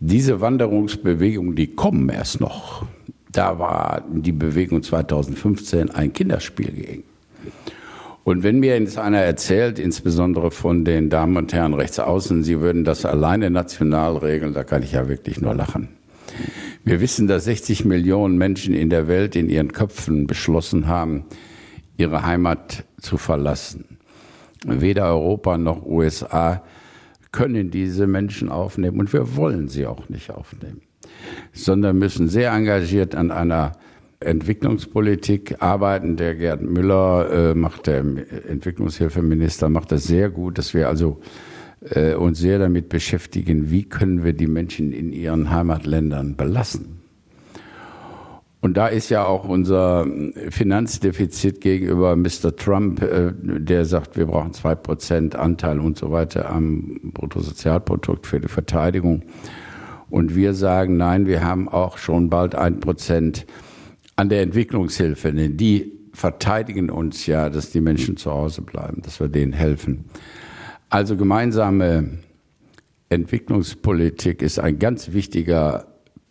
Diese 0.00 0.40
Wanderungsbewegungen, 0.40 1.54
die 1.54 1.68
kommen 1.68 2.08
erst 2.08 2.40
noch. 2.40 2.84
Da 3.32 3.58
war 3.58 4.04
die 4.12 4.32
Bewegung 4.32 4.82
2015 4.82 5.90
ein 5.90 6.12
Kinderspiel 6.12 6.70
gegen. 6.70 7.02
Und 8.24 8.42
wenn 8.42 8.58
mir 8.58 8.78
jetzt 8.78 8.98
einer 8.98 9.20
erzählt, 9.20 9.78
insbesondere 9.78 10.50
von 10.50 10.84
den 10.84 11.10
Damen 11.10 11.36
und 11.36 11.52
Herren 11.52 11.74
rechts 11.74 12.00
außen, 12.00 12.42
sie 12.42 12.60
würden 12.60 12.82
das 12.82 13.04
alleine 13.04 13.50
national 13.50 14.16
regeln, 14.16 14.52
da 14.52 14.64
kann 14.64 14.82
ich 14.82 14.92
ja 14.92 15.08
wirklich 15.08 15.40
nur 15.40 15.54
lachen. 15.54 15.88
Wir 16.84 17.00
wissen, 17.00 17.28
dass 17.28 17.44
60 17.44 17.84
Millionen 17.84 18.36
Menschen 18.36 18.74
in 18.74 18.90
der 18.90 19.06
Welt 19.06 19.36
in 19.36 19.48
ihren 19.48 19.72
Köpfen 19.72 20.26
beschlossen 20.26 20.88
haben, 20.88 21.24
ihre 21.96 22.24
Heimat 22.24 22.84
zu 23.00 23.16
verlassen. 23.16 23.98
Weder 24.64 25.06
Europa 25.06 25.58
noch 25.58 25.84
USA 25.84 26.62
können 27.32 27.70
diese 27.70 28.06
Menschen 28.06 28.48
aufnehmen 28.48 29.00
und 29.00 29.12
wir 29.12 29.36
wollen 29.36 29.68
sie 29.68 29.86
auch 29.86 30.08
nicht 30.08 30.30
aufnehmen, 30.30 30.80
sondern 31.52 31.98
müssen 31.98 32.28
sehr 32.28 32.52
engagiert 32.52 33.14
an 33.14 33.30
einer 33.30 33.72
Entwicklungspolitik 34.20 35.62
arbeiten. 35.62 36.16
Der 36.16 36.34
Gerd 36.34 36.62
Müller 36.62 37.30
äh, 37.30 37.54
macht 37.54 37.86
der 37.86 37.98
Entwicklungshilfeminister 37.98 39.68
macht 39.68 39.92
das 39.92 40.04
sehr 40.04 40.30
gut, 40.30 40.58
dass 40.58 40.72
wir 40.72 40.88
also 40.88 41.20
äh, 41.90 42.14
uns 42.14 42.38
sehr 42.38 42.58
damit 42.58 42.88
beschäftigen, 42.88 43.70
wie 43.70 43.84
können 43.84 44.24
wir 44.24 44.32
die 44.32 44.46
Menschen 44.46 44.92
in 44.92 45.12
ihren 45.12 45.50
Heimatländern 45.50 46.36
belassen. 46.36 46.95
Und 48.66 48.76
da 48.76 48.88
ist 48.88 49.10
ja 49.10 49.24
auch 49.24 49.48
unser 49.48 50.08
Finanzdefizit 50.50 51.60
gegenüber 51.60 52.16
Mr. 52.16 52.56
Trump, 52.56 53.00
äh, 53.00 53.30
der 53.40 53.84
sagt, 53.84 54.16
wir 54.16 54.26
brauchen 54.26 54.54
zwei 54.54 54.74
Prozent 54.74 55.36
Anteil 55.36 55.78
und 55.78 55.96
so 55.96 56.10
weiter 56.10 56.50
am 56.50 56.98
Bruttosozialprodukt 57.14 58.26
für 58.26 58.40
die 58.40 58.48
Verteidigung. 58.48 59.22
Und 60.10 60.34
wir 60.34 60.52
sagen, 60.52 60.96
nein, 60.96 61.28
wir 61.28 61.44
haben 61.44 61.68
auch 61.68 61.96
schon 61.96 62.28
bald 62.28 62.56
ein 62.56 62.80
Prozent 62.80 63.46
an 64.16 64.30
der 64.30 64.42
Entwicklungshilfe, 64.42 65.32
denn 65.32 65.56
die 65.56 65.92
verteidigen 66.12 66.90
uns 66.90 67.24
ja, 67.26 67.50
dass 67.50 67.70
die 67.70 67.80
Menschen 67.80 68.16
zu 68.16 68.32
Hause 68.32 68.62
bleiben, 68.62 69.00
dass 69.00 69.20
wir 69.20 69.28
denen 69.28 69.52
helfen. 69.52 70.06
Also 70.90 71.16
gemeinsame 71.16 72.18
Entwicklungspolitik 73.10 74.42
ist 74.42 74.58
ein 74.58 74.80
ganz 74.80 75.12
wichtiger 75.12 75.86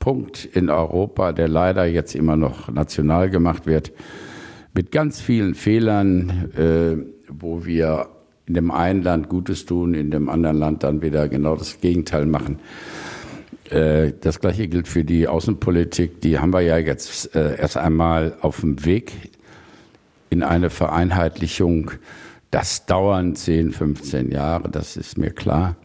Punkt 0.05 0.45
in 0.45 0.69
Europa, 0.69 1.31
der 1.31 1.47
leider 1.47 1.85
jetzt 1.85 2.13
immer 2.13 2.37
noch 2.37 2.71
national 2.71 3.31
gemacht 3.31 3.65
wird, 3.65 3.91
mit 4.75 4.91
ganz 4.91 5.19
vielen 5.19 5.55
Fehlern, 5.55 6.51
äh, 6.55 6.95
wo 7.27 7.65
wir 7.65 8.09
in 8.45 8.53
dem 8.53 8.69
einen 8.69 9.01
Land 9.01 9.29
Gutes 9.29 9.65
tun, 9.65 9.95
in 9.95 10.11
dem 10.11 10.29
anderen 10.29 10.57
Land 10.57 10.83
dann 10.83 11.01
wieder 11.01 11.27
genau 11.27 11.55
das 11.55 11.81
Gegenteil 11.81 12.27
machen. 12.27 12.59
Äh, 13.71 14.11
das 14.21 14.39
gleiche 14.39 14.67
gilt 14.67 14.87
für 14.87 15.03
die 15.03 15.27
Außenpolitik. 15.27 16.21
Die 16.21 16.37
haben 16.37 16.53
wir 16.53 16.61
ja 16.61 16.77
jetzt 16.77 17.35
äh, 17.35 17.57
erst 17.57 17.77
einmal 17.77 18.37
auf 18.41 18.59
dem 18.59 18.85
Weg 18.85 19.11
in 20.29 20.43
eine 20.43 20.69
Vereinheitlichung. 20.69 21.89
Das 22.51 22.85
dauern 22.85 23.35
10, 23.35 23.71
15 23.71 24.29
Jahre, 24.29 24.69
das 24.69 24.97
ist 24.97 25.17
mir 25.17 25.31
klar. 25.31 25.77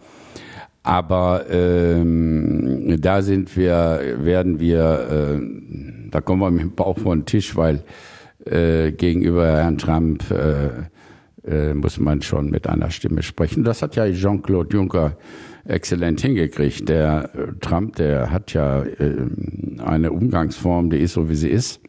Aber 0.82 1.44
ähm, 1.50 2.96
da 3.00 3.22
sind 3.22 3.54
wir, 3.56 4.16
werden 4.18 4.60
wir, 4.60 5.38
äh, 5.38 6.10
da 6.10 6.20
kommen 6.20 6.40
wir 6.40 6.50
mit 6.50 6.62
dem 6.62 6.74
Bauch 6.74 6.98
vor 6.98 7.14
den 7.14 7.26
Tisch, 7.26 7.54
weil 7.54 7.82
äh, 8.46 8.92
gegenüber 8.92 9.46
Herrn 9.46 9.76
Trump 9.76 10.30
äh, 10.30 10.88
äh, 11.46 11.74
muss 11.74 11.98
man 11.98 12.22
schon 12.22 12.50
mit 12.50 12.66
einer 12.66 12.90
Stimme 12.90 13.22
sprechen. 13.22 13.64
Das 13.64 13.82
hat 13.82 13.96
ja 13.96 14.10
Jean-Claude 14.10 14.74
Juncker 14.74 15.16
exzellent 15.64 16.20
hingekriegt. 16.20 16.88
Der 16.88 17.30
äh, 17.34 17.52
Trump, 17.60 17.96
der 17.96 18.30
hat 18.30 18.52
ja 18.52 18.82
äh, 18.82 19.26
eine 19.84 20.12
Umgangsform, 20.12 20.90
die 20.90 20.98
ist 20.98 21.14
so, 21.14 21.28
wie 21.28 21.34
sie 21.34 21.50
ist. 21.50 21.80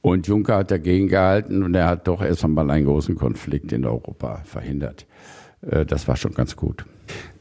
Und 0.00 0.26
Juncker 0.26 0.58
hat 0.58 0.70
dagegen 0.70 1.08
gehalten 1.08 1.62
und 1.62 1.74
er 1.74 1.86
hat 1.86 2.08
doch 2.08 2.22
erst 2.22 2.44
einmal 2.44 2.70
einen 2.70 2.86
großen 2.86 3.16
Konflikt 3.16 3.72
in 3.72 3.84
Europa 3.84 4.40
verhindert. 4.44 5.06
Äh, 5.62 5.84
das 5.86 6.08
war 6.08 6.16
schon 6.16 6.34
ganz 6.34 6.56
gut. 6.56 6.84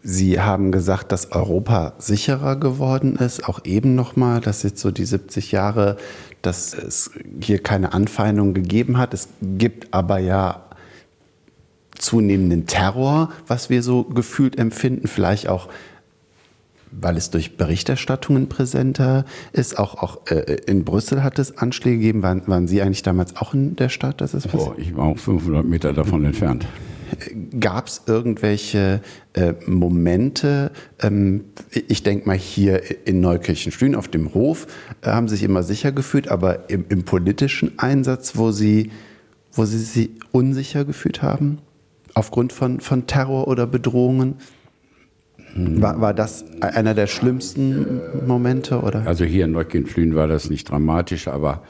Sie 0.01 0.39
haben 0.39 0.71
gesagt, 0.71 1.11
dass 1.11 1.31
Europa 1.31 1.93
sicherer 1.99 2.55
geworden 2.55 3.15
ist, 3.17 3.47
auch 3.47 3.65
eben 3.65 3.95
nochmal, 3.95 4.39
dass 4.39 4.63
jetzt 4.63 4.79
so 4.79 4.91
die 4.91 5.05
70 5.05 5.51
Jahre, 5.51 5.97
dass 6.41 6.73
es 6.73 7.11
hier 7.41 7.61
keine 7.61 7.93
Anfeindung 7.93 8.53
gegeben 8.53 8.97
hat. 8.97 9.13
Es 9.13 9.27
gibt 9.41 9.93
aber 9.93 10.19
ja 10.19 10.63
zunehmenden 11.97 12.65
Terror, 12.65 13.29
was 13.45 13.69
wir 13.69 13.83
so 13.83 14.05
gefühlt 14.05 14.57
empfinden, 14.57 15.07
vielleicht 15.07 15.49
auch 15.49 15.67
weil 16.91 17.17
es 17.17 17.29
durch 17.29 17.55
Berichterstattungen 17.55 18.49
präsenter 18.49 19.25
ist. 19.51 19.77
Auch, 19.77 20.01
auch 20.01 20.25
äh, 20.31 20.57
in 20.65 20.85
Brüssel 20.85 21.23
hat 21.23 21.37
es 21.37 21.57
Anschläge 21.59 21.97
gegeben. 21.97 22.23
Waren, 22.23 22.41
waren 22.47 22.67
Sie 22.67 22.81
eigentlich 22.81 23.03
damals 23.03 23.35
auch 23.35 23.53
in 23.53 23.75
der 23.75 23.89
Stadt? 23.89 24.21
Dass 24.21 24.33
es 24.33 24.51
oh, 24.53 24.73
ich 24.75 24.95
war 24.95 25.05
auch 25.05 25.17
500 25.19 25.65
Meter 25.65 25.93
davon 25.93 26.25
entfernt. 26.25 26.65
Gab 27.59 27.87
es 27.87 28.03
irgendwelche 28.05 29.01
äh, 29.33 29.53
Momente, 29.65 30.71
ähm, 31.01 31.45
ich 31.87 32.03
denke 32.03 32.27
mal 32.27 32.37
hier 32.37 32.81
in 33.07 33.21
Neukirchenstühlen 33.21 33.95
auf 33.95 34.07
dem 34.07 34.33
Hof, 34.33 34.67
äh, 35.01 35.07
haben 35.07 35.27
Sie 35.27 35.35
sich 35.35 35.43
immer 35.43 35.63
sicher 35.63 35.91
gefühlt, 35.91 36.27
aber 36.27 36.69
im, 36.69 36.85
im 36.89 37.03
politischen 37.03 37.77
Einsatz, 37.79 38.35
wo 38.35 38.51
Sie, 38.51 38.91
wo 39.51 39.65
Sie 39.65 39.77
sich 39.77 40.09
unsicher 40.31 40.85
gefühlt 40.85 41.21
haben? 41.21 41.59
aufgrund 42.13 42.53
von, 42.53 42.79
von 42.79 43.07
Terror 43.07 43.47
oder 43.47 43.65
Bedrohungen? 43.65 44.35
War, 45.55 45.99
war 45.99 46.13
das 46.13 46.45
einer 46.61 46.93
der 46.93 47.07
schlimmsten 47.07 48.01
Momente? 48.27 48.81
Oder? 48.81 49.07
Also 49.07 49.25
hier 49.25 49.45
in 49.45 49.51
Neukirchen 49.53 50.13
war 50.13 50.27
das 50.27 50.49
nicht 50.49 50.69
dramatisch, 50.69 51.27
aber 51.27 51.63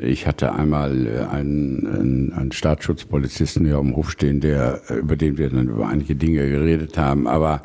Ich 0.00 0.26
hatte 0.26 0.52
einmal 0.52 1.06
äh, 1.06 1.20
einen, 1.20 1.86
einen, 1.86 2.32
einen 2.32 2.52
Staatsschutzpolizisten 2.52 3.64
hier 3.64 3.76
am 3.76 3.94
Hof 3.94 4.10
stehen, 4.10 4.40
der, 4.40 4.80
äh, 4.88 4.94
über 4.94 5.16
den 5.16 5.38
wir 5.38 5.50
dann 5.50 5.68
über 5.68 5.88
einige 5.88 6.16
Dinge 6.16 6.48
geredet 6.48 6.98
haben, 6.98 7.26
aber 7.26 7.62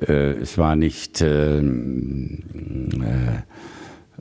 äh, 0.00 0.32
es 0.32 0.58
war 0.58 0.76
nicht, 0.76 1.20
äh, 1.20 1.58
äh, 1.58 1.62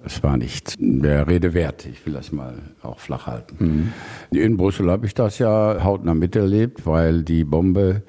es 0.06 0.24
war 0.24 0.38
nicht 0.38 0.76
der 0.80 1.28
Rede 1.28 1.54
wert. 1.54 1.86
Ich 1.92 2.06
will 2.06 2.14
das 2.14 2.32
mal 2.32 2.56
auch 2.82 3.00
flach 3.00 3.28
halten. 3.28 3.94
Mhm. 4.32 4.38
In 4.38 4.58
Brüssel 4.58 4.90
habe 4.90 5.06
ich 5.06 5.14
das 5.14 5.40
ja 5.40 5.84
hautnah 5.84 6.14
miterlebt, 6.14 6.86
weil 6.86 7.24
die 7.24 7.44
Bombe 7.44 8.04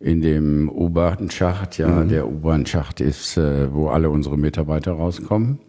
in 0.00 0.20
dem 0.20 0.68
U-Bahn-Schacht, 0.68 1.78
ja, 1.78 1.88
mhm. 1.88 2.08
der 2.08 2.26
U-Bahn-Schacht 2.26 3.00
ist, 3.00 3.36
äh, 3.36 3.72
wo 3.72 3.88
alle 3.88 4.10
unsere 4.10 4.36
Mitarbeiter 4.36 4.92
rauskommen. 4.92 5.60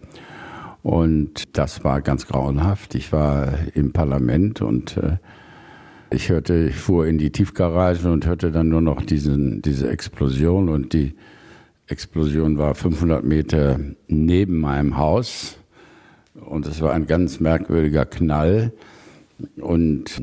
Und 0.83 1.57
das 1.57 1.85
war 1.85 2.01
ganz 2.01 2.27
grauenhaft. 2.27 2.93
Ich 2.93 3.13
war 3.13 3.53
im 3.73 3.93
Parlament 3.93 4.61
und 4.61 4.97
äh, 4.97 5.17
ich 6.11 6.29
hörte, 6.29 6.67
ich 6.69 6.75
fuhr 6.75 7.07
in 7.07 7.17
die 7.17 7.31
Tiefgarage 7.31 8.11
und 8.11 8.27
hörte 8.27 8.51
dann 8.51 8.67
nur 8.69 8.81
noch 8.81 9.01
diesen, 9.01 9.61
diese 9.61 9.89
Explosion 9.89 10.69
und 10.69 10.93
die 10.93 11.15
Explosion 11.87 12.57
war 12.57 12.75
500 12.75 13.23
Meter 13.23 13.79
neben 14.07 14.59
meinem 14.59 14.97
Haus 14.97 15.57
und 16.35 16.67
es 16.67 16.81
war 16.81 16.93
ein 16.93 17.07
ganz 17.07 17.39
merkwürdiger 17.39 18.05
Knall. 18.05 18.73
Und 19.59 20.21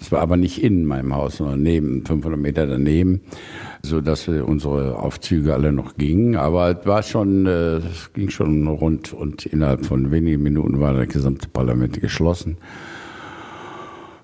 es 0.00 0.12
war 0.12 0.20
aber 0.20 0.36
nicht 0.36 0.62
in 0.62 0.84
meinem 0.84 1.14
Haus, 1.14 1.38
sondern 1.38 1.62
neben, 1.62 2.04
500 2.04 2.38
Meter 2.38 2.66
daneben, 2.66 3.20
so 3.82 4.00
dass 4.00 4.28
unsere 4.28 4.98
Aufzüge 4.98 5.54
alle 5.54 5.72
noch 5.72 5.96
gingen. 5.96 6.36
Aber 6.36 6.78
es 6.78 6.86
war 6.86 7.02
schon, 7.02 7.46
äh, 7.46 7.76
es 7.76 8.12
ging 8.12 8.30
schon 8.30 8.66
rund 8.66 9.12
und 9.12 9.46
innerhalb 9.46 9.86
von 9.86 10.10
wenigen 10.10 10.42
Minuten 10.42 10.80
war 10.80 10.94
das 10.94 11.08
gesamte 11.08 11.48
Parlament 11.48 12.00
geschlossen. 12.00 12.58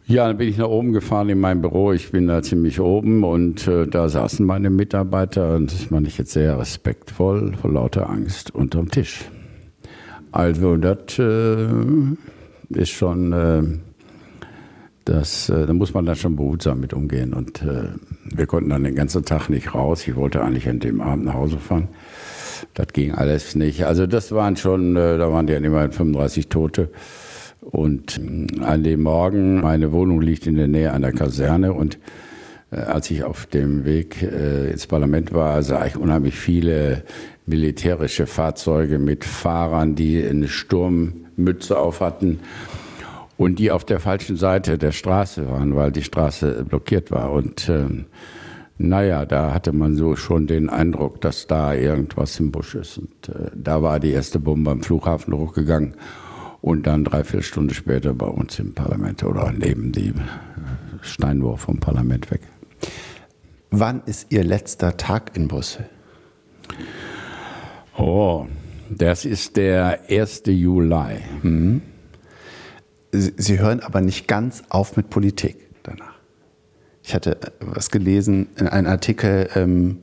Ja, 0.09 0.29
dann 0.29 0.37
bin 0.37 0.49
ich 0.49 0.57
nach 0.57 0.69
oben 0.69 0.93
gefahren 0.93 1.29
in 1.31 1.41
mein 1.41 1.61
Büro. 1.61 1.93
Ich 1.93 2.13
bin 2.13 2.29
da 2.29 2.41
ziemlich 2.41 2.79
oben 2.79 3.25
und 3.25 3.67
äh, 3.67 3.89
da 3.89 4.09
saßen 4.09 4.47
meine 4.47 4.71
Mitarbeiter 4.71 5.57
und 5.57 5.73
das 5.73 5.91
meine 5.91 6.07
ich 6.07 6.17
jetzt 6.17 6.31
sehr 6.31 6.59
respektvoll, 6.59 7.55
vor 7.61 7.73
lauter 7.73 8.09
Angst 8.09 8.55
unterm 8.55 8.89
Tisch. 8.89 9.25
Also 10.31 10.77
das 10.77 11.19
äh, 11.19 11.67
ist 12.69 12.91
schon 12.91 13.33
äh, 13.33 13.63
das, 15.07 15.49
äh, 15.49 15.67
da 15.67 15.73
muss 15.73 15.95
man 15.95 16.05
dann 16.05 16.17
schon 16.17 16.37
behutsam 16.37 16.81
mit 16.81 16.93
umgehen. 16.93 17.33
Und 17.33 17.63
äh, 17.63 17.91
wir 18.25 18.47
konnten 18.47 18.71
dann 18.71 18.85
den 18.85 18.97
ganzen 18.97 19.25
Tag 19.25 19.49
nicht 19.49 19.75
raus. 19.75 20.07
Ich 20.07 20.17
wollte 20.17 20.43
eigentlich 20.43 20.69
an 20.69 20.81
dem 20.81 21.01
Abend 21.01 21.25
nach 21.25 21.35
Hause 21.35 21.59
fahren. 21.59 21.89
Das 22.75 22.89
ging 22.89 23.15
alles 23.15 23.55
nicht. 23.55 23.87
Also 23.87 24.07
das 24.07 24.33
waren 24.33 24.57
schon, 24.57 24.97
äh, 24.97 25.17
da 25.17 25.33
waren 25.33 25.47
ja 25.49 25.57
immerhin 25.57 25.93
35 25.93 26.49
Tote. 26.49 26.91
Und 27.61 28.19
äh, 28.19 28.63
an 28.63 28.83
dem 28.83 29.03
Morgen, 29.03 29.61
meine 29.61 29.93
Wohnung 29.93 30.21
liegt 30.21 30.47
in 30.47 30.57
der 30.57 30.69
Nähe 30.69 30.93
einer 30.93 31.13
Kaserne 31.13 31.73
und 31.73 31.99
äh, 32.73 32.77
als 32.77 33.09
ich 33.13 33.23
auf 33.23 33.47
dem 33.47 33.85
Weg 33.85 34.23
äh, 34.23 34.73
ins 34.73 34.89
Parlament 34.89 35.33
war, 35.33 35.63
sah 35.63 35.87
ich 35.87 35.97
unheimlich 35.97 36.35
viele 36.35 37.05
militärische 37.47 38.27
Fahrzeuge 38.27 38.99
mit 38.99 39.25
Fahrern, 39.25 39.95
die 39.95 40.27
eine 40.27 40.49
Sturmmütze 40.49 41.79
auf 41.79 42.01
hatten 42.01 42.41
und 43.37 43.59
die 43.59 43.71
auf 43.71 43.85
der 43.85 44.01
falschen 44.01 44.37
Seite 44.37 44.79
der 44.79 44.93
Straße 44.93 45.49
waren, 45.51 45.77
weil 45.77 45.93
die 45.93 46.03
Straße 46.03 46.65
blockiert 46.65 47.11
war. 47.11 47.33
Und 47.33 47.69
ähm, 47.69 48.07
naja, 48.79 49.25
da 49.25 49.53
hatte 49.53 49.73
man 49.73 49.97
so 49.97 50.17
schon 50.17 50.47
den 50.47 50.69
Eindruck, 50.69 51.21
dass 51.21 51.47
da 51.47 51.75
irgendwas 51.75 52.39
im 52.41 52.51
Busch 52.51 52.75
ist. 52.75 52.99
Und 52.99 53.29
äh, 53.29 53.51
da 53.55 53.83
war 53.83 54.01
die 54.01 54.11
erste 54.11 54.39
Bombe 54.39 54.71
am 54.71 54.83
Flughafen 54.83 55.35
hochgegangen 55.35 55.95
und 56.63 56.87
dann 56.87 57.05
drei, 57.05 57.25
vier 57.25 57.43
Stunden 57.43 57.75
später 57.75 58.15
bei 58.15 58.27
uns 58.27 58.59
im 58.59 58.75
Parlament 58.75 59.23
oder 59.23 59.53
neben 59.53 59.93
dem 59.93 60.15
Steinwurf 61.01 61.61
vom 61.61 61.79
Parlament 61.79 62.31
weg. 62.31 62.41
Wann 63.71 64.03
ist 64.07 64.33
Ihr 64.33 64.45
letzter 64.45 64.97
Tag 64.97 65.37
in 65.37 65.49
Brüssel? 65.49 65.89
Oh, 67.97 68.47
das 68.91 69.25
ist 69.25 69.57
der 69.57 70.01
1. 70.09 70.43
Juli. 70.47 71.19
Mhm. 71.43 71.83
Sie 73.19 73.59
hören 73.59 73.81
aber 73.81 74.01
nicht 74.01 74.29
ganz 74.29 74.63
auf 74.69 74.97
mit 74.97 75.11
Politik 75.11 75.57
danach. 75.83 76.15
Ich 77.03 77.15
hatte 77.15 77.39
was 77.61 77.91
gelesen 77.91 78.49
in 78.59 78.67
einem 78.69 78.89
Artikel 78.89 79.49
ähm, 79.55 79.99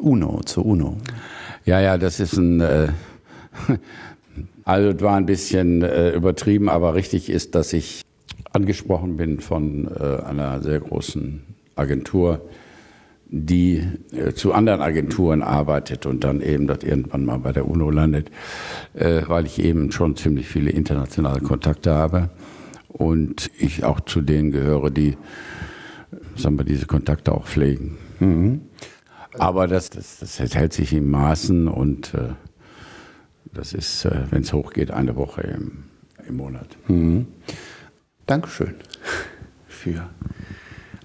UNO 0.00 0.40
zur 0.44 0.66
UNO. 0.66 0.96
Ja, 1.64 1.80
ja, 1.80 1.98
das 1.98 2.20
ist 2.20 2.36
ein. 2.36 2.60
Äh, 2.60 2.88
also, 4.64 4.90
es 4.90 5.00
war 5.02 5.16
ein 5.16 5.26
bisschen 5.26 5.82
äh, 5.82 6.10
übertrieben, 6.10 6.68
aber 6.68 6.94
richtig 6.94 7.30
ist, 7.30 7.54
dass 7.54 7.72
ich 7.72 8.02
angesprochen 8.52 9.16
bin 9.16 9.40
von 9.40 9.88
äh, 9.88 10.22
einer 10.22 10.62
sehr 10.62 10.80
großen 10.80 11.42
Agentur, 11.76 12.40
die 13.26 13.82
äh, 14.12 14.32
zu 14.32 14.52
anderen 14.52 14.80
Agenturen 14.80 15.42
arbeitet 15.42 16.06
und 16.06 16.24
dann 16.24 16.40
eben 16.40 16.66
dort 16.66 16.84
irgendwann 16.84 17.24
mal 17.24 17.38
bei 17.38 17.52
der 17.52 17.66
UNO 17.66 17.90
landet, 17.90 18.30
äh, 18.94 19.22
weil 19.26 19.46
ich 19.46 19.58
eben 19.58 19.92
schon 19.92 20.16
ziemlich 20.16 20.46
viele 20.48 20.70
internationale 20.70 21.40
Kontakte 21.40 21.92
habe 21.92 22.30
und 22.88 23.50
ich 23.58 23.84
auch 23.84 24.00
zu 24.00 24.20
denen 24.20 24.52
gehöre, 24.52 24.90
die 24.90 25.16
sagen 26.36 26.58
wir, 26.58 26.64
diese 26.64 26.86
Kontakte 26.86 27.32
auch 27.32 27.46
pflegen. 27.46 27.98
Mhm. 28.20 28.62
Aber 29.36 29.66
das, 29.66 29.90
das, 29.90 30.18
das 30.20 30.38
hält 30.38 30.72
sich 30.72 30.92
in 30.92 31.10
Maßen 31.10 31.66
und 31.66 32.14
äh, 32.14 32.34
das 33.52 33.72
ist, 33.72 34.04
äh, 34.04 34.22
wenn 34.30 34.42
es 34.42 34.52
hochgeht, 34.52 34.90
eine 34.90 35.16
Woche 35.16 35.42
im, 35.42 35.84
im 36.28 36.36
Monat. 36.36 36.68
Mhm. 36.88 37.26
Dankeschön 38.26 38.74
für 39.66 40.08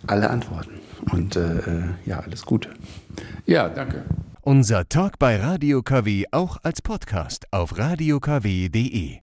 alle 0.08 0.30
Antworten 0.30 0.79
und 1.12 1.36
äh, 1.36 1.58
äh, 1.58 1.84
ja, 2.06 2.20
alles 2.20 2.46
Gute. 2.46 2.70
Ja, 3.46 3.70
danke. 3.70 4.04
Unser 4.42 4.88
Talk 4.88 5.20
bei 5.20 5.38
Radio 5.38 5.82
KW 5.84 6.26
auch 6.32 6.58
als 6.64 6.82
Podcast 6.82 7.46
auf 7.52 7.78
radiokw.de. 7.78 9.18